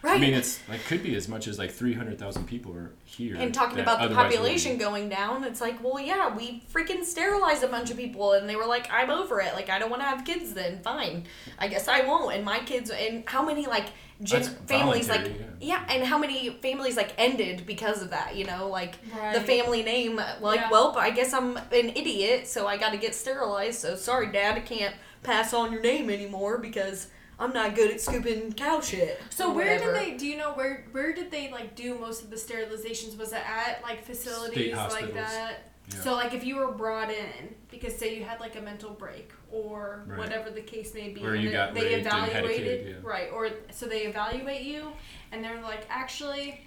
Right. 0.01 0.15
I 0.15 0.17
mean, 0.17 0.33
it's 0.33 0.61
like 0.69 0.83
could 0.85 1.03
be 1.03 1.15
as 1.15 1.27
much 1.27 1.45
as 1.47 1.59
like 1.59 1.71
three 1.71 1.93
hundred 1.93 2.17
thousand 2.17 2.45
people 2.47 2.73
are 2.73 2.91
here. 3.03 3.35
and 3.35 3.53
talking 3.53 3.79
about 3.79 4.01
the 4.07 4.15
population 4.15 4.73
wouldn't. 4.73 4.89
going 4.89 5.09
down, 5.09 5.43
it's 5.43 5.59
like, 5.59 5.83
well, 5.83 5.99
yeah, 5.99 6.33
we 6.33 6.63
freaking 6.73 7.03
sterilized 7.03 7.63
a 7.63 7.67
bunch 7.67 7.91
of 7.91 7.97
people, 7.97 8.31
and 8.31 8.47
they 8.47 8.55
were 8.55 8.65
like, 8.65 8.89
I'm 8.91 9.09
over 9.09 9.41
it. 9.41 9.53
Like, 9.53 9.69
I 9.69 9.77
don't 9.77 9.89
want 9.89 10.01
to 10.01 10.05
have 10.05 10.23
kids. 10.23 10.53
Then 10.53 10.79
fine, 10.81 11.25
I 11.57 11.67
guess 11.67 11.89
I 11.89 12.05
won't. 12.05 12.33
And 12.33 12.45
my 12.45 12.59
kids, 12.59 12.89
and 12.89 13.27
how 13.27 13.43
many 13.43 13.65
like 13.67 13.87
gen- 14.23 14.43
families 14.67 15.09
like 15.09 15.21
voluntary, 15.21 15.45
yeah. 15.59 15.83
and 15.89 16.05
how 16.05 16.17
many 16.17 16.49
families 16.61 16.95
like 16.95 17.11
ended 17.17 17.65
because 17.65 18.01
of 18.01 18.11
that? 18.11 18.37
You 18.37 18.45
know, 18.45 18.69
like 18.69 18.95
the 19.33 19.41
family 19.41 19.83
name. 19.83 20.15
Like, 20.39 20.61
Yeah. 20.61 20.69
well, 20.71 20.97
I 20.97 21.09
guess 21.09 21.33
I'm 21.33 21.57
an 21.57 21.89
idiot, 21.89 22.47
so 22.47 22.67
I 22.67 22.77
got 22.77 22.91
to 22.91 22.97
get 22.97 23.13
sterilized. 23.15 23.79
So 23.79 23.97
sorry, 23.97 24.31
Dad, 24.31 24.55
I 24.55 24.61
can't 24.61 24.95
pass 25.23 25.53
on 25.53 25.73
your 25.73 25.81
name 25.81 26.09
anymore 26.09 26.57
because. 26.57 27.07
I'm 27.39 27.53
not 27.53 27.73
good 27.75 27.91
at 27.91 28.01
scooping 28.01 28.51
cow 28.53 28.81
shit. 28.81 29.21
So 29.29 29.53
where 29.53 29.73
whatever. 29.79 29.93
did 29.97 30.13
they? 30.13 30.17
Do 30.17 30.27
you 30.27 30.37
know 30.37 30.51
where 30.53 30.85
where 30.91 31.13
did 31.13 31.31
they 31.31 31.49
like 31.51 31.75
do 31.75 31.97
most 31.97 32.23
of 32.23 32.29
the 32.29 32.35
sterilizations? 32.35 33.17
Was 33.17 33.31
it 33.31 33.41
at 33.49 33.81
like 33.81 34.03
facilities 34.03 34.75
like 34.75 35.13
that? 35.13 35.71
Yeah. 35.91 36.01
So 36.01 36.13
like 36.13 36.33
if 36.33 36.43
you 36.43 36.57
were 36.57 36.71
brought 36.71 37.09
in 37.09 37.55
because 37.71 37.95
say 37.95 38.15
you 38.17 38.23
had 38.23 38.39
like 38.41 38.55
a 38.57 38.61
mental 38.61 38.91
break 38.91 39.31
or 39.51 40.03
Right. 40.05 40.19
whatever 40.19 40.51
the 40.51 40.61
case 40.61 40.93
may 40.93 41.09
be, 41.09 41.23
Or 41.25 41.33
and 41.33 41.41
you 41.43 41.49
they- 41.49 41.55
got 41.55 41.73
they 41.73 41.95
raped 41.95 42.05
and 42.05 42.07
had 42.07 42.23
a 42.23 42.25
kid, 42.27 42.35
evaluated 42.43 42.87
yeah. 42.87 42.95
right, 43.09 43.29
or 43.31 43.49
so 43.71 43.85
they 43.87 44.01
evaluate 44.01 44.61
you 44.63 44.91
and 45.31 45.43
they're 45.43 45.61
like, 45.61 45.85
actually, 45.89 46.61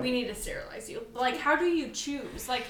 we 0.00 0.10
need 0.10 0.26
to 0.28 0.34
sterilize 0.34 0.88
you. 0.90 1.06
Like, 1.14 1.36
how 1.36 1.54
do 1.56 1.66
you 1.66 1.88
choose? 1.90 2.48
Like, 2.48 2.64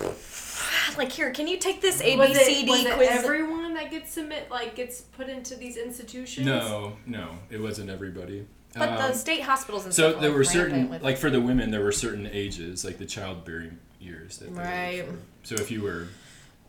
like 0.96 1.12
here? 1.12 1.30
Can 1.30 1.46
you 1.48 1.58
take 1.58 1.80
this 1.80 2.00
A 2.00 2.16
B 2.16 2.16
C 2.16 2.16
D 2.16 2.16
was 2.18 2.28
B 2.30 2.34
it, 2.34 2.46
C 2.46 2.64
D 2.64 2.70
was 2.70 2.84
it 2.84 2.94
quiz? 2.94 3.08
everyone 3.10 3.74
that 3.74 3.90
gets 3.90 4.10
submit 4.12 4.50
like 4.50 4.74
gets 4.74 5.00
put 5.02 5.28
into 5.28 5.54
these 5.56 5.76
institutions? 5.76 6.46
No, 6.46 6.94
no, 7.06 7.30
it 7.50 7.60
wasn't 7.60 7.90
everybody. 7.90 8.46
But 8.74 8.88
Um, 8.88 8.96
the 8.96 9.12
state 9.12 9.42
hospitals 9.42 9.84
and 9.84 9.92
so 9.92 10.10
stuff. 10.12 10.22
there 10.22 10.32
were 10.32 10.44
certain, 10.44 10.88
with- 10.88 11.02
like 11.02 11.18
for 11.18 11.28
the 11.28 11.40
women, 11.40 11.70
there 11.70 11.82
were 11.82 11.92
certain 11.92 12.26
ages, 12.26 12.84
like 12.86 12.96
the 12.98 13.04
childbearing 13.04 13.78
years 14.00 14.38
that 14.38 14.46
they 14.46 14.50
were 14.54 14.62
Right. 14.66 15.04
for. 15.06 15.14
So 15.42 15.54
if 15.56 15.70
you 15.70 15.82
were, 15.82 16.08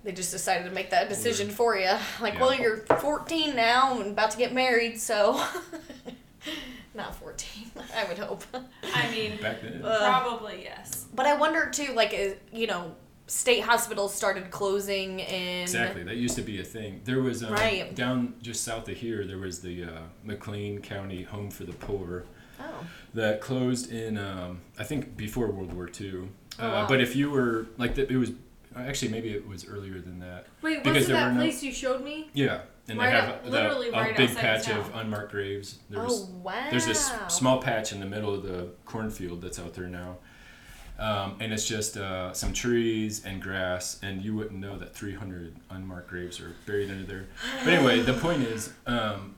they 0.03 0.11
just 0.11 0.31
decided 0.31 0.65
to 0.65 0.71
make 0.71 0.89
that 0.89 1.07
decision 1.07 1.49
for 1.49 1.77
you. 1.77 1.89
Like, 2.19 2.33
Yeah. 2.33 2.41
well, 2.41 2.53
you're 2.53 2.77
14 2.99 3.55
now 3.55 4.01
and 4.01 4.11
about 4.11 4.31
to 4.31 4.37
get 4.37 4.51
married, 4.53 4.99
so 4.99 5.41
not 6.93 7.15
14. 7.15 7.71
I 7.95 8.03
would 8.03 8.17
hope. 8.19 8.43
I 8.93 9.09
mean, 9.09 9.37
back 9.41 9.61
then, 9.61 9.79
probably 9.81 10.63
yes. 10.63 11.05
But 11.15 11.25
I 11.25 11.35
wonder 11.37 11.69
too, 11.69 11.93
like, 11.93 12.13
you 12.51 12.67
know, 12.67 12.95
state 13.27 13.61
hospitals 13.61 14.13
started 14.13 14.51
closing 14.51 15.19
in. 15.19 15.61
exactly, 15.61 16.03
that 16.03 16.17
used 16.17 16.35
to 16.35 16.41
be 16.41 16.59
a 16.59 16.63
thing. 16.63 17.01
There 17.05 17.21
was 17.21 17.43
um, 17.43 17.53
Right. 17.53 17.93
down 17.95 18.35
just 18.41 18.63
south 18.63 18.89
of 18.89 18.97
here. 18.97 19.25
There 19.25 19.37
was 19.37 19.61
the 19.61 19.85
uh, 19.85 19.89
McLean 20.23 20.79
County 20.81 21.23
Home 21.23 21.49
for 21.49 21.63
the 21.63 21.73
Poor 21.73 22.25
Oh. 22.59 22.85
that 23.15 23.41
closed 23.41 23.91
in, 23.91 24.17
um, 24.17 24.61
I 24.77 24.83
think, 24.83 25.17
before 25.17 25.47
World 25.51 25.73
War 25.73 25.89
II. 25.99 26.29
Oh, 26.59 26.65
uh, 26.65 26.69
wow. 26.69 26.87
But 26.87 27.01
if 27.01 27.15
you 27.15 27.29
were 27.31 27.65
like, 27.77 27.95
the, 27.95 28.09
it 28.11 28.15
was 28.15 28.31
actually 28.75 29.11
maybe 29.11 29.31
it 29.31 29.47
was 29.47 29.65
earlier 29.67 29.99
than 29.99 30.19
that. 30.19 30.45
Wait, 30.61 30.83
Because 30.83 30.97
wasn't 30.99 31.07
there 31.07 31.17
that 31.21 31.27
were 31.29 31.33
no- 31.33 31.39
place 31.41 31.63
you 31.63 31.71
showed 31.71 32.03
me? 32.03 32.29
Yeah, 32.33 32.61
and 32.87 32.99
Right 32.99 33.05
they 33.11 33.11
have 33.15 33.43
the, 33.45 33.49
literally 33.51 33.89
a 33.89 34.13
big 34.15 34.35
patch 34.35 34.69
of 34.69 34.93
unmarked 34.95 35.31
graves. 35.31 35.79
Oh 35.95 36.27
wow. 36.43 36.67
there's 36.69 36.85
this 36.85 37.11
small 37.29 37.61
patch 37.61 37.91
in 37.91 37.99
the 37.99 38.05
middle 38.05 38.33
of 38.33 38.43
the 38.43 38.69
cornfield 38.85 39.41
that's 39.41 39.59
out 39.59 39.73
there 39.73 39.87
now, 39.87 40.17
um, 40.99 41.37
and 41.39 41.51
it's 41.51 41.67
just 41.67 41.97
uh, 41.97 42.33
some 42.33 42.53
trees 42.53 43.25
and 43.25 43.41
grass, 43.41 43.99
and 44.03 44.21
you 44.21 44.35
wouldn't 44.35 44.59
know 44.59 44.77
that 44.77 44.95
300 44.95 45.55
unmarked 45.69 46.09
graves 46.09 46.39
are 46.39 46.55
buried 46.65 46.91
under 46.91 47.03
there. 47.03 47.25
But 47.63 47.73
anyway, 47.73 48.01
the 48.01 48.13
point 48.13 48.43
is, 48.43 48.71
um, 48.85 49.35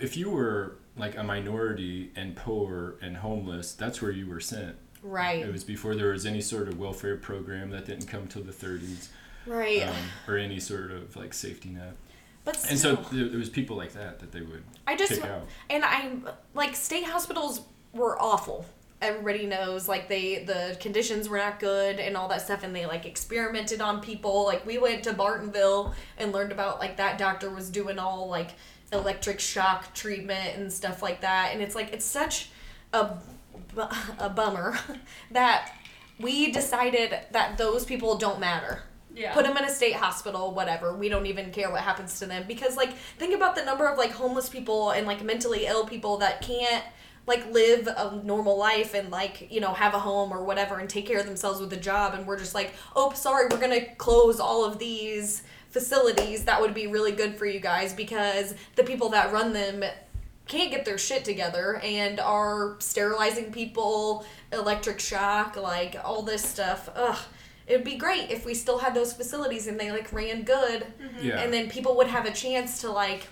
if 0.00 0.16
you 0.16 0.30
were 0.30 0.76
like 0.96 1.16
a 1.16 1.22
minority 1.22 2.12
and 2.14 2.36
poor 2.36 2.96
and 3.02 3.16
homeless, 3.16 3.72
that's 3.72 4.00
where 4.00 4.12
you 4.12 4.28
were 4.28 4.40
sent. 4.40 4.76
Right. 5.02 5.44
It 5.44 5.52
was 5.52 5.64
before 5.64 5.94
there 5.94 6.12
was 6.12 6.24
any 6.24 6.40
sort 6.40 6.68
of 6.68 6.78
welfare 6.78 7.16
program 7.16 7.70
that 7.70 7.86
didn't 7.86 8.06
come 8.06 8.26
till 8.26 8.42
the 8.42 8.52
30s, 8.52 9.08
right. 9.46 9.82
um, 9.82 9.94
or 10.26 10.38
any 10.38 10.60
sort 10.60 10.90
of 10.90 11.14
like 11.16 11.34
safety 11.34 11.70
net. 11.70 11.94
but 12.44 12.56
still, 12.56 12.70
And 12.70 12.78
so 12.78 13.14
there, 13.14 13.28
there 13.28 13.38
was 13.38 13.50
people 13.50 13.76
like 13.76 13.92
that 13.92 14.20
that 14.20 14.32
they 14.32 14.40
would 14.40 14.62
I 14.86 14.96
just 14.96 15.20
and 15.68 15.84
I 15.84 16.12
like 16.54 16.74
state 16.74 17.04
hospitals 17.04 17.62
were 17.92 18.20
awful. 18.20 18.64
Everybody 19.04 19.46
knows 19.46 19.88
like 19.88 20.08
they 20.08 20.44
the 20.44 20.76
conditions 20.80 21.28
were 21.28 21.38
not 21.38 21.60
good 21.60 22.00
and 22.00 22.16
all 22.16 22.28
that 22.28 22.42
stuff 22.42 22.62
and 22.64 22.74
they 22.74 22.86
like 22.86 23.06
experimented 23.06 23.80
on 23.80 24.00
people. 24.00 24.44
Like 24.44 24.66
we 24.66 24.78
went 24.78 25.04
to 25.04 25.12
Bartonville 25.14 25.94
and 26.18 26.32
learned 26.32 26.52
about 26.52 26.80
like 26.80 26.96
that 26.96 27.18
doctor 27.18 27.50
was 27.50 27.70
doing 27.70 27.98
all 27.98 28.28
like 28.28 28.50
electric 28.92 29.40
shock 29.40 29.92
treatment 29.94 30.56
and 30.56 30.72
stuff 30.72 31.02
like 31.02 31.20
that 31.22 31.50
and 31.52 31.60
it's 31.60 31.74
like 31.74 31.92
it's 31.92 32.04
such 32.04 32.50
a 32.92 33.16
a 34.20 34.28
bummer 34.30 34.78
that 35.32 35.72
we 36.20 36.52
decided 36.52 37.18
that 37.32 37.58
those 37.58 37.84
people 37.84 38.16
don't 38.18 38.38
matter 38.38 38.82
Yeah. 39.14 39.34
put 39.34 39.44
them 39.46 39.56
in 39.56 39.64
a 39.64 39.70
state 39.70 39.94
hospital 39.96 40.52
whatever 40.54 40.94
we 40.94 41.08
don't 41.08 41.26
even 41.26 41.50
care 41.50 41.70
what 41.72 41.80
happens 41.80 42.20
to 42.20 42.26
them 42.26 42.44
because 42.46 42.76
like 42.76 42.92
think 43.18 43.34
about 43.34 43.56
the 43.56 43.64
number 43.64 43.88
of 43.88 43.98
like 43.98 44.12
homeless 44.12 44.48
people 44.48 44.90
and 44.90 45.08
like 45.08 45.24
mentally 45.24 45.66
ill 45.66 45.86
people 45.86 46.18
that 46.18 46.40
can't 46.40 46.84
like 47.26 47.50
live 47.52 47.86
a 47.86 48.20
normal 48.22 48.58
life 48.58 48.94
and 48.94 49.10
like 49.10 49.50
you 49.50 49.60
know 49.60 49.72
have 49.72 49.94
a 49.94 49.98
home 49.98 50.32
or 50.32 50.44
whatever 50.44 50.78
and 50.78 50.90
take 50.90 51.06
care 51.06 51.18
of 51.18 51.26
themselves 51.26 51.60
with 51.60 51.72
a 51.72 51.76
job 51.76 52.14
and 52.14 52.26
we're 52.26 52.38
just 52.38 52.54
like 52.54 52.72
oh 52.94 53.12
sorry 53.14 53.46
we're 53.50 53.60
gonna 53.60 53.94
close 53.96 54.38
all 54.38 54.64
of 54.64 54.78
these 54.78 55.42
facilities 55.70 56.44
that 56.44 56.60
would 56.60 56.74
be 56.74 56.86
really 56.86 57.12
good 57.12 57.34
for 57.34 57.46
you 57.46 57.58
guys 57.58 57.92
because 57.92 58.54
the 58.76 58.82
people 58.84 59.08
that 59.08 59.32
run 59.32 59.52
them 59.52 59.82
can't 60.46 60.70
get 60.70 60.84
their 60.84 60.98
shit 60.98 61.24
together 61.24 61.80
and 61.82 62.20
are 62.20 62.76
sterilizing 62.78 63.50
people, 63.50 64.26
electric 64.52 65.00
shock, 65.00 65.56
like 65.56 65.96
all 66.04 66.22
this 66.22 66.46
stuff. 66.46 66.88
Ugh. 66.94 67.18
It'd 67.66 67.84
be 67.84 67.96
great 67.96 68.30
if 68.30 68.44
we 68.44 68.52
still 68.52 68.78
had 68.78 68.94
those 68.94 69.14
facilities 69.14 69.66
and 69.66 69.80
they 69.80 69.90
like 69.90 70.12
ran 70.12 70.42
good 70.42 70.86
mm-hmm. 71.02 71.26
Yeah. 71.26 71.40
and 71.40 71.52
then 71.52 71.70
people 71.70 71.96
would 71.96 72.08
have 72.08 72.26
a 72.26 72.30
chance 72.30 72.82
to 72.82 72.90
like 72.90 73.26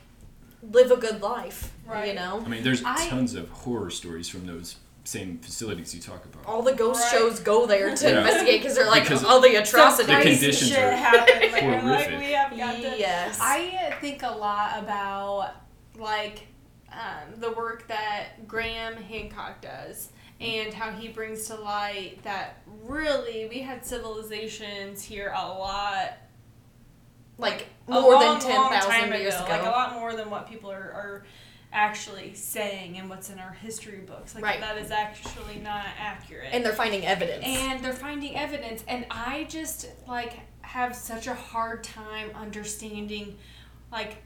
live 0.63 0.91
a 0.91 0.97
good 0.97 1.21
life. 1.21 1.72
You 2.01 2.15
know? 2.15 2.43
I 2.45 2.49
mean, 2.49 2.63
there's 2.65 2.83
I- 2.85 3.09
tons 3.09 3.35
of 3.35 3.49
horror 3.51 3.91
stories 3.91 4.29
from 4.29 4.47
those 4.47 4.77
same 5.05 5.39
facilities 5.39 5.93
you 5.95 6.01
talk 6.01 6.25
about. 6.25 6.47
All 6.47 6.63
the 6.63 6.75
ghost 6.75 7.01
Right. 7.03 7.11
shows 7.11 7.41
go 7.41 7.67
there 7.67 7.95
to 7.95 8.09
Yeah. 8.09 8.19
investigate 8.19 8.61
because 8.63 8.77
they're 8.77 8.87
like 8.87 9.03
Because 9.03 9.25
all 9.25 9.41
the 9.41 9.49
The 9.49 9.57
atrocities. 9.57 10.07
crazy 10.15 10.31
conditions 10.39 10.71
shit 10.71 10.79
are 10.79 10.93
happened. 10.93 11.53
Like, 11.53 11.63
I'm 11.65 11.87
like, 11.89 12.09
we 12.21 12.33
have 12.33 12.57
got 12.57 12.77
to. 12.77 12.99
yes. 12.99 13.39
I 13.41 13.97
think 14.01 14.23
a 14.23 14.31
lot 14.31 14.79
about 14.79 15.51
like 15.99 16.47
um, 16.93 17.41
the 17.41 17.51
work 17.51 17.89
that 17.89 18.47
Graham 18.47 18.95
Hancock 18.97 19.61
does 19.63 20.11
and 20.41 20.73
how 20.75 20.91
he 20.93 21.09
brings 21.09 21.47
to 21.47 21.55
light 21.57 22.23
that 22.23 22.59
really 22.85 23.47
we 23.47 23.61
had 23.61 23.85
civilizations 23.85 25.03
here 25.03 25.33
a 25.35 25.49
lot 25.49 26.13
like 27.39 27.67
a 27.89 27.93
more 27.93 28.13
long, 28.15 28.39
than 28.39 28.51
10,000 28.51 28.91
time 28.91 29.13
years 29.15 29.35
ago. 29.35 29.47
like 29.49 29.63
a 29.63 29.71
lot 29.71 29.95
more 29.95 30.15
than 30.15 30.31
what 30.31 30.49
people 30.49 30.71
are, 30.71 30.77
are 30.93 31.25
actually 31.73 32.35
saying 32.35 32.99
and 32.99 33.09
what's 33.09 33.31
in 33.31 33.39
our 33.39 33.53
history 33.53 33.99
books 34.01 34.35
like 34.35 34.45
Right. 34.45 34.61
that 34.61 34.77
is 34.79 34.91
actually 34.91 35.59
not 35.63 35.85
accurate 35.99 36.49
and 36.53 36.65
they're 36.65 36.75
finding 36.75 37.07
evidence. 37.07 37.45
and 37.47 37.83
they're 37.83 37.93
finding 37.95 38.37
evidence 38.37 38.85
and 38.87 39.07
i 39.11 39.45
just 39.49 39.89
like 40.07 40.35
have 40.61 40.95
such 40.95 41.27
a 41.27 41.35
hard 41.35 41.83
time 41.83 42.31
understanding 42.35 43.37
like 43.91 44.17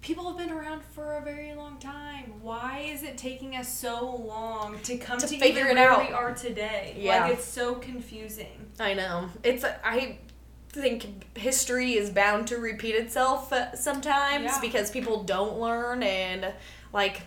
people 0.00 0.28
have 0.28 0.38
been 0.38 0.50
around 0.50 0.82
for 0.82 1.16
a 1.18 1.22
very 1.22 1.52
long 1.54 1.76
time 1.78 2.32
why 2.40 2.88
is 2.90 3.02
it 3.02 3.18
taking 3.18 3.54
us 3.56 3.68
so 3.68 4.16
long 4.16 4.78
to 4.80 4.96
come 4.96 5.18
To 5.18 5.26
to, 5.26 5.38
figure 5.38 5.66
it 5.66 5.74
where 5.74 5.90
out. 5.90 6.06
we 6.08 6.12
are 6.14 6.32
today 6.34 6.94
Yeah. 6.98 7.24
like 7.24 7.34
it's 7.34 7.44
so 7.44 7.74
confusing 7.74 8.64
I 8.80 8.94
know. 8.94 9.28
It's 9.42 9.64
I 9.64 10.18
think 10.70 11.36
history 11.36 11.94
is 11.94 12.10
bound 12.10 12.46
to 12.48 12.56
repeat 12.58 12.94
itself 12.94 13.52
uh, 13.52 13.74
sometimes 13.74 14.44
Yeah. 14.44 14.60
because 14.60 14.90
people 14.90 15.24
don't 15.24 15.58
learn 15.58 16.02
and 16.02 16.52
like 16.92 17.22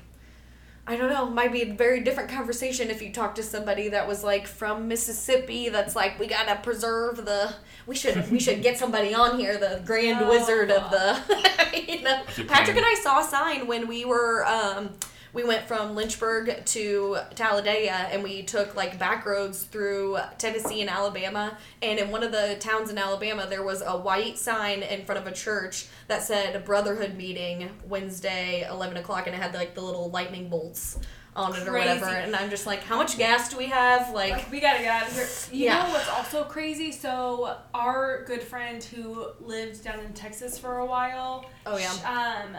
I 0.88 0.96
don't 0.98 1.12
know, 1.12 1.30
might 1.30 1.54
be 1.54 1.62
a 1.62 1.74
very 1.74 2.02
different 2.02 2.30
conversation 2.32 2.90
if 2.90 3.04
you 3.04 3.14
talk 3.14 3.36
to 3.36 3.44
somebody 3.44 3.90
that 3.90 4.08
was 4.08 4.24
like 4.24 4.48
from 4.48 4.88
Mississippi 4.88 5.70
that's 5.70 5.96
like 5.96 6.20
we 6.20 6.26
got 6.28 6.48
to 6.48 6.56
preserve 6.56 7.18
the 7.24 7.54
we 7.86 7.96
should 7.96 8.30
we 8.32 8.40
should 8.40 8.62
get 8.64 8.78
somebody 8.80 9.14
on 9.14 9.40
here 9.40 9.58
the 9.58 9.82
grand 9.86 10.20
No. 10.22 10.30
wizard 10.30 10.72
of 10.72 10.90
the 10.90 11.86
you 11.88 12.02
know 12.02 12.22
Patrick 12.48 12.78
and 12.78 12.86
I 12.86 12.96
saw 13.02 13.20
a 13.20 13.24
sign 13.24 13.68
when 13.68 13.88
we 13.88 14.06
were 14.06 14.44
um 14.46 14.90
we 15.34 15.44
went 15.44 15.68
from 15.68 15.96
Lynchburg 15.96 16.66
to 16.66 17.18
Talladega, 17.36 17.94
and 18.12 18.22
we 18.24 18.44
took 18.44 18.76
like 18.76 19.00
back 19.00 19.26
roads 19.26 19.64
through 19.64 20.18
Tennessee 20.38 20.82
and 20.82 20.90
Alabama. 20.90 21.58
And 21.82 22.00
in 22.00 22.12
one 22.12 22.24
of 22.24 22.32
the 22.32 22.58
towns 22.60 22.90
in 22.90 22.98
Alabama, 22.98 23.48
there 23.50 23.64
was 23.64 23.82
a 23.82 23.98
white 23.98 24.38
sign 24.38 24.84
in 24.84 25.06
front 25.06 25.22
of 25.22 25.28
a 25.28 25.36
church 25.36 25.86
that 26.08 26.24
said 26.24 26.66
"Brotherhood 26.66 27.16
Meeting 27.16 27.70
Wednesday, 27.88 28.68
eleven 28.70 28.98
o'clock," 28.98 29.28
and 29.28 29.36
it 29.36 29.42
had 29.42 29.54
like 29.54 29.74
the 29.76 29.82
little 29.82 30.10
lightning 30.10 30.50
bolts 30.50 31.00
on 31.34 31.56
it 31.56 31.66
or 31.66 31.72
whatever. 31.72 32.08
And 32.08 32.36
I'm 32.36 32.50
just 32.50 32.66
like, 32.68 32.84
how 32.84 32.98
much 32.98 33.18
gas 33.18 33.48
do 33.48 33.58
we 33.58 33.68
have? 33.68 34.14
Like, 34.14 34.34
Like 34.34 34.52
we 34.52 34.60
gotta 34.60 34.80
get 34.80 35.04
out 35.04 35.08
of 35.08 35.14
here. 35.16 35.28
You 35.58 35.66
Yeah. 35.68 35.84
know 35.84 35.94
what's 35.94 36.10
also 36.10 36.44
crazy? 36.44 36.92
So 36.92 37.56
our 37.74 38.26
good 38.26 38.44
friend 38.44 38.84
who 38.84 39.28
lived 39.40 39.82
down 39.82 40.02
in 40.02 40.12
Texas 40.12 40.58
for 40.60 40.80
a 40.80 40.86
while. 40.86 41.46
Oh, 41.66 41.78
yeah. 41.78 41.94
Um, 42.04 42.58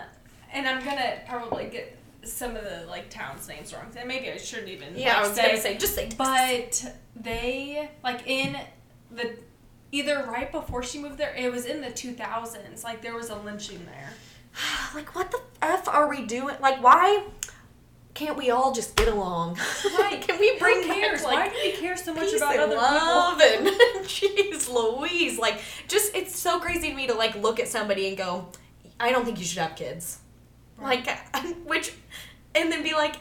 and 0.55 0.67
I'm 0.67 0.83
gonna 0.83 1.19
probably 1.29 1.67
get 1.67 1.99
some 2.25 2.57
of 2.57 2.65
the 2.65 2.85
like 2.89 3.11
towns 3.11 3.49
names 3.49 3.73
wrong. 3.73 3.87
And 3.97 4.09
maybe 4.09 4.31
I 4.31 4.37
shouldn't 4.37 4.69
even. 4.69 4.97
yeah, 4.97 5.19
I 5.19 5.21
like, 5.21 5.29
was 5.29 5.39
gonna 5.39 5.57
say, 5.61 5.77
just 5.77 5.95
say, 5.95 6.09
But 6.17 6.95
they 7.17 7.91
like 8.03 8.27
in 8.27 8.57
the 9.11 9.37
either 9.91 10.25
right 10.29 10.51
before 10.51 10.83
she 10.83 10.99
moved 10.99 11.19
there. 11.19 11.35
It 11.35 11.53
was 11.53 11.67
in 11.67 11.81
the 11.81 11.89
2000s. 11.89 12.83
Like 12.85 13.03
there 13.03 13.15
was 13.15 13.31
a 13.31 13.37
lynching 13.37 13.85
there. 13.87 14.11
like, 14.95 15.15
what 15.15 15.31
the 15.31 15.41
f 15.61 15.89
are 15.89 16.09
we 16.09 16.25
doing? 16.25 16.57
Like, 16.61 16.83
why 16.83 17.25
can't 18.15 18.37
we 18.37 18.51
all 18.51 18.73
just 18.73 18.95
get 18.97 19.09
along? 19.09 19.59
Right. 19.99 20.21
Can 20.27 20.39
we 20.39 20.59
bring 20.59 20.83
Who 20.83 20.93
cares? 20.93 21.23
back, 21.23 21.33
Why 21.33 21.49
do 21.49 21.55
we 21.63 21.73
care 21.73 21.97
so 21.97 22.13
much 22.13 22.33
about 22.35 22.59
other 22.59 22.77
love 22.77 23.39
people? 23.41 23.69
and 23.69 23.69
jeez 24.07 24.71
Louise, 24.71 25.39
like, 25.39 25.63
just 25.89 26.15
it's 26.15 26.39
so 26.39 26.61
crazy 26.61 26.91
to 26.91 26.95
me 26.95 27.07
to 27.07 27.15
like 27.15 27.35
look 27.37 27.59
at 27.59 27.69
somebody 27.69 28.09
and 28.09 28.17
go, 28.19 28.49
I 29.01 29.13
don't 29.13 29.25
think 29.25 29.39
you 29.39 29.47
should 29.47 29.59
have 29.63 29.77
kids, 29.77 30.19
Right. 30.77 31.07
like, 31.07 31.57
which, 31.67 31.93
and 32.55 32.71
then 32.73 32.83
be 32.83 32.93
like. 32.95 33.17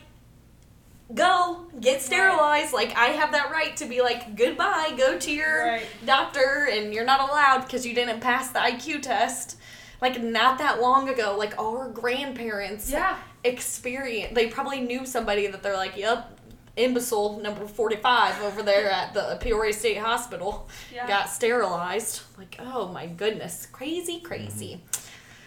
Go 1.14 1.66
get 1.82 2.02
sterilized. 2.02 2.72
Like 2.72 2.96
I 2.96 3.08
have 3.08 3.34
that 3.34 3.52
right 3.52 3.76
to 3.78 3.86
be 3.86 4.02
like 4.02 4.38
goodbye. 4.38 4.94
Go 4.98 5.18
to 5.20 5.30
your 5.32 5.66
Right. 5.66 5.86
doctor, 6.06 6.70
and 6.72 6.94
you're 6.94 7.04
not 7.04 7.20
allowed 7.30 7.66
because 7.66 7.86
you 7.86 7.94
didn't 7.94 8.22
pass 8.22 8.52
the 8.52 8.60
IQ 8.60 9.02
test. 9.02 9.58
Like 10.02 10.22
not 10.24 10.58
that 10.60 10.80
long 10.80 11.10
ago, 11.10 11.36
like 11.38 11.60
our 11.60 11.90
grandparents 11.90 12.90
Yeah. 12.90 13.18
experience. 13.44 14.34
They 14.34 14.48
probably 14.48 14.80
knew 14.80 15.06
somebody 15.06 15.48
that 15.48 15.62
they're 15.62 15.76
like, 15.76 15.98
"Yep, 15.98 16.40
imbecile 16.78 17.42
number 17.42 17.68
forty-five 17.68 18.42
over 18.44 18.64
there 18.64 18.90
at 18.90 19.14
the 19.14 19.38
Peoria 19.42 19.74
State 19.74 19.98
Hospital 19.98 20.70
Yeah. 20.94 21.08
got 21.10 21.30
sterilized." 21.30 22.22
Like, 22.38 22.56
oh 22.58 22.88
my 22.88 23.06
goodness, 23.08 23.68
crazy, 23.74 24.22
crazy. 24.22 24.76
Mm-hmm. 24.76 24.91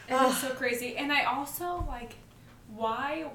It 0.09 0.15
is 0.15 0.39
so 0.39 0.51
crazy. 0.51 0.97
And 0.97 1.13
I 1.13 1.25
also 1.25 1.85
like 1.89 2.15
why 2.75 3.27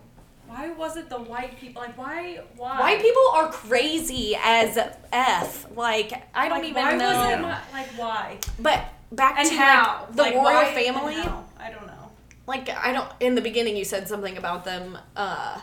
why 0.47 0.71
was 0.71 0.97
it 0.97 1.09
the 1.09 1.19
white 1.19 1.57
people 1.59 1.81
like 1.81 1.97
why 1.97 2.41
why 2.57 2.79
White 2.79 3.01
people 3.01 3.21
are 3.33 3.51
crazy 3.51 4.35
as 4.43 4.77
f. 5.11 5.67
Like 5.75 6.11
I 6.33 6.49
don't 6.49 6.59
like, 6.61 6.69
even 6.69 6.83
why 6.83 6.95
know. 6.97 7.05
was 7.13 7.33
it 7.33 7.41
not 7.41 7.61
like 7.71 7.87
why? 7.97 8.37
But 8.59 8.83
back 9.11 9.35
And 9.39 9.47
to 9.49 9.55
how? 9.57 10.05
like, 10.07 10.15
the 10.15 10.21
Like, 10.23 10.33
royal 10.35 10.43
why 10.45 10.65
and 10.65 10.85
family. 10.85 11.15
I 11.59 11.69
don't 11.71 11.87
know. 11.87 12.11
like 12.47 12.69
I 12.69 12.91
don't 12.93 13.09
in 13.19 13.35
the 13.35 13.41
beginning 13.41 13.75
you 13.77 13.85
said 13.85 14.07
something 14.07 14.37
about 14.37 14.65
them 14.65 14.97
uh, 15.15 15.59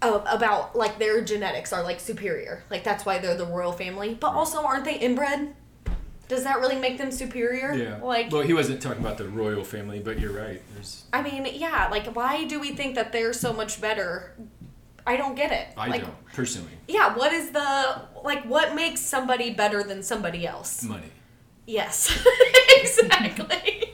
about 0.00 0.76
like 0.76 0.98
their 0.98 1.22
genetics 1.22 1.72
are 1.72 1.82
like 1.82 1.98
superior 2.00 2.62
like 2.70 2.84
that's 2.84 3.04
why 3.04 3.18
they're 3.18 3.36
the 3.36 3.44
royal 3.44 3.72
family 3.72 4.14
but 4.14 4.28
also 4.32 4.62
aren't 4.64 4.84
they 4.84 4.94
inbred 4.98 5.54
does 6.28 6.44
that 6.44 6.58
really 6.60 6.76
make 6.76 6.98
them 6.98 7.10
superior 7.10 7.72
Yeah. 7.74 7.98
like 8.02 8.30
well, 8.30 8.42
he 8.42 8.52
wasn't 8.52 8.80
talking 8.82 9.00
about 9.00 9.18
the 9.18 9.28
royal 9.28 9.64
family, 9.64 9.98
but 10.00 10.18
you're 10.20 10.32
right. 10.32 10.62
There's. 10.74 11.04
i 11.12 11.22
mean 11.22 11.46
yeah 11.54 11.88
like 11.90 12.06
why 12.14 12.44
do 12.44 12.60
we 12.60 12.72
think 12.72 12.94
that 12.96 13.12
they're 13.12 13.32
so 13.32 13.52
much 13.52 13.80
better 13.80 14.34
i 15.06 15.16
don't 15.16 15.34
get 15.36 15.52
it 15.52 15.68
I 15.76 15.88
like 15.88 16.02
don't 16.02 16.26
personally. 16.34 16.70
yeah 16.86 17.14
what 17.16 17.32
is 17.32 17.50
the 17.50 18.02
like 18.24 18.44
what 18.44 18.74
makes 18.74 19.00
somebody 19.00 19.52
better 19.54 19.82
than 19.82 20.02
somebody 20.02 20.46
else 20.46 20.82
Money. 20.84 21.10
yes 21.66 22.10
exactly 22.76 23.84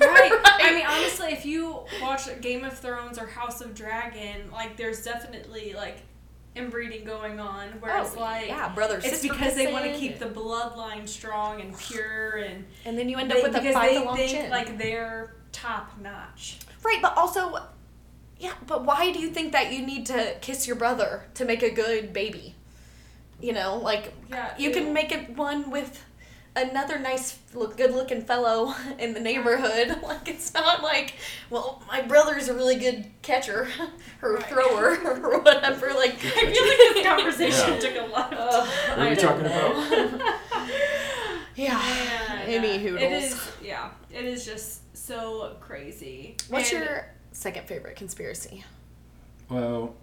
Right. 0.00 0.32
I 0.44 0.72
mean 0.74 0.86
honestly 0.86 1.32
if 1.32 1.44
you 1.46 1.80
watch 2.00 2.22
Game 2.40 2.64
of 2.64 2.76
Thrones 2.78 3.16
or 3.18 3.26
House 3.26 3.60
of 3.60 3.74
Dragon, 3.74 4.50
like 4.50 4.76
there's 4.76 5.04
definitely 5.04 5.72
like 5.74 5.98
inbreeding 6.54 7.04
going 7.04 7.40
on 7.40 7.68
where 7.80 7.96
oh, 7.96 8.02
it's 8.02 8.14
Oh, 8.16 8.20
like 8.20 8.46
yeah 8.48 8.68
brother 8.74 9.00
it's 9.02 9.22
because 9.22 9.54
they 9.54 9.72
want 9.72 9.86
to 9.86 9.92
keep 9.92 10.18
the 10.18 10.26
bloodline 10.26 11.08
strong 11.08 11.60
and 11.62 11.76
pure 11.78 12.36
and 12.36 12.64
and 12.84 12.98
then 12.98 13.08
you 13.08 13.16
end 13.18 13.32
up 13.32 13.42
with 13.42 13.54
a 13.56 13.72
five 13.72 13.90
they 13.90 14.04
long 14.04 14.16
think 14.16 14.30
chin. 14.30 14.50
like 14.50 14.76
they're 14.78 15.34
top 15.52 15.98
notch. 16.00 16.58
Right, 16.82 16.98
but 17.00 17.16
also, 17.16 17.58
yeah, 18.40 18.54
but 18.66 18.84
why 18.84 19.12
do 19.12 19.20
you 19.20 19.28
think 19.28 19.52
that 19.52 19.72
you 19.72 19.86
need 19.86 20.06
to 20.06 20.34
kiss 20.40 20.66
your 20.66 20.76
brother 20.76 21.24
to 21.34 21.44
make 21.44 21.62
a 21.62 21.70
good 21.70 22.12
baby? 22.12 22.54
You 23.40 23.52
know, 23.52 23.76
like 23.76 24.12
Yeah, 24.30 24.54
you 24.58 24.70
ew. 24.70 24.74
can 24.74 24.92
make 24.92 25.12
it 25.12 25.36
one 25.36 25.70
with 25.70 26.02
another 26.54 26.98
nice, 26.98 27.38
look, 27.54 27.76
good-looking 27.76 28.22
fellow 28.22 28.74
in 28.98 29.14
the 29.14 29.20
neighborhood. 29.20 29.96
Like 30.02 30.28
it's 30.28 30.52
not 30.54 30.82
like, 30.82 31.14
well, 31.50 31.82
my 31.88 32.02
brother's 32.02 32.48
a 32.48 32.54
really 32.54 32.76
good 32.76 33.06
catcher 33.22 33.68
or 34.22 34.34
Right. 34.34 34.46
thrower 34.46 34.96
or 35.04 35.40
whatever. 35.40 35.88
Like 35.94 36.14
I 36.24 36.52
feel 36.52 36.66
like 36.68 36.78
this 36.78 37.06
conversation 37.06 37.74
Yeah. 37.74 37.78
took 37.80 37.96
a 38.10 38.12
left. 38.12 38.32
uh, 38.34 38.66
What 38.90 38.98
are 38.98 39.10
you 39.10 39.16
talking 39.16 39.42
know. 39.44 40.14
about? 40.14 40.40
yeah. 41.54 41.74
Man, 41.76 42.48
Any 42.48 42.68
It 42.68 42.80
hoodles. 42.82 43.12
is, 43.32 43.48
yeah, 43.62 43.90
it 44.10 44.24
is 44.24 44.44
just 44.44 44.96
so 44.96 45.56
crazy. 45.60 46.36
What's 46.48 46.72
And- 46.72 46.84
your 46.84 47.06
second 47.32 47.66
favorite 47.66 47.96
conspiracy? 47.96 48.64
Well, 49.48 49.94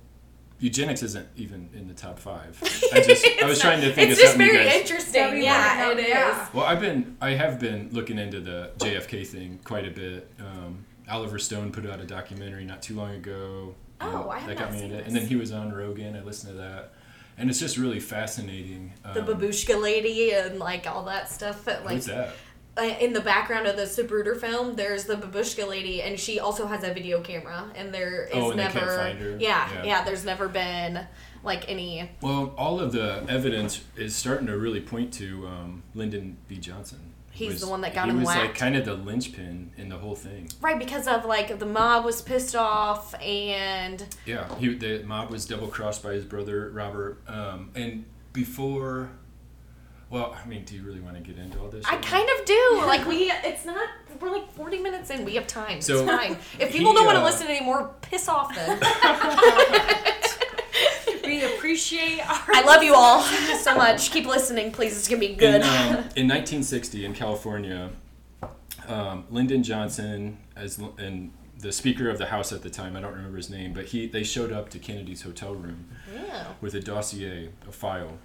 eugenics 0.60 1.04
isn't 1.04 1.28
even 1.36 1.70
in 1.74 1.88
the 1.88 1.94
top 1.94 2.20
five. 2.20 2.58
I 2.94 3.02
just 3.02 3.26
I 3.42 3.44
was 3.46 3.54
It's 3.54 3.62
trying 3.62 3.82
to 3.82 3.94
think 3.94 4.12
it's 4.12 4.20
of 4.20 4.24
just 4.24 4.32
something 4.34 4.48
you 4.48 4.54
very 4.54 4.66
guys. 4.66 4.82
interesting. 4.82 5.22
That 5.22 5.34
we 5.34 5.44
Yeah, 5.44 5.88
wanna 5.88 6.02
it 6.02 6.10
know, 6.14 6.30
is. 6.44 6.54
Well, 6.54 6.66
I've 6.66 6.80
been 6.82 7.18
I 7.22 7.32
have 7.32 7.60
been 7.60 7.90
looking 7.92 8.18
into 8.20 8.40
the 8.40 8.72
JFK 8.78 9.26
thing 9.26 9.60
quite 9.64 9.88
a 9.88 9.92
bit. 9.92 10.30
Um, 10.40 10.86
Oliver 11.10 11.40
Stone 11.40 11.72
put 11.72 11.86
out 11.90 12.00
a 12.00 12.06
documentary 12.06 12.66
not 12.66 12.82
too 12.82 12.96
long 12.96 13.12
ago. 13.16 13.74
Oh, 14.02 14.30
and 14.30 14.32
I 14.32 14.40
have 14.40 14.48
that 14.50 14.56
not 14.56 14.64
got 14.66 14.72
me 14.74 14.78
seen 14.80 14.86
into 14.92 14.96
it. 14.96 15.06
this. 15.06 15.08
And 15.08 15.16
then 15.16 15.28
he 15.28 15.36
was 15.36 15.52
on 15.52 15.72
Rogan. 15.74 16.16
I 16.16 16.22
listened 16.22 16.54
to 16.54 16.58
that, 16.60 16.94
and 17.38 17.50
it's 17.50 17.60
just 17.60 17.78
really 17.78 18.00
fascinating. 18.00 18.94
the 19.14 19.22
Um, 19.22 19.28
babushka 19.28 19.82
lady 19.82 20.32
and 20.34 20.60
like 20.60 20.88
all 20.88 21.04
that 21.06 21.30
stuff. 21.32 21.66
That, 21.66 21.84
like 21.84 21.96
What's 21.96 22.06
that? 22.08 22.34
Uh, 22.78 22.82
in 23.00 23.14
the 23.14 23.22
background 23.22 23.68
of 23.68 23.76
the 23.76 23.84
Zapruder 23.84 24.40
film, 24.40 24.76
there's 24.76 25.06
the 25.06 25.16
babushka 25.16 25.68
lady, 25.68 26.02
and 26.02 26.20
she 26.20 26.40
also 26.40 26.68
has 26.68 26.84
a 26.84 26.94
video 26.94 27.22
camera, 27.22 27.66
and 27.76 27.94
there 27.94 28.24
is 28.26 28.36
Oh, 28.36 28.52
and 28.52 28.58
never, 28.58 28.80
can't 28.80 28.92
find 28.92 29.20
her? 29.20 29.38
Yeah, 29.40 29.74
Yeah. 29.74 29.84
yeah, 29.84 30.04
There's 30.04 30.24
never 30.26 30.48
been 30.48 31.06
like 31.44 31.70
any. 31.70 32.10
Well, 32.22 32.54
all 32.58 32.80
of 32.80 32.92
the 32.92 33.24
evidence 33.28 33.82
is 33.96 34.16
starting 34.16 34.48
to 34.48 34.58
really 34.58 34.82
point 34.82 35.14
to 35.16 35.48
um, 35.48 35.84
Lyndon 35.94 36.38
B. 36.48 36.58
Johnson. 36.58 37.14
He's 37.32 37.62
the 37.62 37.70
one 37.70 37.80
that 37.82 37.94
got 37.94 38.06
he 38.06 38.12
him 38.12 38.20
was 38.20 38.28
like 38.28 38.54
kind 38.56 38.76
of 38.76 38.84
the 38.84 38.96
linchpin 38.96 39.72
in 39.78 39.88
the 39.88 39.98
whole 39.98 40.16
thing. 40.16 40.50
Right, 40.60 40.78
because 40.78 41.08
of 41.08 41.24
like 41.24 41.58
the 41.58 41.66
mob 41.66 42.04
was 42.04 42.22
pissed 42.22 42.56
off, 42.56 43.16
and 43.22 44.04
Yeah, 44.26 44.54
he 44.56 44.74
the 44.76 45.04
mob 45.06 45.30
was 45.30 45.46
double 45.46 45.68
crossed 45.68 46.04
by 46.04 46.14
his 46.14 46.26
brother 46.26 46.70
Robert, 46.72 47.22
um, 47.28 47.72
and 47.76 48.06
before. 48.34 49.12
Well, 50.10 50.36
I 50.42 50.48
mean, 50.48 50.64
do 50.64 50.76
you 50.76 50.84
really 50.84 51.02
want 51.02 51.16
to 51.18 51.22
get 51.22 51.38
into 51.38 51.60
all 51.60 51.70
this? 51.70 51.86
I 51.86 51.98
kind 51.98 52.28
of 52.38 52.46
do. 52.46 52.84
Like 52.86 53.06
we, 53.06 53.32
it's 53.44 53.66
not. 53.66 53.88
We're 54.20 54.32
like 54.32 54.52
40 54.54 54.80
minutes 54.80 55.12
in. 55.12 55.24
We 55.24 55.36
have 55.36 55.48
time. 55.48 55.82
So, 55.82 56.00
it's 56.00 56.12
fine. 56.12 56.38
If 56.60 56.72
he, 56.72 56.80
people 56.80 56.94
don't 56.94 57.06
want 57.06 57.18
to 57.18 57.22
uh, 57.22 57.26
listen 57.26 57.48
anymore, 57.48 57.94
piss 58.02 58.28
off 58.28 58.54
then. 58.56 58.80
We 61.30 61.44
appreciate 61.44 62.22
our. 62.28 62.42
I 62.48 62.64
love 62.66 62.82
you 62.82 62.96
all 62.96 63.22
so 63.22 63.76
much. 63.76 64.10
Keep 64.10 64.26
listening, 64.26 64.72
please. 64.72 64.98
It's 64.98 65.08
gonna 65.08 65.20
be 65.20 65.36
good. 65.36 65.56
In, 65.62 65.62
um, 65.62 65.90
in 66.16 66.28
1960 66.28 67.06
in 67.06 67.14
California, 67.14 67.92
um, 68.88 69.26
Lyndon 69.30 69.62
Johnson, 69.62 70.40
as 70.56 70.80
and 70.98 71.32
the 71.60 71.72
Speaker 71.72 72.10
of 72.10 72.18
the 72.18 72.26
House 72.26 72.52
at 72.52 72.64
the 72.64 72.70
time, 72.72 72.96
I 72.96 73.02
don't 73.02 73.14
remember 73.14 73.38
his 73.38 73.50
name, 73.50 73.74
but 73.74 73.86
he 73.86 74.08
they 74.08 74.24
showed 74.24 74.52
up 74.52 74.70
to 74.70 74.80
Kennedy's 74.80 75.22
hotel 75.22 75.54
room 75.54 75.90
yeah. 76.12 76.54
with 76.62 76.74
a 76.74 76.80
dossier, 76.80 77.50
a 77.68 77.72
file, 77.72 78.18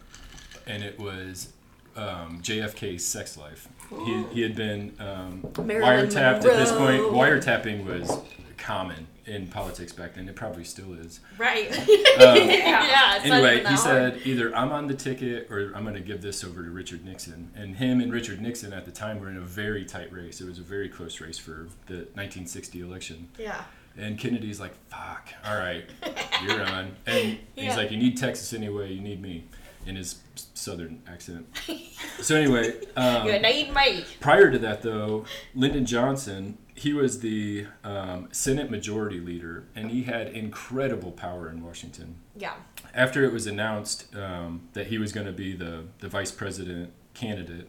and 0.66 0.82
it 0.82 0.98
was 0.98 1.52
um, 1.96 2.40
JFK's 2.42 3.04
sex 3.04 3.36
life. 3.36 3.68
He, 4.04 4.22
he 4.32 4.42
had 4.42 4.54
been 4.56 4.94
um, 4.98 5.46
Marilyn 5.64 6.08
wiretapped 6.08 6.36
at 6.36 6.42
this 6.42 6.72
point. 6.72 7.02
Wiretapping 7.02 7.84
was 7.84 8.10
common 8.56 9.06
in 9.26 9.46
politics 9.46 9.92
back 9.92 10.14
then. 10.14 10.28
It 10.28 10.36
probably 10.36 10.64
still 10.64 10.94
is. 10.94 11.20
Right. 11.38 11.70
Um, 11.78 11.86
yeah. 12.18 13.16
It's 13.16 13.26
anyway, 13.26 13.58
he 13.58 13.64
hard. 13.64 13.78
said 13.78 14.20
either 14.24 14.54
I'm 14.56 14.72
on 14.72 14.86
the 14.88 14.94
ticket 14.94 15.50
or 15.50 15.72
I'm 15.74 15.82
going 15.82 15.94
to 15.94 16.00
give 16.00 16.22
this 16.22 16.42
over 16.44 16.62
to 16.62 16.70
Richard 16.70 17.04
Nixon. 17.04 17.50
And 17.54 17.76
him 17.76 18.00
and 18.00 18.12
Richard 18.12 18.40
Nixon 18.40 18.72
at 18.72 18.84
the 18.84 18.90
time 18.92 19.20
were 19.20 19.30
in 19.30 19.36
a 19.36 19.40
very 19.42 19.84
tight 19.84 20.12
race. 20.12 20.40
It 20.40 20.46
was 20.48 20.58
a 20.58 20.62
very 20.62 20.88
close 20.88 21.20
race 21.20 21.38
for 21.38 21.68
the 21.86 22.06
1960 22.14 22.80
election. 22.80 23.28
Yeah. 23.38 23.62
And 23.96 24.18
Kennedy's 24.18 24.58
like, 24.58 24.72
"Fuck, 24.88 25.28
all 25.46 25.56
right, 25.56 25.84
you're 26.44 26.62
on." 26.64 26.96
And 27.06 27.38
Yeah. 27.54 27.62
he's 27.68 27.76
like, 27.76 27.92
"You 27.92 27.96
need 27.96 28.16
Texas 28.16 28.52
anyway. 28.52 28.92
You 28.92 29.00
need 29.00 29.22
me," 29.22 29.44
in 29.86 29.96
his 29.96 30.20
southern 30.54 31.02
accent. 31.06 31.46
So 32.20 32.36
anyway, 32.36 32.74
um, 32.96 33.26
Good 33.26 33.42
night, 33.42 33.74
mate. 33.74 34.06
prior 34.20 34.50
to 34.50 34.58
that 34.60 34.82
though, 34.82 35.24
Lyndon 35.54 35.84
Johnson 35.84 36.56
he 36.74 36.92
was 36.92 37.20
the 37.20 37.66
um, 37.84 38.28
Senate 38.32 38.70
Majority 38.70 39.20
Leader, 39.20 39.64
and 39.76 39.90
he 39.90 40.02
had 40.04 40.28
incredible 40.28 41.12
power 41.12 41.48
in 41.48 41.62
Washington. 41.62 42.16
Yeah. 42.36 42.54
After 42.92 43.24
it 43.24 43.32
was 43.32 43.46
announced 43.46 44.14
um, 44.16 44.68
that 44.72 44.88
he 44.88 44.98
was 44.98 45.12
going 45.12 45.26
to 45.26 45.32
be 45.32 45.54
the, 45.54 45.84
the 46.00 46.08
vice 46.08 46.32
president 46.32 46.92
candidate, 47.14 47.68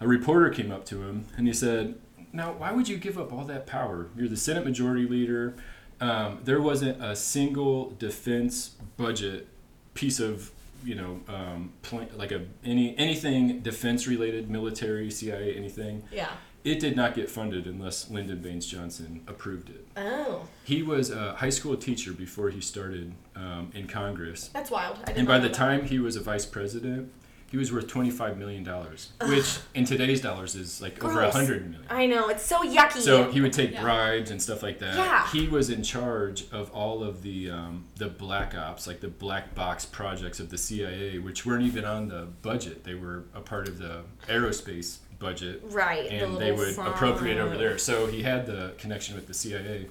a 0.00 0.08
reporter 0.08 0.50
came 0.50 0.72
up 0.72 0.84
to 0.86 1.02
him 1.02 1.26
and 1.36 1.46
he 1.46 1.52
said, 1.52 1.94
Now, 2.32 2.52
why 2.52 2.72
would 2.72 2.88
you 2.88 2.98
give 2.98 3.18
up 3.18 3.32
all 3.32 3.44
that 3.44 3.66
power? 3.66 4.08
You're 4.16 4.28
the 4.28 4.36
Senate 4.36 4.64
Majority 4.64 5.06
Leader. 5.06 5.54
Um, 6.00 6.40
there 6.44 6.60
wasn't 6.60 7.02
a 7.02 7.14
single 7.16 7.90
defense 7.90 8.76
budget 8.96 9.48
piece 9.94 10.20
of 10.20 10.52
you 10.84 10.94
know 10.94 11.20
um, 11.28 11.72
pl- 11.82 12.08
like 12.16 12.32
a 12.32 12.44
any 12.64 12.96
anything 12.98 13.60
defense 13.60 14.06
related 14.06 14.48
military 14.50 15.10
cia 15.10 15.54
anything 15.56 16.02
Yeah. 16.12 16.30
it 16.64 16.78
did 16.80 16.94
not 16.96 17.14
get 17.14 17.28
funded 17.30 17.66
unless 17.66 18.10
lyndon 18.10 18.40
baines 18.40 18.66
johnson 18.66 19.22
approved 19.26 19.70
it 19.70 19.84
Oh, 19.96 20.46
he 20.64 20.82
was 20.82 21.10
a 21.10 21.34
high 21.34 21.50
school 21.50 21.76
teacher 21.76 22.12
before 22.12 22.50
he 22.50 22.60
started 22.60 23.12
um, 23.34 23.70
in 23.74 23.86
congress 23.88 24.48
that's 24.52 24.70
wild. 24.70 24.98
And 25.08 25.26
by 25.26 25.38
the 25.38 25.48
that. 25.48 25.54
time 25.54 25.84
he 25.86 25.98
was 25.98 26.14
a 26.16 26.20
vice 26.20 26.46
president 26.46 27.12
he 27.50 27.56
was 27.56 27.72
worth 27.72 27.86
25 27.86 28.36
million 28.36 28.62
dollars 28.62 29.10
which 29.26 29.58
in 29.74 29.84
today's 29.84 30.20
dollars 30.20 30.54
is 30.54 30.82
like 30.82 31.02
over 31.02 31.12
a 31.20 31.22
Gross. 31.22 31.34
100 31.34 31.70
million 31.70 31.86
I 31.90 32.06
know 32.06 32.28
it's 32.28 32.44
so 32.44 32.62
yucky. 32.62 33.00
so 33.00 33.30
he 33.30 33.40
would 33.40 33.52
take 33.52 33.72
Yeah. 33.72 33.82
bribes 33.82 34.30
and 34.30 34.40
stuff 34.40 34.62
like 34.62 34.78
that. 34.80 34.96
Yeah. 34.96 35.26
He 35.30 35.46
was 35.48 35.70
in 35.70 35.82
charge 35.82 36.44
of 36.52 36.70
all 36.72 37.02
of 37.02 37.22
the 37.22 37.50
um, 37.50 37.86
the 37.96 38.08
black 38.08 38.54
ops, 38.54 38.86
like 38.86 39.00
the 39.00 39.08
black 39.08 39.54
box 39.54 39.84
projects 39.86 40.40
of 40.40 40.50
the 40.50 40.58
CIA, 40.58 41.18
which 41.18 41.44
weren't 41.46 41.64
even 41.64 41.84
on 41.84 42.08
the 42.08 42.28
budget. 42.42 42.84
They 42.84 42.94
were 42.94 43.24
a 43.34 43.40
part 43.40 43.66
of 43.68 43.78
the 43.78 44.02
aerospace 44.28 44.98
budget, 45.18 45.62
right. 45.66 46.08
the 46.08 46.16
and 46.24 46.38
they 46.38 46.52
would 46.52 46.74
song. 46.74 46.86
appropriate 46.86 47.38
over 47.38 47.56
there. 47.56 47.78
So 47.78 48.06
he 48.06 48.22
had 48.22 48.46
the 48.46 48.74
connection 48.78 49.14
with 49.14 49.26
the 49.26 49.34
CIA. 49.34 49.86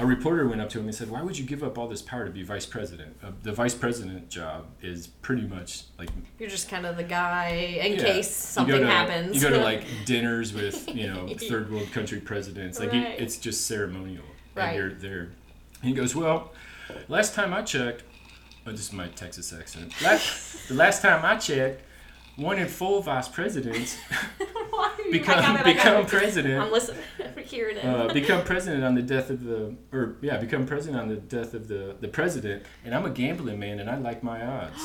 A 0.00 0.06
reporter 0.06 0.46
went 0.46 0.60
up 0.60 0.68
to 0.70 0.78
him 0.78 0.84
and 0.84 0.94
said, 0.94 1.10
"Why 1.10 1.22
would 1.22 1.36
you 1.36 1.44
give 1.44 1.64
up 1.64 1.76
all 1.76 1.88
this 1.88 2.02
power 2.02 2.24
to 2.24 2.30
be 2.30 2.44
vice 2.44 2.66
president? 2.66 3.16
Uh, 3.22 3.32
the 3.42 3.52
vice 3.52 3.74
president 3.74 4.28
job 4.28 4.66
is 4.80 5.08
pretty 5.08 5.42
much 5.42 5.82
like 5.98 6.08
You're 6.38 6.48
just 6.48 6.68
kind 6.68 6.86
of 6.86 6.96
the 6.96 7.02
guy 7.02 7.48
in 7.82 7.94
yeah. 7.94 8.04
case 8.04 8.30
something 8.34 8.80
to, 8.80 8.86
happens. 8.86 9.34
You 9.34 9.42
go 9.42 9.50
to 9.50 9.62
like 9.62 9.82
dinners 10.04 10.52
with 10.52 10.88
you 10.94 11.08
know 11.08 11.28
third 11.48 11.72
world 11.72 11.90
country 11.90 12.20
presidents. 12.20 12.78
Like 12.78 12.92
Right. 12.92 13.18
it's 13.20 13.38
just 13.38 13.66
ceremonial, 13.66 14.24
Right. 14.54 14.68
and 14.68 14.76
you're 14.76 14.94
there. 14.94 15.30
He 15.82 15.92
goes, 15.92 16.14
"Well, 16.14 16.52
last 17.08 17.34
time 17.34 17.52
I 17.52 17.62
checked, 17.62 18.04
oh, 18.68 18.70
this 18.70 18.80
is 18.82 18.92
my 18.92 19.08
Texas 19.08 19.52
accent. 19.52 19.92
Last, 20.00 20.68
the 20.68 20.74
last 20.74 21.02
time 21.02 21.24
I 21.24 21.36
checked, 21.38 21.82
one 22.38 22.58
in 22.58 22.68
four 22.68 23.02
vice 23.02 23.28
presidents 23.28 23.98
become 25.12 25.56
it, 25.56 25.64
become 25.64 26.06
president." 26.06 26.62
I'm 26.62 26.72
listening. 26.72 27.02
I'm 27.36 27.44
hearing 27.44 27.76
it. 27.76 27.84
uh, 27.84 28.12
become 28.12 28.44
president 28.44 28.84
on 28.84 28.94
the 28.94 29.02
death 29.02 29.30
of 29.30 29.44
the, 29.44 29.74
or 29.92 30.16
yeah, 30.22 30.38
become 30.38 30.66
president 30.66 31.00
on 31.02 31.08
the 31.08 31.16
death 31.16 31.54
of 31.54 31.68
the 31.68 31.96
the 32.00 32.08
president. 32.08 32.62
And 32.84 32.94
I'm 32.94 33.04
a 33.04 33.10
gambling 33.10 33.58
man, 33.58 33.80
and 33.80 33.90
I 33.90 33.96
like 33.98 34.22
my 34.22 34.44
odds. 34.44 34.80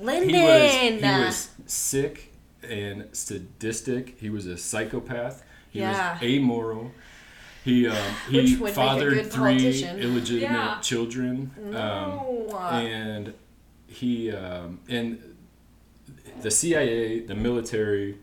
Lyndon. 0.00 0.30
He 0.34 0.42
was 0.42 0.72
he 0.72 1.24
was 1.24 1.48
sick 1.66 2.32
and 2.68 3.08
sadistic. 3.12 4.18
He 4.18 4.30
was 4.30 4.46
a 4.46 4.56
psychopath. 4.56 5.44
He 5.70 5.80
Yeah. 5.80 6.14
was 6.14 6.22
amoral. 6.22 6.92
He 7.64 7.86
um, 7.86 7.96
he 8.28 8.56
would 8.56 8.60
make 8.62 8.70
a 8.70 8.74
fathered 8.74 9.26
three 9.30 9.54
politician. 9.54 9.98
illegitimate 10.00 10.50
Yeah. 10.50 10.80
children. 10.80 11.52
Um, 11.58 11.72
no. 11.72 12.58
and 12.72 13.34
he 13.86 14.32
um, 14.32 14.80
and 14.88 15.31
the 16.40 16.50
CIA, 16.50 17.20
the 17.20 17.34
military, 17.34 18.18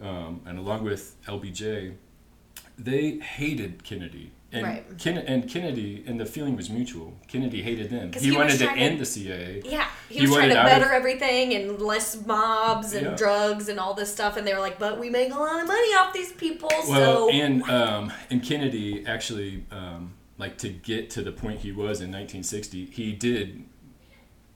um, 0.00 0.40
and 0.46 0.58
along 0.58 0.84
with 0.84 1.16
LBJ, 1.26 1.94
they 2.78 3.18
hated 3.18 3.84
Kennedy. 3.84 4.30
And, 4.52 4.62
Right. 4.62 4.98
Ken- 4.98 5.18
and 5.18 5.48
Kennedy, 5.50 6.04
and 6.06 6.20
the 6.20 6.26
feeling 6.26 6.54
was 6.54 6.70
mutual. 6.70 7.14
Kennedy 7.26 7.60
hated 7.62 7.90
them. 7.90 8.12
He, 8.12 8.30
he 8.30 8.36
wanted 8.36 8.52
to 8.58 8.64
trying 8.66 8.76
to- 8.76 8.82
end 8.82 9.00
the 9.00 9.04
CIA. 9.04 9.62
yeah, 9.64 9.88
he, 10.08 10.20
he 10.20 10.20
was 10.22 10.30
trying 10.36 10.50
to 10.50 10.56
out 10.58 10.66
of- 10.66 10.70
better 10.70 10.92
everything 10.92 11.54
and 11.54 11.80
less 11.82 12.24
mobs 12.24 12.94
and 12.94 13.04
Yeah. 13.06 13.16
drugs 13.16 13.68
and 13.68 13.80
all 13.80 13.94
this 13.94 14.12
stuff. 14.12 14.36
And 14.36 14.46
they 14.46 14.54
were 14.54 14.60
like, 14.60 14.78
"But 14.78 15.00
we 15.00 15.10
make 15.10 15.32
a 15.32 15.36
lot 15.38 15.60
of 15.60 15.66
money 15.66 15.88
off 15.94 16.12
these 16.12 16.30
people." 16.32 16.68
Well, 16.88 17.28
so 17.28 17.30
and 17.30 17.62
um, 17.64 18.12
and 18.30 18.44
Kennedy 18.44 19.04
actually, 19.06 19.64
um, 19.72 20.14
like 20.38 20.56
to 20.58 20.68
get 20.68 21.10
to 21.10 21.22
the 21.22 21.32
point 21.32 21.58
he 21.60 21.72
was 21.72 22.00
in 22.00 22.12
1960, 22.12 22.86
he 22.92 23.12
did. 23.12 23.64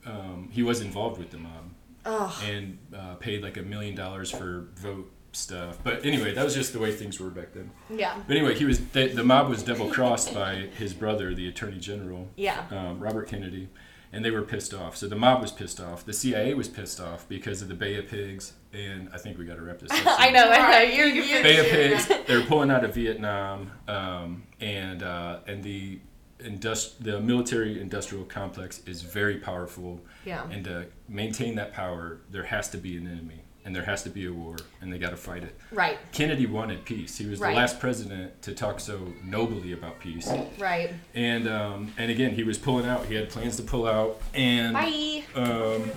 Um, 0.06 0.48
he 0.52 0.62
was 0.62 0.80
involved 0.80 1.18
with 1.18 1.30
the 1.30 1.38
mob 1.38 1.70
Ugh. 2.08 2.32
and 2.44 2.78
uh, 2.96 3.14
paid 3.16 3.42
like 3.42 3.56
a 3.56 3.62
million 3.62 3.94
dollars 3.94 4.30
for 4.30 4.68
vote 4.76 5.12
stuff. 5.32 5.78
But 5.84 6.04
anyway, 6.04 6.32
that 6.34 6.44
was 6.44 6.54
just 6.54 6.72
the 6.72 6.78
way 6.78 6.92
things 6.92 7.20
were 7.20 7.30
back 7.30 7.52
then. 7.52 7.70
yeah, 7.90 8.20
But 8.26 8.36
anyway, 8.36 8.54
he 8.54 8.64
was 8.64 8.80
the, 8.88 9.08
the 9.08 9.24
mob 9.24 9.48
was 9.48 9.62
double 9.62 9.90
crossed 9.90 10.34
by 10.34 10.54
his 10.76 10.94
brother, 10.94 11.34
the 11.34 11.48
Attorney 11.48 11.78
General, 11.78 12.28
yeah, 12.36 12.64
um, 12.70 12.98
Robert 12.98 13.28
Kennedy, 13.28 13.68
and 14.12 14.24
they 14.24 14.30
were 14.30 14.42
pissed 14.42 14.72
off. 14.72 14.96
So 14.96 15.06
the 15.06 15.16
mob 15.16 15.42
was 15.42 15.52
pissed 15.52 15.80
off. 15.80 16.04
The 16.04 16.14
CIA 16.14 16.54
was 16.54 16.68
pissed 16.68 17.00
off 17.00 17.28
because 17.28 17.62
of 17.62 17.68
the 17.68 17.74
Bay 17.74 17.96
of 17.96 18.08
Pigs, 18.08 18.54
and 18.72 19.10
I 19.12 19.18
think 19.18 19.38
we 19.38 19.44
got 19.44 19.56
to 19.56 19.62
wrap 19.62 19.80
this 19.80 19.92
up. 19.92 20.00
I 20.06 20.30
know. 20.30 20.48
I 20.50 20.72
know. 20.72 20.80
You're, 20.80 21.08
you're, 21.08 21.42
Bay 21.42 21.58
of 21.58 21.66
Pigs. 21.66 22.08
They 22.26 22.36
were 22.36 22.44
pulling 22.44 22.70
out 22.70 22.84
of 22.84 22.94
Vietnam, 22.94 23.70
um, 23.86 24.44
and 24.60 25.02
uh, 25.02 25.40
and 25.46 25.62
the 25.62 26.00
industri- 26.40 26.98
the 27.00 27.20
military 27.20 27.80
industrial 27.80 28.24
complex 28.24 28.80
is 28.86 29.02
very 29.02 29.36
powerful. 29.36 30.00
Yeah. 30.24 30.48
And 30.50 30.64
to 30.64 30.86
maintain 31.08 31.54
that 31.56 31.72
power, 31.72 32.18
there 32.30 32.44
has 32.44 32.68
to 32.70 32.78
be 32.78 32.96
an 32.96 33.06
enemy, 33.06 33.40
and 33.64 33.74
there 33.74 33.84
has 33.84 34.02
to 34.04 34.10
be 34.10 34.26
a 34.26 34.32
war, 34.32 34.56
and 34.80 34.92
they 34.92 34.98
got 34.98 35.10
to 35.10 35.16
fight 35.16 35.42
it. 35.42 35.54
Right. 35.72 35.98
Kennedy 36.12 36.46
wanted 36.46 36.84
peace. 36.84 37.18
He 37.18 37.26
was 37.26 37.40
Right. 37.40 37.50
the 37.50 37.56
last 37.56 37.80
president 37.80 38.40
to 38.42 38.54
talk 38.54 38.80
so 38.80 39.12
nobly 39.24 39.72
about 39.72 39.98
peace. 40.00 40.30
Right. 40.58 40.92
And 41.14 41.48
um, 41.48 41.92
and 41.98 42.10
again, 42.10 42.32
he 42.32 42.44
was 42.44 42.58
pulling 42.58 42.86
out. 42.86 43.06
He 43.06 43.14
had 43.14 43.28
plans 43.30 43.56
to 43.56 43.62
pull 43.62 43.86
out, 43.86 44.20
and 44.34 44.74
Bye. 44.74 45.24
um, 45.34 45.90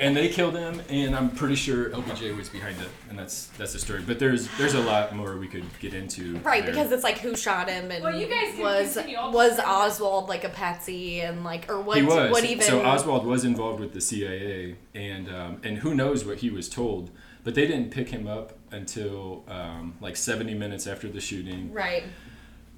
and 0.00 0.16
they 0.16 0.28
killed 0.28 0.56
him. 0.56 0.80
And 0.88 1.14
I'm 1.14 1.30
pretty 1.30 1.54
sure 1.54 1.90
LBJ 1.90 2.36
was 2.36 2.48
behind 2.48 2.80
it, 2.80 2.88
and 3.08 3.18
that's 3.18 3.46
that's 3.58 3.72
the 3.72 3.78
story. 3.78 4.02
But 4.06 4.18
there's 4.18 4.48
there's 4.58 4.74
a 4.74 4.80
lot 4.80 5.14
more 5.14 5.36
we 5.36 5.48
could 5.48 5.64
get 5.80 5.94
into. 5.94 6.38
Right, 6.38 6.64
there. 6.64 6.72
because 6.72 6.92
it's 6.92 7.04
like 7.04 7.18
who 7.18 7.36
shot 7.36 7.68
him 7.68 7.90
and 7.90 8.02
Well, 8.02 8.18
you 8.18 8.26
guys 8.26 8.58
was 8.58 8.96
was 9.32 9.58
Oswald 9.58 10.28
like 10.28 10.44
a 10.44 10.48
patsy 10.48 11.20
and 11.20 11.44
like 11.44 11.70
or 11.70 11.80
what 11.80 11.98
he 11.98 12.02
was. 12.02 12.30
what 12.30 12.44
even 12.44 12.62
So 12.62 12.84
Oswald 12.84 13.26
was 13.26 13.44
involved 13.44 13.80
with 13.80 13.92
the 13.92 14.00
CIA, 14.00 14.76
and 14.94 15.28
um, 15.28 15.60
and 15.62 15.78
who 15.78 15.94
knows 15.94 16.24
what 16.24 16.38
he 16.38 16.50
was 16.50 16.68
told. 16.68 17.10
But 17.44 17.54
they 17.54 17.66
didn't 17.66 17.90
pick 17.90 18.10
him 18.10 18.26
up 18.26 18.52
until 18.72 19.44
um, 19.48 19.94
like 20.02 20.16
70 20.16 20.52
minutes 20.54 20.86
after 20.86 21.08
the 21.08 21.20
shooting. 21.20 21.72
right 21.72 22.02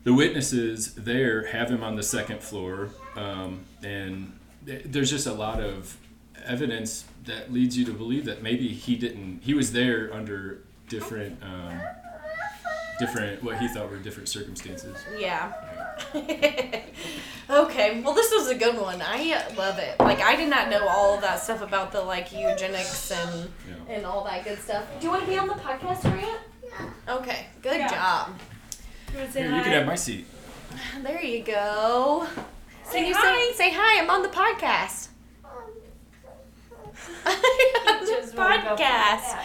the 0.04 0.14
witnesses 0.14 0.94
there 0.94 1.46
have 1.46 1.70
him 1.70 1.82
on 1.82 1.96
the 1.96 2.02
second 2.02 2.40
floor, 2.42 2.88
um, 3.16 3.60
and 3.82 4.38
th- 4.64 4.82
there's 4.86 5.10
just 5.10 5.26
a 5.26 5.32
lot 5.32 5.60
of 5.60 5.96
evidence 6.46 7.04
that 7.24 7.52
leads 7.52 7.76
you 7.76 7.84
to 7.86 7.92
believe 7.92 8.24
that 8.24 8.42
maybe 8.42 8.68
he 8.68 8.96
didn't. 8.96 9.40
He 9.42 9.54
was 9.54 9.72
there 9.72 10.12
under 10.12 10.62
different, 10.88 11.42
um, 11.42 11.80
different 12.98 13.42
what 13.42 13.58
he 13.58 13.68
thought 13.68 13.90
were 13.90 13.96
different 13.98 14.28
circumstances. 14.28 14.96
yeah 15.18 15.52
okay 17.50 18.00
well 18.02 18.14
this 18.14 18.30
was 18.32 18.48
a 18.48 18.54
good 18.54 18.76
one 18.76 19.00
I 19.04 19.42
love 19.56 19.78
it 19.78 19.98
like 20.00 20.20
I 20.20 20.36
did 20.36 20.48
not 20.48 20.68
know 20.70 20.86
all 20.86 21.14
of 21.14 21.20
that 21.22 21.40
stuff 21.40 21.62
about 21.62 21.92
the 21.92 22.00
like 22.02 22.32
eugenics 22.32 23.10
and 23.10 23.48
Yeah. 23.68 23.94
and 23.94 24.06
all 24.06 24.24
that 24.24 24.44
good 24.44 24.58
stuff 24.58 24.84
do 24.98 25.06
you 25.06 25.10
want 25.10 25.24
to 25.24 25.28
be 25.30 25.38
on 25.38 25.48
the 25.48 25.54
podcast 25.54 26.02
Harriet 26.02 26.40
yeah. 26.62 26.90
okay 27.16 27.46
good 27.62 27.78
Yeah. 27.78 27.88
job 27.88 28.38
You 29.12 29.18
want 29.20 29.30
Here, 29.32 29.44
you 29.46 29.62
can 29.62 29.72
have 29.72 29.86
my 29.86 29.94
seat. 29.96 30.26
there 31.02 31.22
you 31.24 31.42
go 31.42 32.26
Say 32.84 32.98
Can 33.00 33.08
you 33.08 33.14
hi. 33.16 33.50
say 33.50 33.52
say 33.54 33.70
hi 33.74 34.02
I'm 34.02 34.10
on 34.10 34.22
the 34.22 34.28
podcast 34.28 35.08
Just 35.08 35.10
wanna 35.44 35.66
go 36.22 36.30
for 36.68 36.89
podcast. 38.34 39.36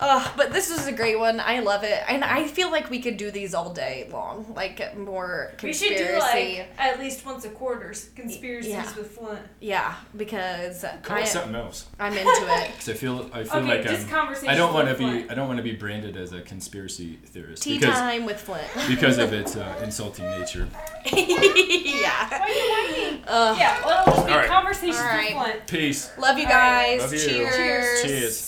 Oh, 0.00 0.32
but 0.36 0.52
this 0.52 0.70
was 0.70 0.86
a 0.86 0.92
great 0.92 1.18
one. 1.18 1.38
I 1.40 1.60
love 1.60 1.84
it, 1.84 2.02
and 2.08 2.24
I 2.24 2.46
feel 2.48 2.70
like 2.70 2.90
we 2.90 3.00
could 3.00 3.16
do 3.16 3.30
these 3.30 3.54
all 3.54 3.72
day 3.72 4.08
long, 4.12 4.52
like 4.56 4.96
more 4.96 5.52
We 5.62 5.72
should 5.72 5.96
do 5.96 6.18
like 6.18 6.68
at 6.78 6.98
least 6.98 7.24
once 7.24 7.44
a 7.44 7.50
quarter 7.50 7.94
conspiracies 8.16 8.72
Yeah. 8.72 8.94
with 8.96 9.10
Flint. 9.12 9.40
yeah, 9.60 9.94
because 10.16 10.84
Call 11.02 11.16
I, 11.18 11.20
it 11.20 11.28
something 11.28 11.54
else. 11.54 11.86
I'm 11.98 12.12
into 12.12 12.28
it. 12.30 12.70
Because 12.72 12.88
I 12.88 12.94
feel 12.94 13.30
I 13.32 13.44
feel 13.44 13.60
Okay, 13.62 13.78
like 13.84 13.86
I'm, 13.88 14.48
I 14.48 14.54
don't 14.54 14.72
want 14.74 14.88
to 14.88 14.94
be 14.94 15.04
Flint. 15.04 15.30
I 15.30 15.34
don't 15.34 15.46
want 15.46 15.58
to 15.58 15.62
be 15.62 15.72
branded 15.72 16.16
as 16.16 16.32
a 16.32 16.40
conspiracy 16.40 17.18
theorist 17.26 17.62
Tea 17.62 17.78
because 17.78 17.94
time 17.94 18.24
with 18.24 18.40
Flint. 18.40 18.66
because 18.88 19.18
of 19.18 19.32
its 19.32 19.56
uh, 19.56 19.80
insulting 19.84 20.24
nature. 20.38 20.68
yeah. 21.06 22.28
Why 22.28 22.38
are 22.40 22.48
you 22.48 23.04
whining? 23.10 23.24
Ugh. 23.28 23.56
Yeah, 23.58 23.84
well, 23.84 24.02
it'll 24.02 24.14
just 24.14 24.26
be 24.26 24.32
All 24.32 24.38
right. 24.38 24.48
conversations 24.48 24.96
All 24.98 25.04
right. 25.06 25.34
with 25.36 25.44
Flint. 25.44 25.66
Peace. 25.66 26.10
Love 26.18 26.38
you 26.38 26.46
All 26.46 26.52
right. 26.52 26.91
Guys. 26.98 27.00
Love 27.00 27.12
you. 27.14 27.20
Cheers. 27.20 28.02
Cheers. 28.02 28.44